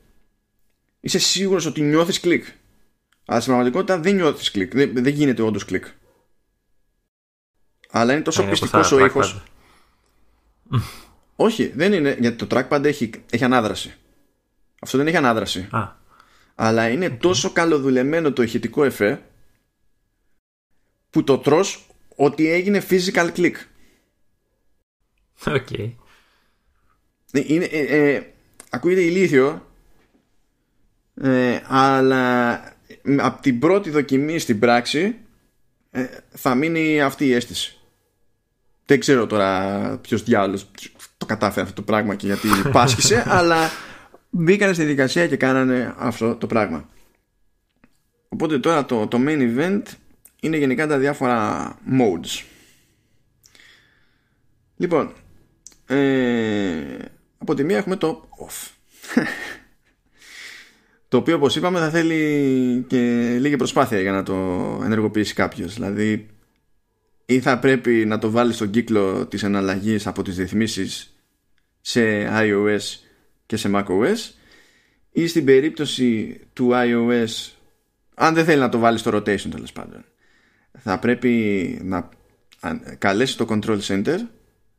[0.99, 2.45] είσαι σίγουρος ότι νιώθεις κλικ.
[3.25, 4.73] Αλλά στην πραγματικότητα δεν νιώθεις κλικ.
[4.73, 5.85] Δεν, δεν γίνεται όντως κλικ.
[7.91, 9.43] Αλλά είναι τόσο πειστικός ο ήχος.
[11.35, 12.17] Όχι, δεν είναι.
[12.19, 13.95] Γιατί το trackpad έχει, έχει ανάδραση.
[14.81, 15.67] Αυτό δεν έχει ανάδραση.
[16.55, 19.30] Αλλά είναι τόσο καλοδουλεμένο το ηχητικό εφέ
[21.11, 21.85] που το τρως
[22.15, 23.55] ότι έγινε physical click.
[25.45, 25.67] OK.
[25.69, 25.91] Okay.
[27.31, 28.33] Είναι, ε, ε,
[28.69, 29.65] ακούγεται ηλίθιο
[31.21, 32.53] ε, αλλά
[33.17, 35.15] από την πρώτη δοκιμή στην πράξη
[35.91, 37.75] ε, θα μείνει αυτή η αίσθηση.
[38.85, 40.61] Δεν ξέρω τώρα ποιος διάλογο
[41.17, 43.69] το κατάφερε αυτό το πράγμα και γιατί πάσχησε, αλλά
[44.29, 46.89] μπήκανε στη δικασία και κάνανε αυτό το πράγμα.
[48.29, 49.81] Οπότε τώρα το, το main event
[50.43, 51.67] είναι γενικά τα διάφορα
[51.99, 52.43] modes.
[54.77, 55.13] Λοιπόν,
[55.85, 56.97] ε,
[57.37, 58.69] από τη μία έχουμε το off.
[61.07, 62.97] το οποίο όπως είπαμε θα θέλει και
[63.39, 64.33] λίγη προσπάθεια για να το
[64.83, 65.73] ενεργοποιήσει κάποιος.
[65.73, 66.27] Δηλαδή
[67.25, 71.15] ή θα πρέπει να το βάλει στον κύκλο της εναλλαγής από τις ρυθμίσεις
[71.81, 72.79] σε iOS
[73.45, 74.33] και σε macOS
[75.11, 77.51] ή στην περίπτωση του iOS
[78.15, 80.05] αν δεν θέλει να το βάλει στο rotation τέλος πάντων
[80.79, 82.09] θα πρέπει να
[82.97, 84.17] καλέσει το control center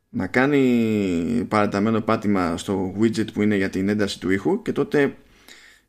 [0.08, 5.14] να κάνει παραταμένο πάτημα στο widget που είναι για την ένταση του ήχου και τότε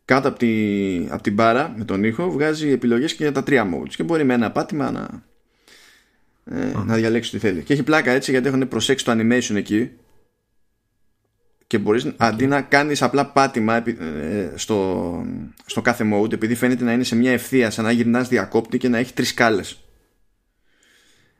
[0.05, 3.69] κάτω από, τη, από την μπάρα με τον ήχο βγάζει επιλογές και για τα τρία
[3.73, 5.23] modes και μπορεί με ένα πάτημα να,
[6.57, 7.63] ε, να διαλέξει τι θέλει.
[7.63, 9.91] Και έχει πλάκα έτσι γιατί έχουν προσέξει το animation εκεί
[11.67, 15.25] και μπορείς αντί να κάνεις απλά πάτημα ε, στο,
[15.65, 18.89] στο κάθε mode επειδή φαίνεται να είναι σε μια ευθεία σαν να γυρνάς διακόπτη και
[18.89, 19.82] να έχει τρεις σκάλες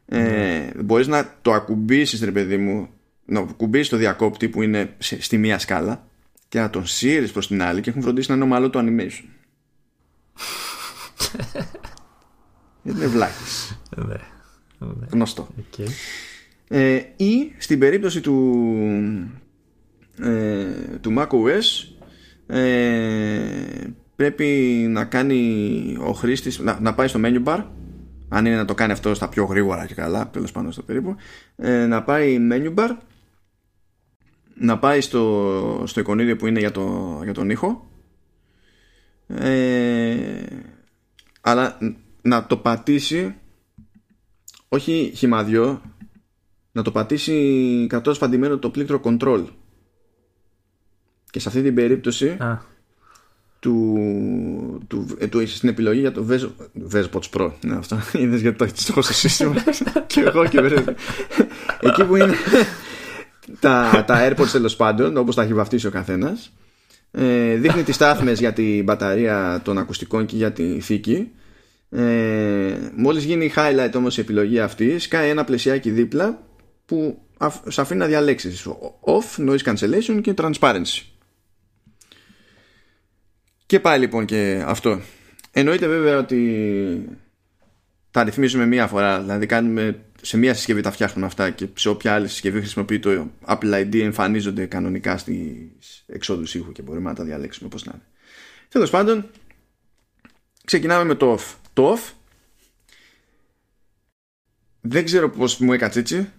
[0.06, 2.89] ε, μπορείς να το ακουμπήσεις ρε παιδί μου
[3.26, 6.08] να ακουμπήσεις το διακόπτη που είναι στη μία σκάλα
[6.49, 9.24] και να τον σύρεις προς την άλλη και έχουν φροντίσει να είναι ομαλό το animation.
[12.84, 13.80] Είναι βλάχης.
[13.97, 14.06] Ναι,
[14.80, 15.06] ναι.
[15.10, 15.47] γνωστό.
[16.68, 18.68] Ε, ή στην περίπτωση του
[20.20, 20.66] ε,
[21.01, 21.93] του macOS
[22.47, 24.45] ε, πρέπει
[24.89, 27.64] να κάνει ο χρήστης να, να πάει στο menu bar
[28.34, 31.16] αν είναι να το κάνει αυτό στα πιο γρήγορα και καλά τέλος πάντων στο περίπου
[31.56, 32.90] ε, να πάει menu bar
[34.56, 37.90] να πάει στο, στο εικονίδιο που είναι για, το, για τον ήχο.
[39.28, 40.46] Ε,
[41.42, 41.78] αλλά
[42.22, 43.36] να το πατήσει
[44.68, 45.82] όχι χυμαδιό
[46.72, 49.46] να το πατήσει κατώς φαντημένο το πλήκτρο control.
[51.30, 52.38] Και σε αυτή την περίπτωση
[53.64, 53.97] του,
[54.88, 56.26] του, ε, του, στην επιλογή για το
[56.93, 59.55] Vespots Pro ναι αυτό είδες γιατί το έχεις στο σύστημα.
[60.07, 60.95] Και εγώ και βέβαια
[61.80, 62.34] εκεί που είναι
[63.59, 66.51] τα, τα AirPods τέλος πάντων όπως τα έχει βαφτίσει ο καθένας
[67.11, 71.32] ε, δείχνει τις στάθμες για την μπαταρία των ακουστικών και για τη θήκη.
[71.89, 76.39] Ε, μόλις γίνει highlight όμως η επιλογή αυτή σκάει ένα πλαισιάκι δίπλα
[76.86, 77.22] που
[77.68, 78.68] σε αφήνει να διαλέξεις.
[79.05, 81.12] Off, noise cancellation και transparency
[83.74, 85.02] και πάει λοιπόν και αυτό.
[85.52, 87.20] Εννοείται βέβαια ότι
[88.12, 89.22] τα ρυθμίζουμε μία φορά.
[89.22, 93.30] Δηλαδή κάνουμε σε μία συσκευή τα φτιάχνουμε αυτά και σε όποια άλλη συσκευή χρησιμοποιεί το
[93.46, 98.04] Apple ID εμφανίζονται κανονικά στις εξόδους ήχου και μπορούμε να τα διαλέξουμε όπως να είναι.
[98.70, 99.30] Τέλος πάντων
[100.66, 101.56] ξεκινάμε με το off.
[101.74, 102.12] Το off
[104.82, 106.30] δεν ξέρω πως μου έκατσε έτσι.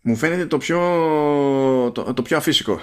[0.00, 0.78] Μου φαίνεται το πιο
[1.94, 2.80] το, το πιο αφύσικο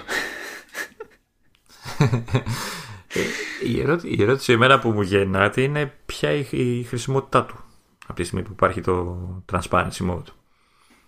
[3.64, 7.64] η, ερώτηση, η ερώτηση εμένα που μου γεννάται είναι ποια η, η χρησιμότητά του
[8.06, 9.18] από τη στιγμή που υπάρχει το
[9.52, 10.26] transparency mode.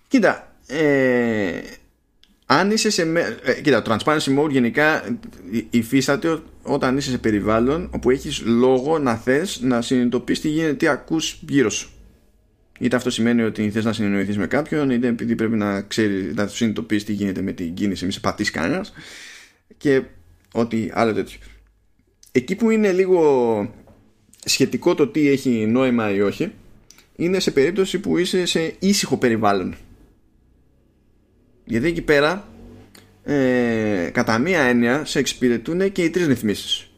[0.09, 1.61] Κοίτα, ε,
[2.47, 3.03] αν είσαι σε.
[3.43, 5.19] Ε, κοίτα, το transparency mode γενικά
[5.71, 10.87] υφίσταται όταν είσαι σε περιβάλλον όπου έχεις λόγο να θες να συνειδητοποιείς τι γίνεται, τι
[10.87, 11.89] ακούς γύρω σου.
[12.79, 16.47] Είτε αυτό σημαίνει ότι θες να συνεννοηθείς με κάποιον, είτε επειδή πρέπει να ξέρεις, να
[16.47, 18.93] συνειδητοποιείς τι γίνεται με την κίνηση, μη σε πατήσεις κανένας
[19.77, 20.03] και
[20.55, 21.39] ό,τι άλλο τέτοιο.
[22.33, 23.75] Εκεί που είναι λίγο
[24.45, 26.53] σχετικό το τι έχει νόημα ή όχι,
[27.17, 29.75] είναι σε περίπτωση που είσαι σε ήσυχο περιβάλλον.
[31.65, 32.49] Γιατί εκεί πέρα,
[33.25, 36.91] ε, κατά μία έννοια, σε εξυπηρετούν και οι τρεις ρυθμίσεις.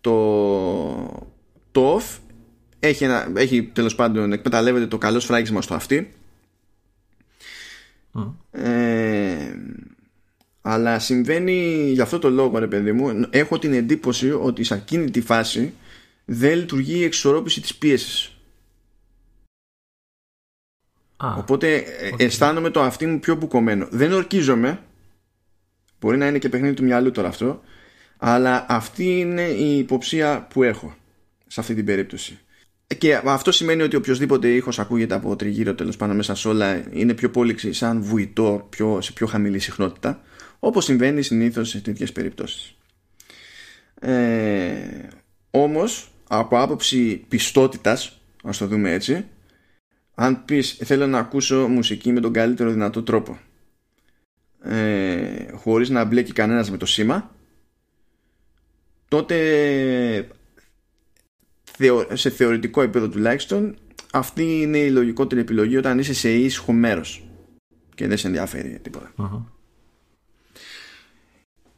[0.00, 1.28] Το,
[1.72, 2.18] το off
[2.80, 6.14] έχει, ένα, έχει τέλος πάντων εκμεταλλεύεται το καλό σφράγισμα στο αυτή.
[8.50, 9.54] Ε,
[10.66, 15.10] αλλά συμβαίνει για αυτό το λόγο ρε παιδί μου έχω την εντύπωση ότι σε εκείνη
[15.10, 15.72] τη φάση
[16.24, 18.34] δεν λειτουργεί η εξορρόπηση της πίεσης
[21.16, 22.18] Οπότε okay.
[22.18, 23.86] Ε, αισθάνομαι το αυτί μου πιο μπουκωμένο.
[23.90, 24.78] Δεν ορκίζομαι.
[26.00, 27.60] Μπορεί να είναι και παιχνίδι του μυαλού τώρα αυτό.
[28.16, 30.94] Αλλά αυτή είναι η υποψία που έχω
[31.46, 32.38] σε αυτή την περίπτωση.
[32.98, 37.14] Και αυτό σημαίνει ότι οποιοδήποτε ήχος ακούγεται από τριγύρω τέλος πάνω μέσα σε όλα είναι
[37.14, 40.20] πιο πόληξη σαν βουητό πιο, σε πιο χαμηλή συχνότητα.
[40.66, 42.76] Όπως συμβαίνει συνήθως σε τέτοιες περιπτώσεις.
[44.00, 45.08] Ε,
[45.50, 49.24] Όμως από άποψη πιστότητας, ας το δούμε έτσι,
[50.14, 53.38] αν πεις θέλω να ακούσω μουσική με τον καλύτερο δυνατό τρόπο
[54.62, 57.34] ε, χωρίς να μπλέκει κανένας με το σήμα
[59.08, 60.28] τότε
[62.12, 63.76] σε θεωρητικό επίπεδο τουλάχιστον
[64.12, 67.28] αυτή είναι η λογικότερη επιλογή όταν είσαι σε ήσυχο μέρος
[67.94, 68.80] και δεν σε ενδιαφέρει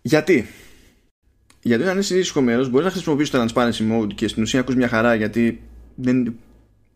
[0.06, 0.46] Γιατί;
[1.62, 4.60] Γιατί όταν είσαι σε ήσυχο μέρος μπορείς να χρησιμοποιήσεις το transparency mode και στην ουσία
[4.60, 5.62] ακούς μια χαρά γιατί
[5.94, 6.36] δεν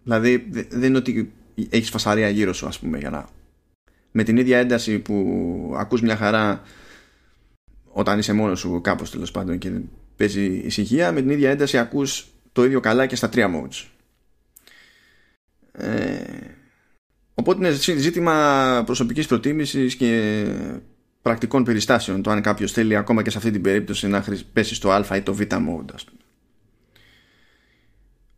[0.02, 1.32] Δηλαδή δεν είναι ότι
[1.70, 3.28] έχεις φασαρία γύρω σου ας πούμε για να...
[4.10, 6.62] Με την ίδια ένταση που ακούς μια χαρά
[7.84, 9.70] όταν είσαι μόνος σου κάπως τέλος πάντων και
[10.16, 13.86] παίζει ησυχία με την ίδια ένταση ακούς το ίδιο καλά και στα τρία modes.
[15.72, 16.20] Ε,
[17.34, 20.44] οπότε είναι ζήτημα προσωπικής προτίμησης και
[21.22, 24.90] πρακτικών περιστάσεων το αν κάποιος θέλει ακόμα και σε αυτή την περίπτωση να πέσει στο
[24.90, 26.20] α ή το β mode ας πούμε.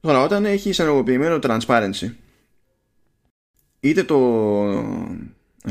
[0.01, 2.15] Τώρα, όταν έχει ενεργοποιημένο transparency,
[3.81, 4.17] είτε το,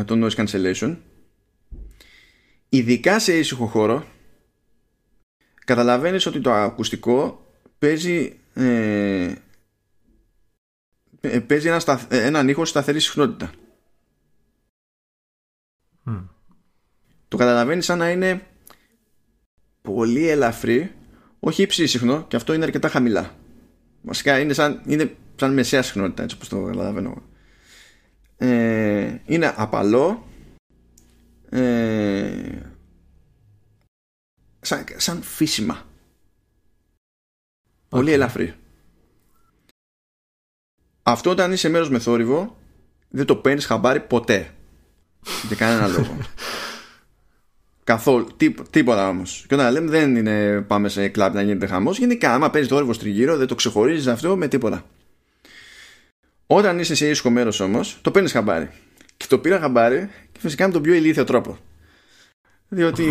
[0.06, 0.98] το noise cancellation,
[2.70, 4.06] ειδικά σε ήσυχο χώρο,
[5.66, 7.46] καταλαβαίνεις ότι το ακουστικό
[7.80, 9.36] παίζει, ε,
[11.22, 13.52] ε παίζει ένα σταθ, ε, έναν ήχο σταθερής συχνότητα.
[17.32, 18.48] Το καταλαβαίνεις σαν να είναι
[19.82, 20.96] πολύ ελαφρύ,
[21.40, 23.36] όχι υψίσυχνο, και αυτό είναι αρκετά χαμηλά.
[24.02, 27.24] Βασικά είναι σαν, είναι σαν μεσαία συχνότητα έτσι όπως το καταλαβαίνω.
[28.38, 30.28] Ε, είναι απαλό
[31.50, 32.60] ε,
[34.62, 35.86] σαν, σαν φύσιμα.
[37.90, 38.56] Πολύ ελαφρύ.
[41.04, 42.58] Αυτό όταν είσαι μέρος με θόρυβο
[43.10, 44.54] δεν το παίρνεις χαμπάρι ποτέ.
[45.48, 46.18] Για κανένα λόγο
[47.92, 48.28] Καθόλου.
[48.38, 49.46] Τί, τίποτα όμως.
[49.48, 51.98] Και όταν λέμε δεν είναι πάμε σε κλαμπ να γίνεται χαμός.
[51.98, 54.86] Γενικά, άμα παίζεις θόρυβο τριγύρω, δεν το ξεχωρίζεις αυτό με τίποτα.
[56.48, 58.70] Όταν είσαι σε ήσυχο μέρος όμως, το παίρνεις χαμπάρι.
[59.18, 60.10] Και το πήρα χαμπάρι
[60.40, 61.58] φυσικά με τον πιο ηλίθιο τρόπο.
[62.68, 63.06] Διότι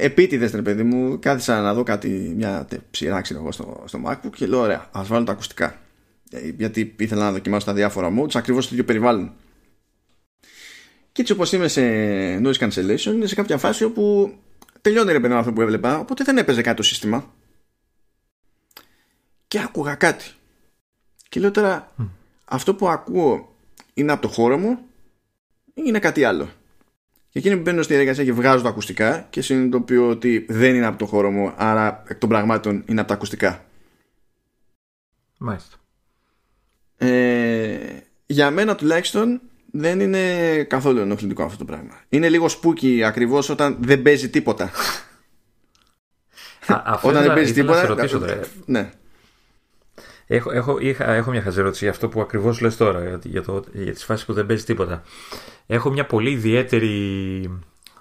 [0.00, 4.32] επίτηδες, ρε παιδί μου, κάθισα να δω κάτι, μια ψηρά, ξέρω εγώ, στο, στο MacBook
[4.36, 5.78] και λέω: Ωραία, ας βάλω τα ακουστικά.
[6.30, 9.32] Ε, γιατί ήθελα να δοκιμάσω τα διάφορα modes ακριβώς στο ίδιο περιβάλλον.
[11.14, 11.82] Και έτσι όπως είμαι σε
[12.36, 14.34] noise cancellation, είναι σε κάποια φάση όπου
[14.80, 17.34] τελειώνει ρε παιδί αυτό που έβλεπα, οπότε δεν έπαιζε κάτι το σύστημα.
[19.48, 20.24] Και άκουγα κάτι.
[21.28, 21.94] Και λέω τώρα,
[22.44, 23.56] αυτό που ακούω
[23.94, 24.78] είναι από το χώρο μου
[25.74, 26.48] ή είναι κάτι άλλο;
[27.28, 30.86] Και εκείνη που μπαίνω στη διαδικασία και βγάζω τα ακουστικά και συνειδητοποιώ ότι δεν είναι
[30.86, 33.64] από το χώρο μου, άρα εκ των πραγμάτων είναι από τα ακουστικά.
[35.38, 35.76] Μάλιστα.
[36.96, 37.96] Ε,
[38.26, 39.40] για μένα τουλάχιστον
[39.76, 42.00] δεν είναι καθόλου ενοχλητικό αυτό το πράγμα.
[42.08, 44.70] Είναι λίγο σπούκι ακριβώς όταν δεν παίζει τίποτα.
[46.66, 47.94] Α, όταν δεν παίζει τίποτα.
[47.94, 48.20] Να σε ρωτήσω,
[48.66, 48.90] ναι.
[50.26, 53.64] Έχω, έχω, είχα, έχω μια χαζερώτηση για αυτό που ακριβώς λες τώρα, για, για, το,
[53.72, 55.02] για τις φάσεις που δεν παίζει τίποτα.
[55.66, 57.50] Έχω μια πολύ ιδιαίτερη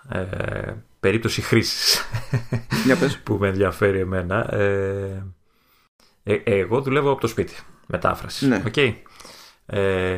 [0.10, 2.02] ε, περίπτωση χρήσης
[3.24, 4.54] που με ενδιαφέρει εμένα.
[4.54, 5.26] Ε,
[6.24, 7.56] ε, εγώ δουλεύω από το σπίτι,
[7.88, 8.48] μετάφραση.
[8.48, 8.64] Ναι.
[8.74, 8.94] Okay.
[9.66, 10.18] Ε,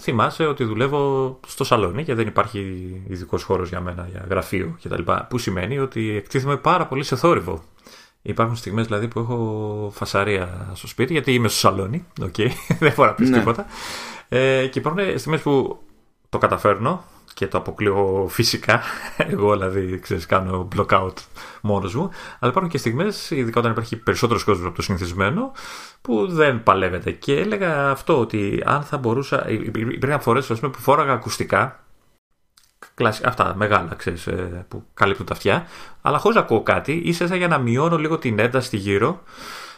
[0.00, 2.60] θυμάσαι ότι δουλεύω στο σαλόνι και δεν υπάρχει
[3.08, 5.02] ειδικός χώρος για μένα, για γραφείο κτλ.
[5.28, 7.62] Που σημαίνει ότι εκτίθεμαι πάρα πολύ σε θόρυβο.
[8.22, 12.06] Υπάρχουν στιγμές δηλαδή που έχω φασαρία στο σπίτι γιατί είμαι στο σαλόνι.
[12.20, 12.48] Okay,
[12.80, 13.38] δεν μπορώ να πεις ναι.
[13.38, 13.66] τίποτα.
[14.28, 15.78] Ε, και υπάρχουν στιγμές που
[16.28, 17.04] το καταφέρνω
[17.34, 18.80] και το αποκλείω φυσικά.
[19.30, 21.14] Εγώ δηλαδή ξέρεις, κάνω blockout
[21.60, 22.10] μόνος μου.
[22.38, 25.52] Αλλά υπάρχουν και στιγμές, ειδικά όταν υπάρχει περισσότερος κόσμος από το συνηθισμένο,
[26.00, 27.10] που δεν παλεύεται.
[27.10, 29.48] Και έλεγα αυτό ότι αν θα μπορούσα.
[29.48, 31.84] Υπήρχαν φορές που φόραγα ακουστικά
[32.94, 35.66] κλασικά, αυτά μεγάλα ξέρεις, ε, που καλύπτουν τα αυτιά,
[36.02, 39.22] αλλά χωρίς να ακούω κάτι, ίσα για να μειώνω λίγο την ένταση γύρω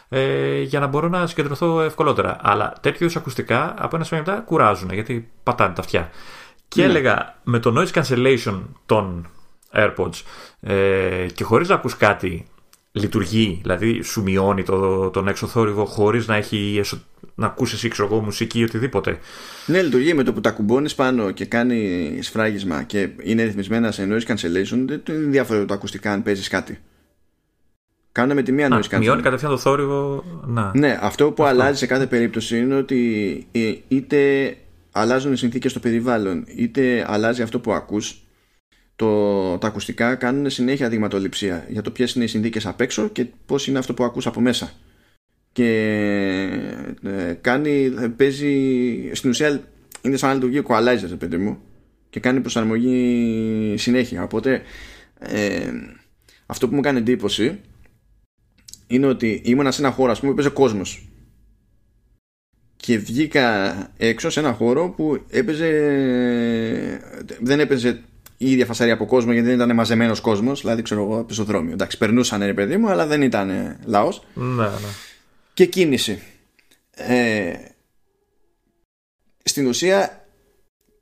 [0.09, 2.37] ε, για να μπορώ να συγκεντρωθώ ευκολότερα.
[2.41, 6.09] Αλλά τέτοιους ακουστικά από ένα σημείο μετά κουράζουν γιατί πατάνε τα αυτιά.
[6.73, 6.87] Και ναι.
[6.87, 9.27] έλεγα με το noise cancellation των
[9.73, 10.21] AirPods
[10.59, 12.45] ε, και χωρίς να ακούς κάτι
[12.91, 16.81] λειτουργεί, δηλαδή σου μειώνει το, τον έξω θόρυβο χωρίς να έχει
[17.35, 19.17] να ακούσει ξέρω εγώ μουσική ή οτιδήποτε.
[19.65, 24.07] Ναι, λειτουργεί με το που τα κουμπώνεις πάνω και κάνει σφράγισμα και είναι ρυθμισμένα σε
[24.11, 24.85] noise cancellation.
[24.85, 26.79] Δεν είναι διάφορο το ακουστικά αν παίζεις κάτι.
[28.11, 28.99] Κάνουν με τη μία noise cancellation.
[28.99, 30.23] Μειώνει κατευθείαν το θόρυβο.
[30.45, 30.71] Να.
[30.75, 31.55] Ναι, αυτό που αυτό.
[31.55, 34.17] αλλάζει σε κάθε περίπτωση είναι ότι ε, είτε
[34.95, 38.23] αλλάζουν οι συνθήκες στο περιβάλλον, είτε αλλάζει αυτό που ακούς
[38.95, 43.25] το, τα ακουστικά κάνουν συνέχεια δειγματοληψία για το ποιες είναι οι συνθήκες απ' έξω και
[43.45, 44.71] πώς είναι αυτό που ακούς από μέσα.
[45.51, 45.69] Και
[47.03, 48.55] ε, κάνει, παίζει
[49.13, 49.63] στην ουσία
[50.01, 51.57] είναι σαν να λειτουργεί ο equalizer παιδί μου
[52.09, 54.23] και κάνει προσαρμογή συνέχεια.
[54.23, 54.61] Οπότε
[55.19, 55.71] ε,
[56.45, 57.59] αυτό που μου κάνει εντύπωση
[58.87, 61.12] είναι ότι ήμουνα σε ένα χώρο ας πούμε που έπαιζε κόσμος
[62.85, 65.69] και βγήκα έξω σε ένα χώρο που έπαιζε
[67.39, 68.01] δεν έπαιζε
[68.37, 71.97] η ίδια φασαρία από κόσμο γιατί δεν ήταν μαζεμένος κόσμος δηλαδή ξέρω εγώ πεζοδρόμιο εντάξει
[71.97, 74.25] περνούσαν ρε παιδί μου αλλά δεν ήταν λαός.
[74.33, 74.89] Ναι, ναι.
[75.53, 76.21] Και κίνηση.
[76.91, 77.53] Ε,
[79.43, 80.27] στην ουσία,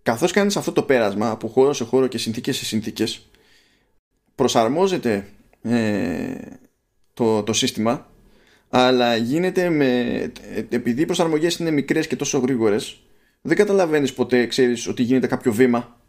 [0.04, 3.30] καθώς κάνεις αυτό το πέρασμα από χώρο σε χώρο και συνθήκες σε συνθήκες,
[4.36, 5.28] προσαρμόζεται
[5.62, 6.36] ε,
[7.14, 8.11] το, το σύστημα,
[8.74, 10.32] αλλά γίνεται με,
[10.70, 13.02] επειδή οι προσαρμογές είναι μικρές και τόσο γρήγορες,
[13.42, 16.00] δεν καταλαβαίνεις ποτέ, ξέρεις ότι γίνεται κάποιο βήμα.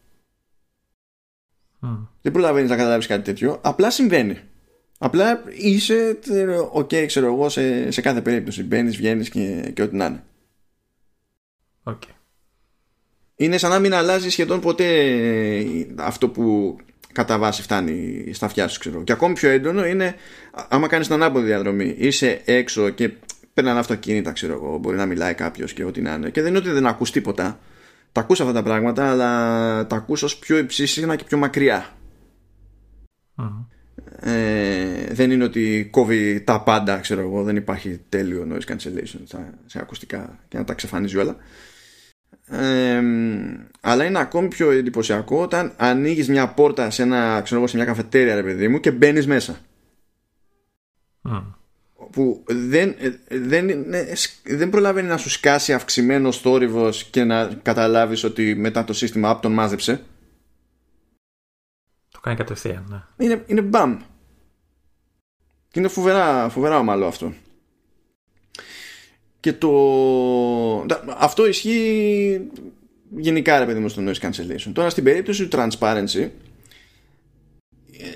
[2.22, 4.38] Δεν προλαβαίνεις να καταλάβεις κάτι τέτοιο, απλά συμβαίνει.
[4.98, 6.18] Απλά είσαι
[6.72, 8.62] OK, okay, ξέρω εγώ, σε, σε κάθε περίπτωση.
[8.62, 10.24] Μπαίνεις, βγαίνεις και, και ό,τι να είναι.
[11.84, 12.14] Okay.
[13.36, 15.16] Είναι σαν να μην αλλάζει σχεδόν ποτέ
[15.96, 16.76] αυτό που
[17.12, 19.02] κατά βάση φτάνει στα αυτιά σου, ξέρω.
[19.02, 20.14] Και ακόμη πιο έντονο είναι
[20.68, 21.94] άμα κάνεις την ανάποδη διαδρομή.
[21.98, 23.10] Είσαι έξω και
[23.54, 24.78] περνούν αυτοκίνητα, ξέρω εγώ.
[24.78, 26.30] Μπορεί να μιλάει κάποιος και ό,τι να είναι.
[26.30, 27.58] Και δεν είναι ότι δεν ακούς τίποτα.
[28.12, 31.92] Τα ακούς αυτά τα πράγματα, αλλά τα ακούς ως πιο υψίσυχνα και πιο μακριά
[34.20, 39.78] ε, δεν είναι ότι κόβει τα πάντα ξέρω εγώ δεν υπάρχει τέλειο noise cancellation σε
[39.78, 41.36] ακουστικά και να τα ξεφανίζει όλα
[42.52, 43.02] ε,
[43.80, 47.84] αλλά είναι ακόμη πιο εντυπωσιακό όταν ανοίγεις μια πόρτα σε, ένα, ξέρω εγώ, σε μια
[47.84, 49.58] καφετέρια ρε παιδί μου και μπαίνεις μέσα
[52.12, 52.94] που δεν,
[53.28, 53.84] δεν,
[54.44, 59.42] δεν προλαβαίνει να σου σκάσει αυξημένο θόρυβος και να καταλάβεις ότι μετά το σύστημα από
[59.42, 60.02] τον μάζεψε
[62.10, 63.26] το κάνει κατευθείαν ναι.
[63.26, 63.98] είναι, είναι μπαμ
[65.72, 67.32] και είναι φοβερά, φοβερά ομαλό αυτό.
[69.42, 70.86] Και το...
[71.18, 72.40] Αυτό ισχύει
[73.16, 74.70] γενικά ρε παιδί μου στο noise cancellation.
[74.72, 76.28] Τώρα στην περίπτωση του transparency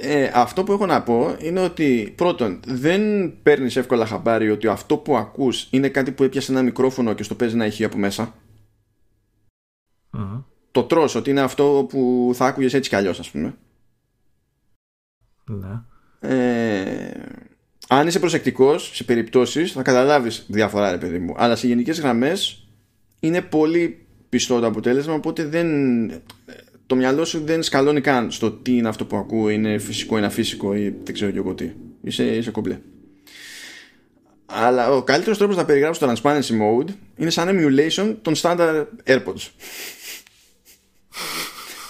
[0.01, 4.97] ε, αυτό που έχω να πω είναι ότι πρώτον δεν παίρνεις εύκολα χαμπάρι ότι αυτό
[4.97, 8.35] που ακούς είναι κάτι που έπιασε ένα μικρόφωνο και στο παίζει να έχει από μέσα.
[10.70, 13.55] το τρως ότι είναι αυτό που θα άκουγες έτσι κι αλλιώς ας πούμε
[15.44, 15.81] Ναι.
[16.20, 17.11] ε,
[17.88, 21.34] αν είσαι προσεκτικός σε περιπτώσεις θα καταλάβεις διαφορά ρε παιδί μου.
[21.36, 22.66] Αλλά σε γενικές γραμμές
[23.20, 25.68] είναι πολύ πιστό το αποτέλεσμα οπότε δεν,
[26.86, 30.26] το μυαλό σου δεν σκαλώνει καν στο τι είναι αυτό που ακούω είναι φυσικό, είναι
[30.26, 31.70] αφύσικο ή δεν ξέρω και εγώ τι.
[32.02, 32.78] Είσαι, είσαι κομπλέ.
[34.46, 39.48] Αλλά ο καλύτερος τρόπος να περιγράψω το transparency mode είναι σαν emulation των standard AirPods.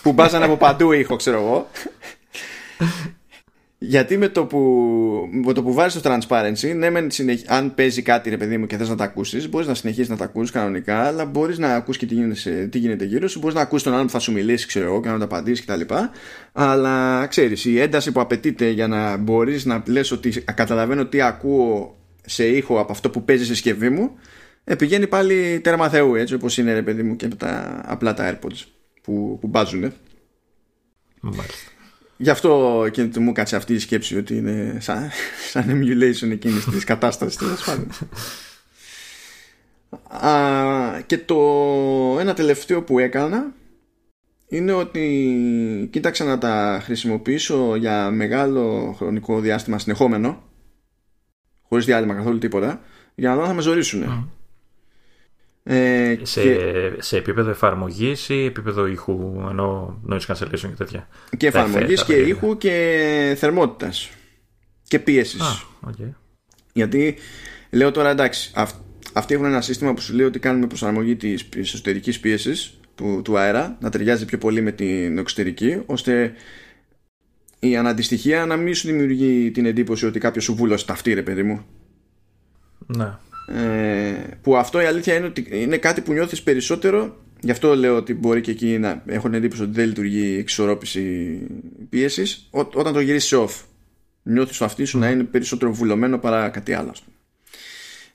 [0.02, 1.70] Που μπάζανε από παντού ήχο ξέρω εγώ
[3.88, 4.60] γιατί με το που,
[5.30, 7.40] με το που βάζεις το transparency, ναι, μεν συνεχ...
[7.46, 10.16] αν παίζει κάτι ρε παιδί μου και θες να τα ακούσεις, μπορείς να συνεχίσεις να
[10.16, 13.54] τα ακούσεις κανονικά, αλλά μπορείς να ακούσεις και τι γίνεται, τι γίνεται γύρω σου, μπορείς
[13.54, 15.94] να ακούσεις τον άλλον που θα σου μιλήσει, ξέρω εγώ, και να τα απαντήσεις κτλ.
[16.52, 21.96] Αλλά ξέρεις, η ένταση που απαιτείται για να μπορείς να λες ότι καταλαβαίνω τι ακούω
[22.26, 24.10] σε ήχο από αυτό που παίζει στη συσκευή μου,
[24.64, 28.14] ε, πηγαίνει πάλι τέρμα θεού, έτσι όπως είναι ρε παιδί μου και με τα απλά
[28.14, 28.64] τα AirPods
[29.02, 29.92] που, που μπάζουν.
[31.20, 31.74] Μάλιστα.
[32.16, 35.10] Γι' αυτό και μου κάτσε αυτή η σκέψη ότι είναι σαν,
[35.52, 37.88] σαν emulation εκείνης της κατάστασης τέλος πάντων.
[40.30, 41.36] Α, και το
[42.20, 43.52] ένα τελευταίο που έκανα
[44.48, 50.42] είναι ότι κοίταξα να τα χρησιμοποιήσω για μεγάλο χρονικό διάστημα συνεχόμενο
[51.68, 52.80] χωρίς διάλειμμα καθόλου τίποτα
[53.14, 54.30] για να δω αν θα με ζωρίσουν.
[55.68, 56.92] Ε, σε, και...
[56.98, 61.08] σε επίπεδο εφαρμογής ή επίπεδο ήχου, ενώ noise cancellation και τέτοια.
[61.36, 64.10] Και εφαρμογής και ήχου και θερμότητας.
[64.82, 65.66] Και πίεσης.
[65.86, 66.10] Okay.
[66.72, 67.16] Γιατί
[67.70, 68.72] λέω τώρα εντάξει, αυ,
[69.12, 73.38] αυτοί έχουν ένα σύστημα που σου λέει ότι κάνουμε προσαρμογή της εσωτερικής πίεσης του, του
[73.38, 76.32] αέρα να ταιριάζει πιο πολύ με την εξωτερική, ώστε
[77.58, 81.42] η αναντιστοιχεία να μην σου δημιουργεί την εντύπωση ότι κάποιος σου βούλωσε ταυτή, ρε παιδί
[81.42, 81.64] μου.
[82.86, 83.16] Ναι.
[83.46, 84.12] Ε,
[84.42, 87.16] που αυτό η αλήθεια είναι ότι είναι κάτι που νιώθεις περισσότερο.
[87.40, 91.38] Γι' αυτό λέω ότι μπορεί και εκεί να έχουν εντύπωση ότι δεν λειτουργεί η εξορρόπηση
[91.88, 92.48] πίεσης.
[92.50, 93.64] Ό, όταν το γυρίσεις off
[94.22, 96.92] νιώθεις το αυτί σου να είναι περισσότερο βουλωμένο παρά κάτι άλλο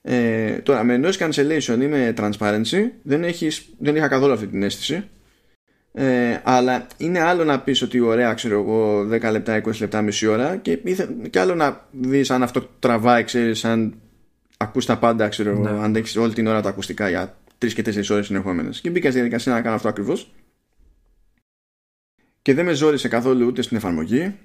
[0.01, 2.89] ε, τώρα με noise cancellation ή με transparency.
[3.03, 5.03] Δεν, έχεις, δεν είχα καθόλου αυτή την αίσθηση.
[5.93, 10.27] Ε, αλλά είναι άλλο να πεις ότι ωραία ξέρω εγώ 10 λεπτά, 20 λεπτά, μισή
[10.27, 10.79] ώρα και,
[11.29, 14.01] και άλλο να δεις αν αυτό τραβάει ξέρεις αν
[14.72, 15.84] ακούς τα πάντα, ξέρω, ναι.
[15.84, 18.69] αντέξεις όλη την ώρα τα ακουστικά για τρεις και τέσσερις ώρες συνεχόμενε.
[18.69, 20.34] Και μπήκα στη διαδικασία να κάνω αυτό ακριβώς.
[22.41, 24.35] Και δεν με ζόρισε καθόλου ούτε στην εφαρμογή,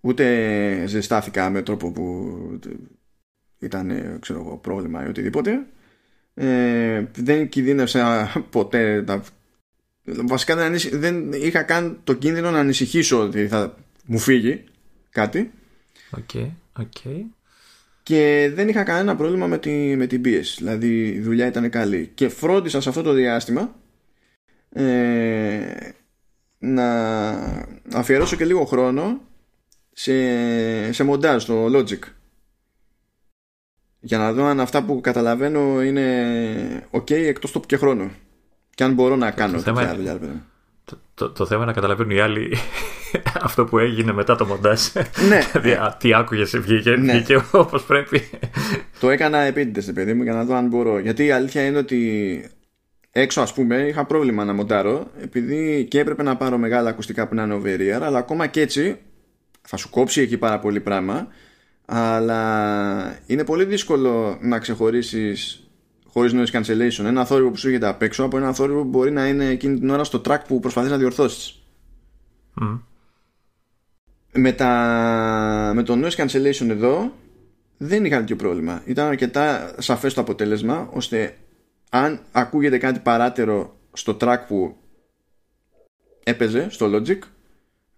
[0.00, 2.58] ούτε ζεστάθηκα με τρόπο που
[3.58, 5.66] ήταν ξέρω εγώ, πρόβλημα ή οτιδήποτε.
[6.34, 9.02] Ε, δεν κινδύνευσα ποτέ.
[9.02, 9.22] Τα...
[10.04, 13.76] Βασικά δεν, δεν είχα καν το κίνδυνο να ανησυχήσω ότι θα
[14.06, 14.64] μου φύγει
[15.10, 15.50] κάτι.
[16.10, 17.24] OK, okay, okay
[18.02, 20.54] και δεν είχα κανένα πρόβλημα με, τη, με την πίεση.
[20.58, 22.10] Δηλαδή η δουλειά ήταν καλή.
[22.14, 23.74] Και φρόντισα σε αυτό το διάστημα
[24.72, 25.90] ε,
[26.58, 26.98] να
[27.92, 29.20] αφιερώσω και λίγο χρόνο
[29.92, 31.98] σε, σε μοντάζ στο Logic.
[34.00, 38.10] Για να δω αν αυτά που καταλαβαίνω είναι ok εκτός τόπου και χρόνο.
[38.74, 40.50] Και αν μπορώ να κάνω το τέτοια δουλειά.
[41.22, 42.56] Το, το, το, θέμα είναι να καταλαβαίνουν οι άλλοι
[43.46, 44.80] αυτό που έγινε μετά το μοντάζ.
[45.28, 45.40] Ναι.
[45.62, 47.12] δηλαδή, τι άκουγες, βγήκε, ναι.
[47.12, 48.28] βγήκε όπως πρέπει.
[49.00, 50.98] το έκανα επίτηδες, παιδί μου, για να δω αν μπορώ.
[50.98, 52.44] Γιατί η αλήθεια είναι ότι
[53.10, 57.34] έξω, ας πούμε, είχα πρόβλημα να μοντάρω, επειδή και έπρεπε να πάρω μεγάλα ακουστικά που
[57.34, 58.98] να είναι over αλλά ακόμα και έτσι
[59.62, 61.26] θα σου κόψει εκεί πάρα πολύ πράγμα.
[61.84, 65.61] Αλλά είναι πολύ δύσκολο να ξεχωρίσεις
[66.12, 69.10] χωρίς noise cancellation ένα θόρυβο που σου έρχεται απ' έξω από ένα θόρυβο που μπορεί
[69.10, 71.62] να είναι εκείνη την ώρα στο track που προσπαθείς να διορθώσεις.
[72.60, 72.80] Mm.
[74.32, 75.72] Με, τα...
[75.74, 77.12] με το noise cancellation εδώ
[77.76, 78.82] δεν είχα τέτοιο πρόβλημα.
[78.84, 81.36] Ήταν αρκετά σαφές το αποτέλεσμα ώστε
[81.90, 84.76] αν ακούγεται κάτι παράτερο στο track που
[86.22, 87.18] έπαιζε στο Logic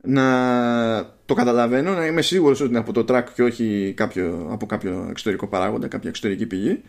[0.03, 0.25] να
[1.27, 5.07] το καταλαβαίνω, να είμαι σίγουρος ότι είναι από το track και όχι κάποιο, από κάποιο
[5.11, 6.83] εξωτερικό παράγοντα, κάποια εξωτερική πηγή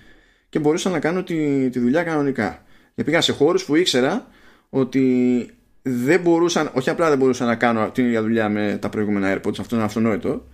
[0.56, 2.64] και μπορούσα να κάνω τη, τη δουλειά κανονικά.
[2.96, 4.28] Και πήγα σε χώρους που ήξερα
[4.70, 5.50] ότι
[5.82, 9.60] δεν μπορούσα, όχι απλά δεν μπορούσα να κάνω την ίδια δουλειά με τα προηγούμενα AirPods,
[9.60, 10.48] αυτό είναι αυτονόητο,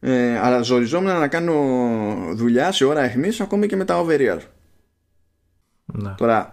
[0.00, 1.54] ε, αλλά ζοριζόμουν να κάνω
[2.32, 4.40] δουλειά σε ώρα αιχμής ακόμη και με τα over
[5.84, 6.14] Ναι.
[6.16, 6.52] Τώρα,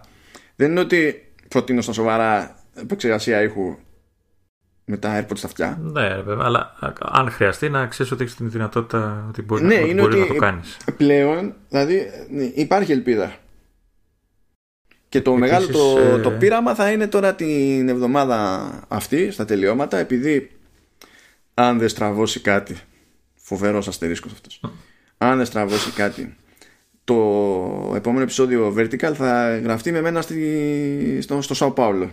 [0.56, 3.76] δεν είναι ότι προτείνω στα σοβαρά επεξεργασία ήχου
[4.84, 5.78] με τα AirPods στα αυτιά.
[5.82, 10.02] Ναι, βέβαια, αλλά αν χρειαστεί να ξέρεις ότι έχεις την δυνατότητα ότι μπορεί, ναι, να,
[10.02, 10.76] μπορεί να το κάνεις.
[10.96, 12.10] Πλέον, δηλαδή,
[12.54, 13.36] υπάρχει ελπίδα.
[15.08, 16.18] Και το μεγάλο το, ε...
[16.18, 20.50] το πείραμα θα είναι τώρα την εβδομάδα αυτή στα τελειώματα επειδή
[21.54, 22.76] αν δεν στραβώσει κάτι
[23.34, 24.60] φοβερός αστερίσκος αυτός
[25.18, 26.36] αν δεν στραβώσει κάτι
[27.04, 27.14] το
[27.94, 32.10] επόμενο επεισόδιο Vertical θα γραφτεί με μένα στη, στο, στο Σαο Πάουλο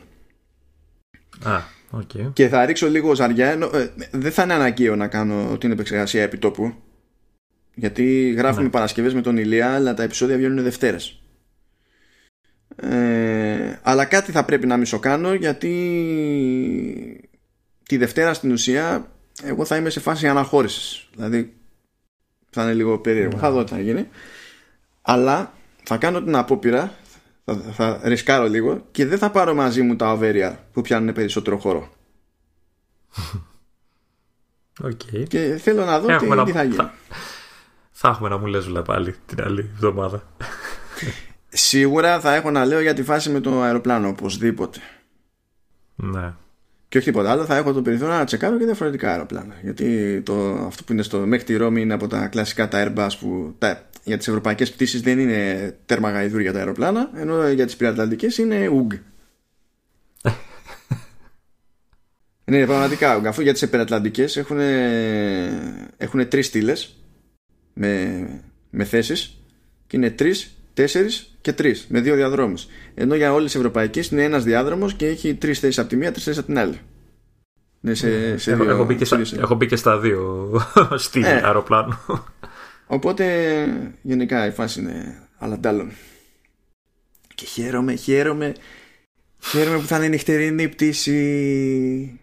[1.44, 1.60] Α,
[1.92, 2.30] okay.
[2.34, 3.50] Και θα ρίξω λίγο ζαριά.
[3.50, 6.74] Ενώ, ε, δεν θα είναι αναγκαίο να κάνω την επεξεργασία επιτόπου.
[7.74, 8.70] Γιατί γράφουμε ναι.
[8.70, 11.22] Παρασκευές με τον Ηλία, αλλά τα επεισόδια βγαίνουν Δευτέρες.
[12.76, 15.74] Ε, αλλά κάτι θα πρέπει να μισοκάνω γιατί
[17.84, 19.12] τη Δευτέρα στην ουσία
[19.44, 21.10] εγώ θα είμαι σε φάση αναχώρησης.
[21.16, 21.54] Δηλαδή
[22.50, 23.36] θα είναι λίγο περίεργο.
[23.36, 23.40] Ναι.
[23.40, 24.08] Θα δω τι θα γίνει.
[25.02, 25.54] Αλλά
[25.84, 26.94] θα κάνω την απόπειρα,
[27.56, 31.58] θα, θα ρισκάρω λίγο και δεν θα πάρω μαζί μου τα οβέρια που πιάνουν περισσότερο
[31.58, 31.90] χώρο.
[34.84, 35.28] Okay.
[35.28, 36.76] Και θέλω να δω τι, θα γίνει.
[36.76, 36.94] Θα,
[37.92, 40.24] θα έχουμε να μου λες πάλι την άλλη εβδομάδα.
[41.50, 44.80] Σίγουρα θα έχω να λέω για τη φάση με το αεροπλάνο, οπωσδήποτε.
[45.96, 46.34] Ναι.
[46.90, 49.56] Και όχι τίποτα άλλο, θα έχω το περιθώριο να τσεκάρω και διαφορετικά αεροπλάνα.
[49.62, 53.10] Γιατί το, αυτό που είναι στο μέχρι τη Ρώμη είναι από τα κλασικά τα Airbus
[53.20, 57.76] που τα, για τις ευρωπαϊκές πτήσεις δεν είναι τέρμα γαϊδούρια τα αεροπλάνα, ενώ για τις
[57.76, 59.00] πυρατλαντικές είναι UG.
[62.46, 63.26] ναι, πραγματικά UG.
[63.26, 64.60] Αφού για τις υπερατλαντικέ έχουν,
[65.98, 66.96] έχουν τρεις στήλες
[67.74, 68.26] με,
[68.70, 69.42] με θέσεις
[69.88, 72.68] και είναι τρεις, τέσσερις και τρεις με δύο διαδρόμους.
[72.94, 76.12] Ενώ για όλες τις ευρωπαϊκές είναι ένας διάδρομος και έχει τρεις θέσεις από τη μία,
[76.12, 76.80] τρεις θέσεις από την άλλη.
[77.80, 80.52] Ναι, σε, σε έχω, δύο, έχω, μπει και στα, έχω μπει και στα δύο
[81.06, 82.00] στη ε, αεροπλάνο.
[82.88, 83.66] Οπότε
[84.02, 85.92] γενικά η φάση είναι αλλαντάλλων.
[87.36, 88.54] Και χαίρομαι, χαίρομαι,
[89.40, 92.20] χαίρομαι που θα είναι νυχτερινή πτήση.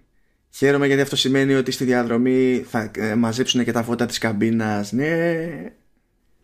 [0.50, 4.92] Χαίρομαι γιατί αυτό σημαίνει ότι στη διαδρομή θα ε, μαζέψουν και τα φώτα της καμπίνας.
[4.92, 5.48] Ναι.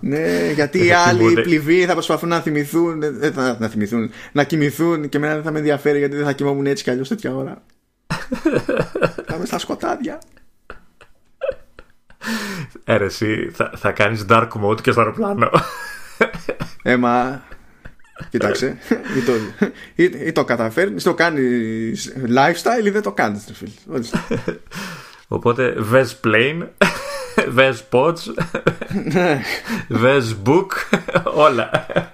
[0.00, 5.16] ναι, γιατί οι άλλοι πληβοί θα προσπαθούν να θυμηθούν, ε, να θυμηθούν, να κοιμηθούν και
[5.16, 7.62] εμένα δεν θα με ενδιαφέρει γιατί δεν θα κοιμόμουν έτσι κι αλλιώς τέτοια ώρα.
[9.26, 10.18] θα είμαι στα σκοτάδια.
[12.84, 15.50] Έρεση, θα, θα κάνεις dark mode και στο αεροπλάνο.
[16.82, 17.42] Έμα,
[18.30, 18.78] Κοίταξε.
[19.16, 19.32] ή, το,
[19.94, 23.44] ή, ή το καταφέρνεις, το κάνεις lifestyle ή δεν το κάνεις.
[25.28, 26.68] Οπότε βες plane,
[27.48, 28.18] βες pods,
[29.88, 30.66] βες book,
[31.24, 31.70] όλα.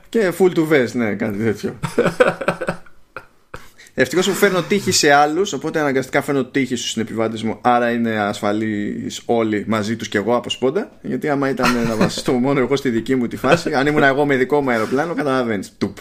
[0.09, 1.79] Και full to vest, ναι, κάτι τέτοιο.
[3.97, 7.59] Ευτυχώς που φέρνω τύχη σε άλλους, οπότε αναγκαστικά φέρνω τύχη στους συνεπιβάτες μου.
[7.61, 10.91] Άρα είναι ασφαλείς όλοι μαζί τους και εγώ από σπόντα.
[11.03, 14.27] Γιατί άμα ήταν να βασιστώ μόνο εγώ στη δική μου τη φάση, αν ήμουν εγώ
[14.27, 15.73] με δικό μου αεροπλάνο, καταλαβαίνεις.
[15.79, 15.97] Τουπ.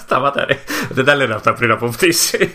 [0.00, 0.58] Σταμάτα ρε.
[0.90, 2.50] Δεν τα λένε αυτά πριν από πτήση.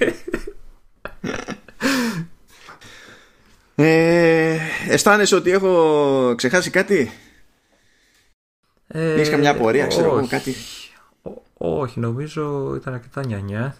[3.76, 4.57] Ε,
[4.89, 7.11] αισθάνεσαι ότι έχω ξεχάσει κάτι;
[8.88, 10.56] Ε, Έχεις καμιά απορία, ξέρω εγώ κάτι;
[11.53, 13.76] Όχι, νομίζω ήταν αρκετά νιανιά.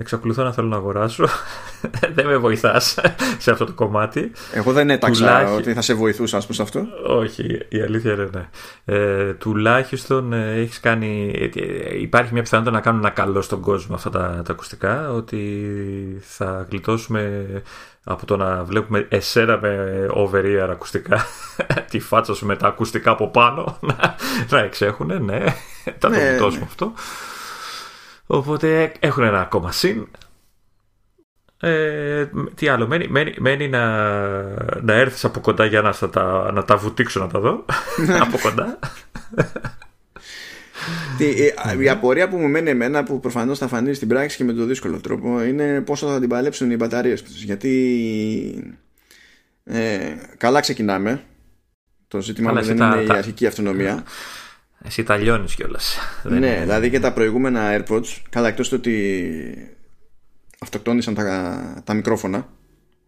[0.00, 1.26] Εξακολουθώ να θέλω να αγοράσω.
[2.14, 2.98] δεν με βοηθάς
[3.38, 4.32] σε αυτό το κομμάτι.
[4.52, 5.54] Εγώ δεν έταξα Τουλάχι...
[5.54, 6.86] ότι θα σε βοηθούσας, α πούμε, σε αυτό.
[7.06, 8.48] Όχι, η αλήθεια είναι ναι.
[8.84, 11.32] Ε, τουλάχιστον ε, έχεις κάνει.
[11.54, 15.10] Ε, υπάρχει μια πιθανότητα να κάνουν ένα καλό στον κόσμο αυτά τα, τα ακουστικά.
[15.12, 15.68] Ότι
[16.20, 17.46] θα γλιτώσουμε
[18.04, 21.26] από το να βλέπουμε εσένα με over ακουστικά
[21.90, 24.14] τη φάτσα σου με τα ακουστικά από πάνω να,
[24.48, 25.44] να εξέχουν, ναι,
[25.84, 26.66] θα το ναι, γλιτώσουμε ναι.
[26.68, 26.92] αυτό.
[28.32, 30.06] Οπότε έχουν ένα ακόμα συν.
[31.60, 33.84] Ε, τι άλλο, μένει, μένει, μένει να,
[34.80, 37.64] να έρθεις από κοντά για να, τα, να τα βουτήξω να τα δω.
[38.26, 38.78] από κοντά.
[41.18, 44.44] Τι, ε, η απορία που μου μένει εμένα που προφανώς θα φανεί στην πράξη και
[44.44, 48.74] με τον δύσκολο τρόπο είναι πόσο θα την παλέψουν οι μπαταρίες τους γιατί
[49.64, 49.98] ε,
[50.36, 51.22] καλά ξεκινάμε
[52.08, 54.04] το ζήτημα δεν είναι η αρχική αυτονομία
[54.84, 55.98] εσύ τα λιώνεις κιόλας.
[56.38, 59.76] Ναι, δηλαδή και τα προηγούμενα AirPods καλά εκτός το ότι
[60.58, 62.48] αυτοκτόνησαν τα, τα μικρόφωνα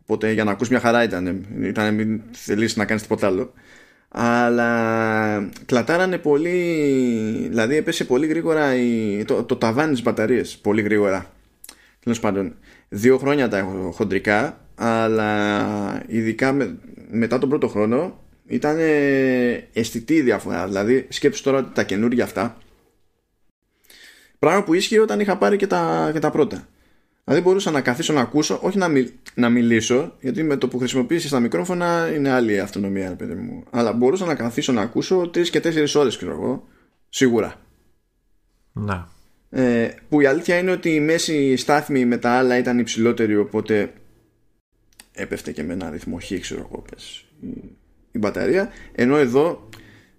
[0.02, 3.52] οπότε για να ακούς μια χαρά ήταν, ήταν μην θελήσεις να κάνεις τίποτα άλλο.
[4.08, 6.56] Αλλά κλατάρανε πολύ
[7.48, 11.32] δηλαδή έπεσε πολύ γρήγορα η, το, το ταβάνι της μπαταρίες πολύ γρήγορα.
[12.00, 12.54] Τέλος πάντων
[12.88, 16.78] δύο χρόνια τα έχω χοντρικά αλλά ειδικά με,
[17.10, 18.21] μετά τον πρώτο χρόνο
[18.52, 18.78] ήταν
[19.72, 22.58] αισθητή η διαφορά δηλαδή σκέψου τώρα ότι τα καινούργια αυτά
[24.38, 26.68] πράγμα που ίσχυε όταν είχα πάρει και τα, και τα πρώτα
[27.24, 28.88] Δηλαδή μπορούσα να καθίσω να ακούσω, όχι να,
[29.34, 33.64] να μιλήσω, γιατί με το που χρησιμοποιήσει τα μικρόφωνα είναι άλλη η αυτονομία, παιδί μου.
[33.70, 36.68] Αλλά μπορούσα να καθίσω να ακούσω τρεις και τέσσερις ώρες, ξέρω εγώ.
[37.08, 37.54] Σίγουρα.
[38.72, 39.08] Να.
[39.50, 43.92] Ε, που η αλήθεια είναι ότι η μέση στάθμη με τα άλλα ήταν υψηλότερη, οπότε
[45.12, 47.24] έπεφτε και με ένα ρυθμό χ, ξέρω εγώ, πες,
[48.12, 48.70] η, η μπαταρία.
[48.92, 49.68] Ενώ εδώ,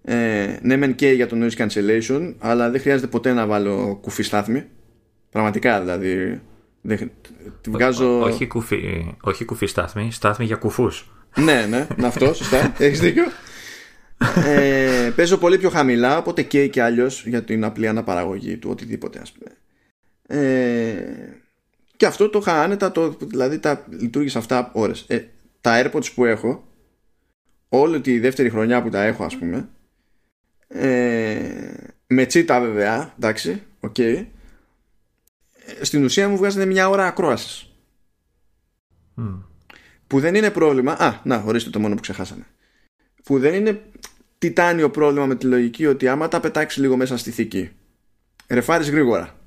[0.02, 4.24] ε, ναι, μεν και για το noise cancellation, αλλά δεν χρειάζεται ποτέ να βάλω κουφή
[4.24, 4.64] στάθμη.
[5.30, 6.42] Πραγματικά δηλαδή
[7.62, 8.22] Τη βγάζω...
[8.22, 11.12] όχι, κουφί, όχι κουφί στάθμη, στάθμη για κουφούς.
[11.36, 13.24] ναι, ναι, ναι, αυτό, σωστά, έχεις δίκιο.
[14.46, 19.20] ε, παίζω πολύ πιο χαμηλά, οπότε καίει και αλλιώς για την απλή αναπαραγωγή του οτιδήποτε
[19.20, 19.52] ας πούμε.
[20.28, 20.94] Ε,
[21.98, 25.06] και αυτό το είχα άνετα, το, δηλαδή τα λειτουργήσα αυτά ώρες.
[25.08, 25.28] Ε,
[25.62, 26.64] τα AirPods που έχω,
[27.76, 29.70] όλη τη δεύτερη χρονιά που τα έχω ας πούμε,
[30.68, 31.74] ε,
[32.08, 34.26] με τσίτα βέβαια, εντάξει, OK, okay,
[35.82, 37.68] στην ουσία μου βγάζανε μια ώρα ακρόασης.
[40.08, 40.92] Που δεν είναι πρόβλημα.
[40.92, 42.46] Α, να, ορίστε το μόνο που ξεχάσαμε.
[43.24, 43.82] Που δεν είναι
[44.38, 47.72] τιτάνιο πρόβλημα με τη λογική ότι άμα τα πετάξεις λίγο μέσα στη θήκη,
[48.48, 49.38] ρεφάρεις γρήγορα.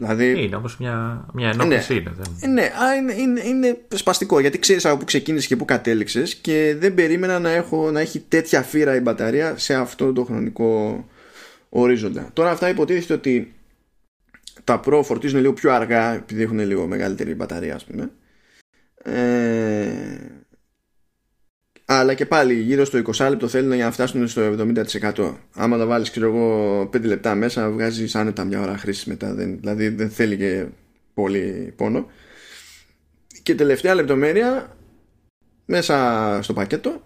[0.00, 1.94] Δηλαδή, είναι όμως μια, μια ενόχληση.
[1.94, 2.00] Ναι,
[2.44, 6.76] είναι, ναι είναι, είναι, είναι, σπαστικό γιατί ξέρεις από πού ξεκίνησες και πού κατέληξες και
[6.78, 11.04] δεν περίμενα να, έχω, να έχει τέτοια φύρα η μπαταρία σε αυτό το χρονικό
[11.68, 12.30] ορίζοντα.
[12.32, 13.54] Τώρα αυτά υποτίθεται ότι
[14.64, 18.10] τα Pro φορτίζουν λίγο πιο αργά επειδή έχουν λίγο μεγαλύτερη μπαταρία ας πούμε
[19.02, 20.39] ε,
[21.92, 24.56] αλλά και πάλι γύρω στο 20 λεπτό θέλουν για να φτάσουν στο
[25.14, 29.34] 70% άμα τα βάλεις ξέρω εγώ 5 λεπτά μέσα βγάζεις άνετα μια ώρα χρήση μετά.
[29.34, 30.66] Δεν, δηλαδή δεν θέλει και
[31.14, 32.10] πολύ πόνο.
[33.42, 34.76] Και τελευταία λεπτομέρεια
[35.64, 37.02] μέσα στο πακέτο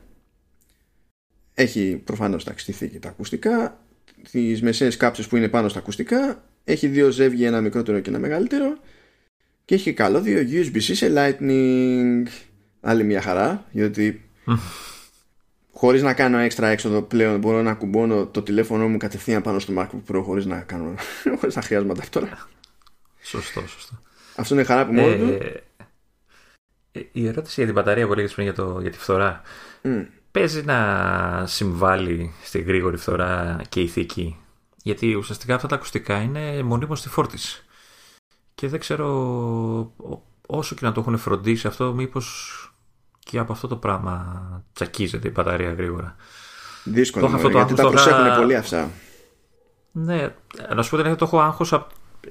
[1.54, 3.84] έχει προφανώς τα θήκη τα ακουστικά.
[4.30, 8.18] Τις μεσαίες κάψες που είναι πάνω στα ακουστικά έχει δύο ζεύγη, ένα μικρότερο και ένα
[8.18, 8.78] μεγαλύτερο.
[9.64, 12.26] Και έχει καλώδιο USB-C σε Lightning.
[12.80, 14.24] Άλλη μια χαρά, γιατί
[15.72, 19.72] χωρίς να κάνω έξτρα έξοδο πλέον μπορώ να κουμπώνω το τηλέφωνο μου κατευθείαν πάνω στο
[19.76, 20.94] MacBook Pro χωρίς να, κάνω,
[21.38, 22.48] χωρίς να χρειάζομαι τώρα.
[23.22, 23.98] Σωστό, σωστό.
[24.36, 25.24] Αυτό είναι χαρά που μόνο του.
[25.24, 25.62] Ε,
[26.92, 29.42] ε, η ερώτηση για την μπαταρία που έλεγες πριν για, για τη φθορά
[29.82, 30.06] mm.
[30.30, 34.38] παίζει να συμβάλλει στη γρήγορη φθορά και ηθική
[34.84, 37.64] γιατί ουσιαστικά αυτά τα ακουστικά είναι μονίμως στη φόρτιση.
[38.54, 39.08] Και δεν ξέρω
[40.46, 42.58] όσο και να το έχουν φροντίσει αυτό, μήπως
[43.24, 46.16] και από αυτό το πράγμα τσακίζεται η μπαταρία γρήγορα.
[46.84, 48.90] Δύσκολο, το, αυτό το γιατί τα προσέχουν πολύ αυτά.
[49.92, 50.34] Ναι,
[50.74, 51.86] να σου πω ότι το έχω άγχος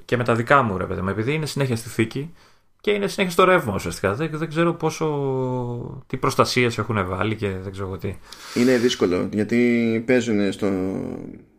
[0.05, 2.33] και με τα δικά μου ρε παιδί μου, επειδή είναι συνέχεια στη θήκη
[2.81, 4.13] και είναι συνέχεια στο ρεύμα ουσιαστικά.
[4.13, 6.03] Δεν, δεν ξέρω πόσο.
[6.07, 8.15] τι προστασίες έχουν βάλει και δεν ξέρω τι.
[8.53, 10.69] Είναι δύσκολο γιατί παίζουν στο,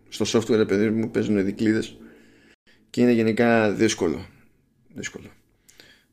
[0.08, 1.96] στο software παιδί μου παίζουν δικλείδες
[2.90, 4.24] και είναι γενικά δύσκολο
[4.94, 5.26] δύσκολο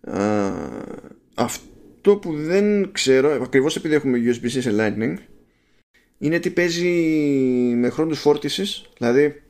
[0.02, 0.52] Α,
[1.36, 1.71] αυτό
[2.18, 5.16] που δεν ξέρω ακριβώς επειδή έχουμε USB-C σε Lightning
[6.18, 6.90] είναι τι παίζει
[7.76, 8.90] με χρόνους φόρτισης.
[8.98, 9.42] Δηλαδή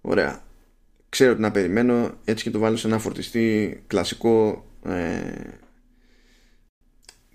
[0.00, 0.42] ωραία
[1.12, 5.20] ξέρω τι να περιμένω έτσι και το βάλω σε ένα φορτιστή κλασικό ε,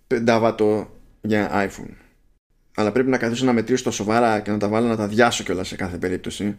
[0.07, 0.88] 5
[1.21, 1.93] για iPhone.
[2.75, 5.43] Αλλά πρέπει να καθίσω να μετρήσω το σοβαρά και να τα βάλω να τα διάσω
[5.43, 6.57] κιόλας σε κάθε περίπτωση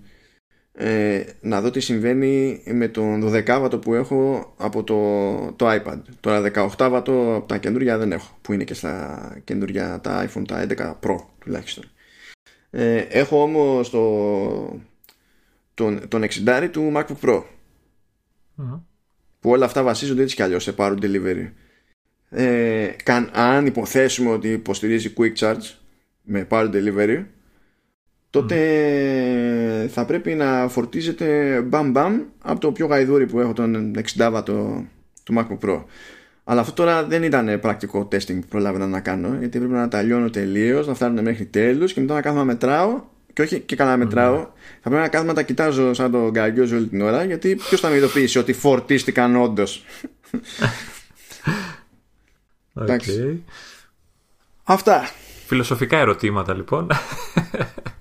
[0.80, 5.98] ε, να δω τι συμβαίνει με τον 12 βατο που έχω από το, το iPad.
[6.20, 10.44] Τώρα 18 βατο από τα καινούργια δεν έχω που είναι και στα καινούργια τα iPhone
[10.46, 11.84] τα 11 Pro τουλάχιστον.
[12.70, 14.80] Ε, έχω όμως το,
[15.74, 17.42] τον, τον 60 του MacBook Pro
[19.40, 21.50] που όλα αυτά βασίζονται έτσι κι αλλιώς σε Power Delivery.
[22.30, 22.88] Ε,
[23.32, 25.74] αν υποθέσουμε ότι υποστηρίζει Quick Charge
[26.22, 27.24] με power delivery
[28.30, 34.42] τότε θα πρέπει να φορτίζεται μπαμ μπαμ από το πιο γαϊδούρι που έχω τον 60W
[35.22, 35.82] του MacBook Pro
[36.44, 40.02] αλλά αυτό τώρα δεν ήταν πρακτικό testing που προλάβαινα να κάνω γιατί πρέπει να τα
[40.02, 43.02] λιώνω τελείως, να φτάνουν μέχρι τέλους και μετά να κάθομαι να μετράω
[43.32, 44.36] και όχι και καλά μετράω
[44.80, 47.80] θα πρέπει να κάθομαι να τα κοιτάζω σαν τον γκαγκιόζο όλη την ώρα γιατί ποιος
[47.80, 49.84] θα με ειδοποιήσει ότι φορτίστηκαν όντως.
[52.80, 53.36] Okay.
[54.62, 55.10] Αυτά
[55.46, 56.86] Φιλοσοφικά ερωτήματα λοιπόν.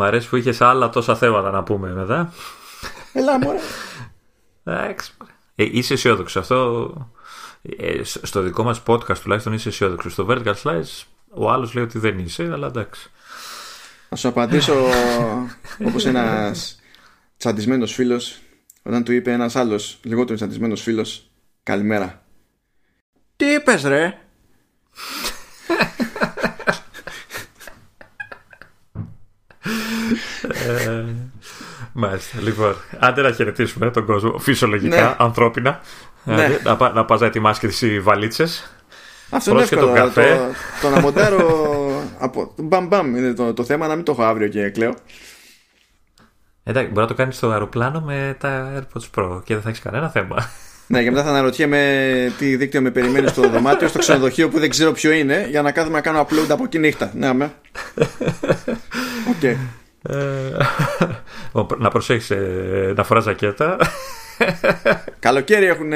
[0.00, 2.32] Μ' αρέσει που είχες άλλα τόσα θέματα να πούμε μετά.
[3.12, 3.58] Ελά, μωρέ.
[4.64, 5.12] Εντάξει.
[5.54, 6.36] Ε, είσαι αισιόδοξος.
[6.36, 6.92] Αυτό
[7.78, 10.12] ε, στο δικό μας podcast τουλάχιστον είσαι αισιόδοξος.
[10.12, 11.02] Στο Vertical Slice
[11.34, 13.10] ο άλλος λέει ότι δεν είσαι, αλλά εντάξει.
[14.08, 14.74] Θα σου απαντήσω
[15.86, 16.80] όπως ένας
[17.36, 18.38] τσαντισμένος φίλος
[18.82, 21.30] όταν του είπε ένας άλλος λιγότερο τσαντισμένος φίλος
[21.62, 22.24] καλημέρα.
[23.36, 24.18] Τι είπες ρε;
[30.42, 31.04] Ε,
[31.92, 32.40] μάλιστα.
[32.40, 35.14] Λοιπόν, άντε να χαιρετήσουμε τον κόσμο φυσιολογικά, ναι.
[35.18, 35.80] ανθρώπινα.
[36.24, 36.58] Ναι.
[36.64, 38.74] να, πα, να πας να ετοιμάσεις και τις βαλίτσες.
[39.30, 39.86] Αυτό είναι εύκολο.
[39.86, 40.22] Το, το,
[40.82, 41.70] το, να μοντάρω
[42.18, 44.94] από, μπαμ μπαμ είναι το, το θέμα, να μην το έχω αύριο και κλαίω.
[46.64, 49.80] Εντάξει, μπορεί να το κάνεις στο αεροπλάνο με τα AirPods Pro και δεν θα έχεις
[49.80, 50.50] κανένα θέμα.
[50.86, 54.70] Ναι, και μετά θα αναρωτιέμαι τι δίκτυο με περιμένει στο δωμάτιο, στο ξενοδοχείο που δεν
[54.70, 57.10] ξέρω ποιο είναι, για να κάθομαι να κάνω upload από εκεί νύχτα.
[57.14, 57.52] Ναι, με.
[59.30, 59.36] OK.
[59.42, 59.56] Okay.
[60.02, 60.50] Ε,
[61.78, 63.76] να προσέχεις ε, να φοράς ζακέτα.
[65.18, 65.92] Καλοκαίρι έχουν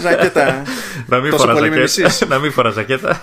[0.00, 0.62] ζακέτα.
[1.06, 2.26] Να μην φοράς ζακέτα.
[2.28, 3.22] Να μην φοράς ζακέτα.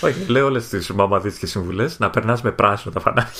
[0.00, 3.32] Όχι, λέω όλες τις μαμαδίτικες συμβουλές Να περνάς με πράσινο τα φανάρια.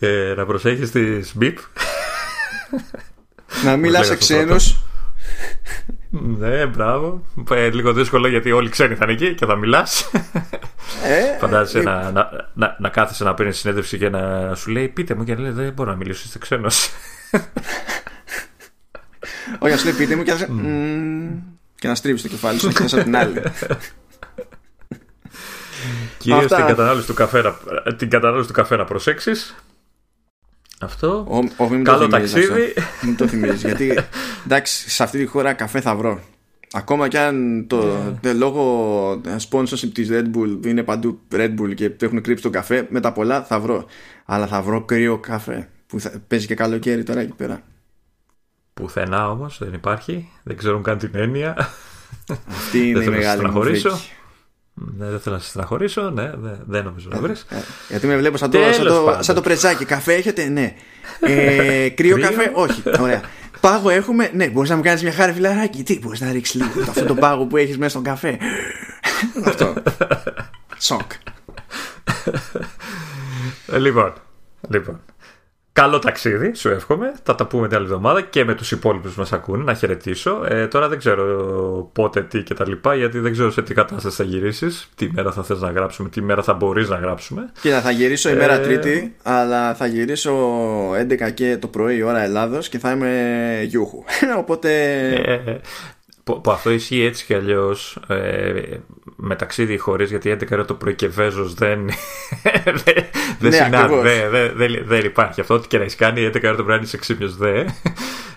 [0.00, 1.58] Και να προσέχεις τις μπιπ.
[3.64, 4.76] Να μιλάς σε ξένους.
[6.22, 7.24] Ναι, μπράβο.
[7.50, 10.10] Ε, λίγο δύσκολο γιατί όλοι ξένοι θα είναι εκεί και θα μιλάς.
[11.04, 14.88] Ε, Φαντάζεσαι ε, να, να, να, να κάθεσαι να παίρνεις συνέντευξη και να σου λέει
[14.88, 16.90] Πείτε μου και να λέει Δεν μπορώ να μιλήσω, είστε ξένος.
[19.58, 20.48] Όχι, σου λέει Πείτε μου και να, mm.
[21.74, 23.42] και να στρίβεις το κεφάλι σου και την άλλη.
[26.18, 27.54] Κυρίως την κατανάλωση του καφέ,
[27.96, 29.54] την κατανάλωση του καφέ να προσέξεις.
[30.80, 31.26] Αυτό.
[31.28, 32.74] Ο, ο, Καλό ταξίδι.
[33.02, 33.66] Μην το θυμίζει.
[33.66, 33.98] γιατί
[34.44, 36.20] εντάξει, σε αυτή τη χώρα καφέ θα βρω.
[36.72, 38.14] Ακόμα και αν το, yeah.
[38.22, 38.32] Ναι.
[38.32, 39.20] λόγο
[39.50, 43.00] sponsorship της Red Bull είναι παντού Red Bull και το έχουν κρύψει τον καφέ, με
[43.00, 43.84] τα πολλά θα βρω.
[44.24, 47.62] Αλλά θα βρω κρύο καφέ που θα, παίζει και καλοκαίρι τώρα εκεί πέρα.
[48.74, 50.28] Πουθενά όμως δεν υπάρχει.
[50.42, 51.56] Δεν ξέρουν καν την έννοια.
[52.48, 53.62] Αυτή είναι η μεγάλη μου
[54.74, 56.10] ναι, δεν θέλω να σα στεναχωρήσω.
[56.10, 56.32] Ναι,
[56.66, 57.46] δεν νομίζω να βρεις.
[57.48, 57.56] Ε,
[57.88, 59.84] γιατί με βλέπω σαν το, σαν το, σαν το πρεζάκι.
[59.84, 60.74] Καφέ έχετε, ναι.
[61.20, 62.82] Ε, κρύο καφέ, όχι.
[63.00, 63.20] Ωραία.
[63.60, 64.48] Πάγο έχουμε, ναι.
[64.48, 65.82] Μπορείς να μου κάνεις μια χάρη φιλαράκι.
[65.82, 68.38] Τι, μπορείς να ρίξεις λίγο αυτό το πάγο που έχεις μέσα στον καφέ;
[69.44, 69.74] αυτό.
[70.78, 71.12] Σοκ.
[73.66, 74.12] Ε, λοιπόν,
[74.68, 75.00] λοιπόν.
[75.74, 77.12] Καλό ταξίδι, σου εύχομαι.
[77.22, 79.64] Θα τα πούμε την άλλη εβδομάδα και με τους υπόλοιπους που μας ακούνε.
[79.64, 80.44] Να χαιρετήσω.
[80.48, 84.16] Ε, τώρα δεν ξέρω πότε, τι και τα λοιπά, γιατί δεν ξέρω σε τι κατάσταση
[84.16, 84.88] θα γυρίσεις.
[84.96, 87.50] Τι μέρα θα θες να γράψουμε, τι μέρα θα μπορείς να γράψουμε.
[87.60, 88.58] Κοίτα, θα γυρίσω η μέρα ε...
[88.58, 90.32] Τρίτη, αλλά θα γυρίσω
[90.90, 94.04] 11 και το πρωί ώρα Ελλάδος και θα είμαι γιούχου.
[94.42, 94.70] Οπότε.
[95.08, 95.56] Ε,
[96.24, 98.62] που, που, αυτό ισχύει έτσι κι αλλιώς ε,
[99.16, 101.78] με ταξίδι χωρίς, γιατί 11 ώρα το πρωί και βέζος δεν.
[103.40, 103.94] δεν ναι, συνάδει.
[104.30, 105.54] Δεν δε, δε, υπάρχει αυτό.
[105.54, 107.64] Ό,τι και να έχεις κάνει 11 ώρα το πρωί είσαι ξύπνιος δε.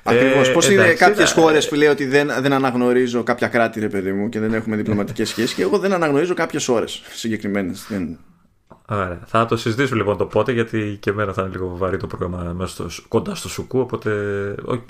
[0.03, 0.47] Ακριβώς.
[0.47, 4.11] Ε, Πώς είναι κάποιες χώρες που λέει ότι δεν, δεν αναγνωρίζω κάποια κράτη, ρε παιδί
[4.11, 7.85] μου, και δεν έχουμε διπλωματικές σχέσεις, και εγώ δεν αναγνωρίζω κάποιες ώρες συγκεκριμένες.
[7.89, 8.17] Δεν...
[8.89, 9.19] Ωραία.
[9.25, 12.53] Θα το συζητήσουμε λοιπόν το πότε, γιατί και εμένα θα είναι λίγο βαρύ το πρόγραμμα
[12.57, 13.79] μέσα στο, κοντά στο Σουκού.
[13.79, 14.11] Οπότε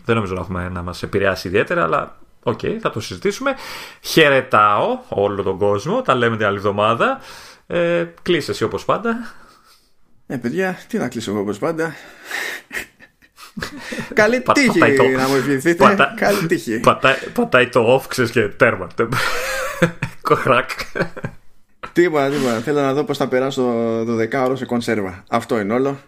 [0.06, 2.18] δεν νομίζω να έχουμε να μας επηρεάσει ιδιαίτερα, αλλά
[2.48, 3.56] OK, okay, θα το συζητήσουμε.
[4.02, 6.02] Χαιρετάω όλο τον κόσμο.
[6.02, 7.20] Τα λέμε την άλλη εβδομάδα.
[7.68, 9.34] Ε, κλείσε εσύ όπως πάντα.
[10.28, 11.96] Ε, παιδιά, τι να κλείσω εγώ όπως πάντα.
[14.14, 14.80] Καλή τύχη
[15.16, 15.84] να μου ευχηθείτε.
[15.84, 16.14] Πατα...
[16.18, 16.80] Καλή τύχη.
[16.80, 18.88] Πατάει, πατάει το off, ξέρεις και τέρμα.
[20.22, 20.70] Κοράκ.
[21.94, 22.60] Τίποτα, τίποτα.
[22.60, 23.62] Θέλω να δω πώς θα περάσω
[24.06, 25.24] το δεκάωρο σε κονσέρβα.
[25.30, 26.00] Αυτό είναι όλο.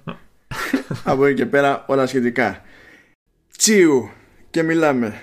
[1.03, 2.61] Από εκεί και πέρα όλα σχετικά.
[3.57, 4.09] Τσίου
[4.49, 5.21] και μιλάμε.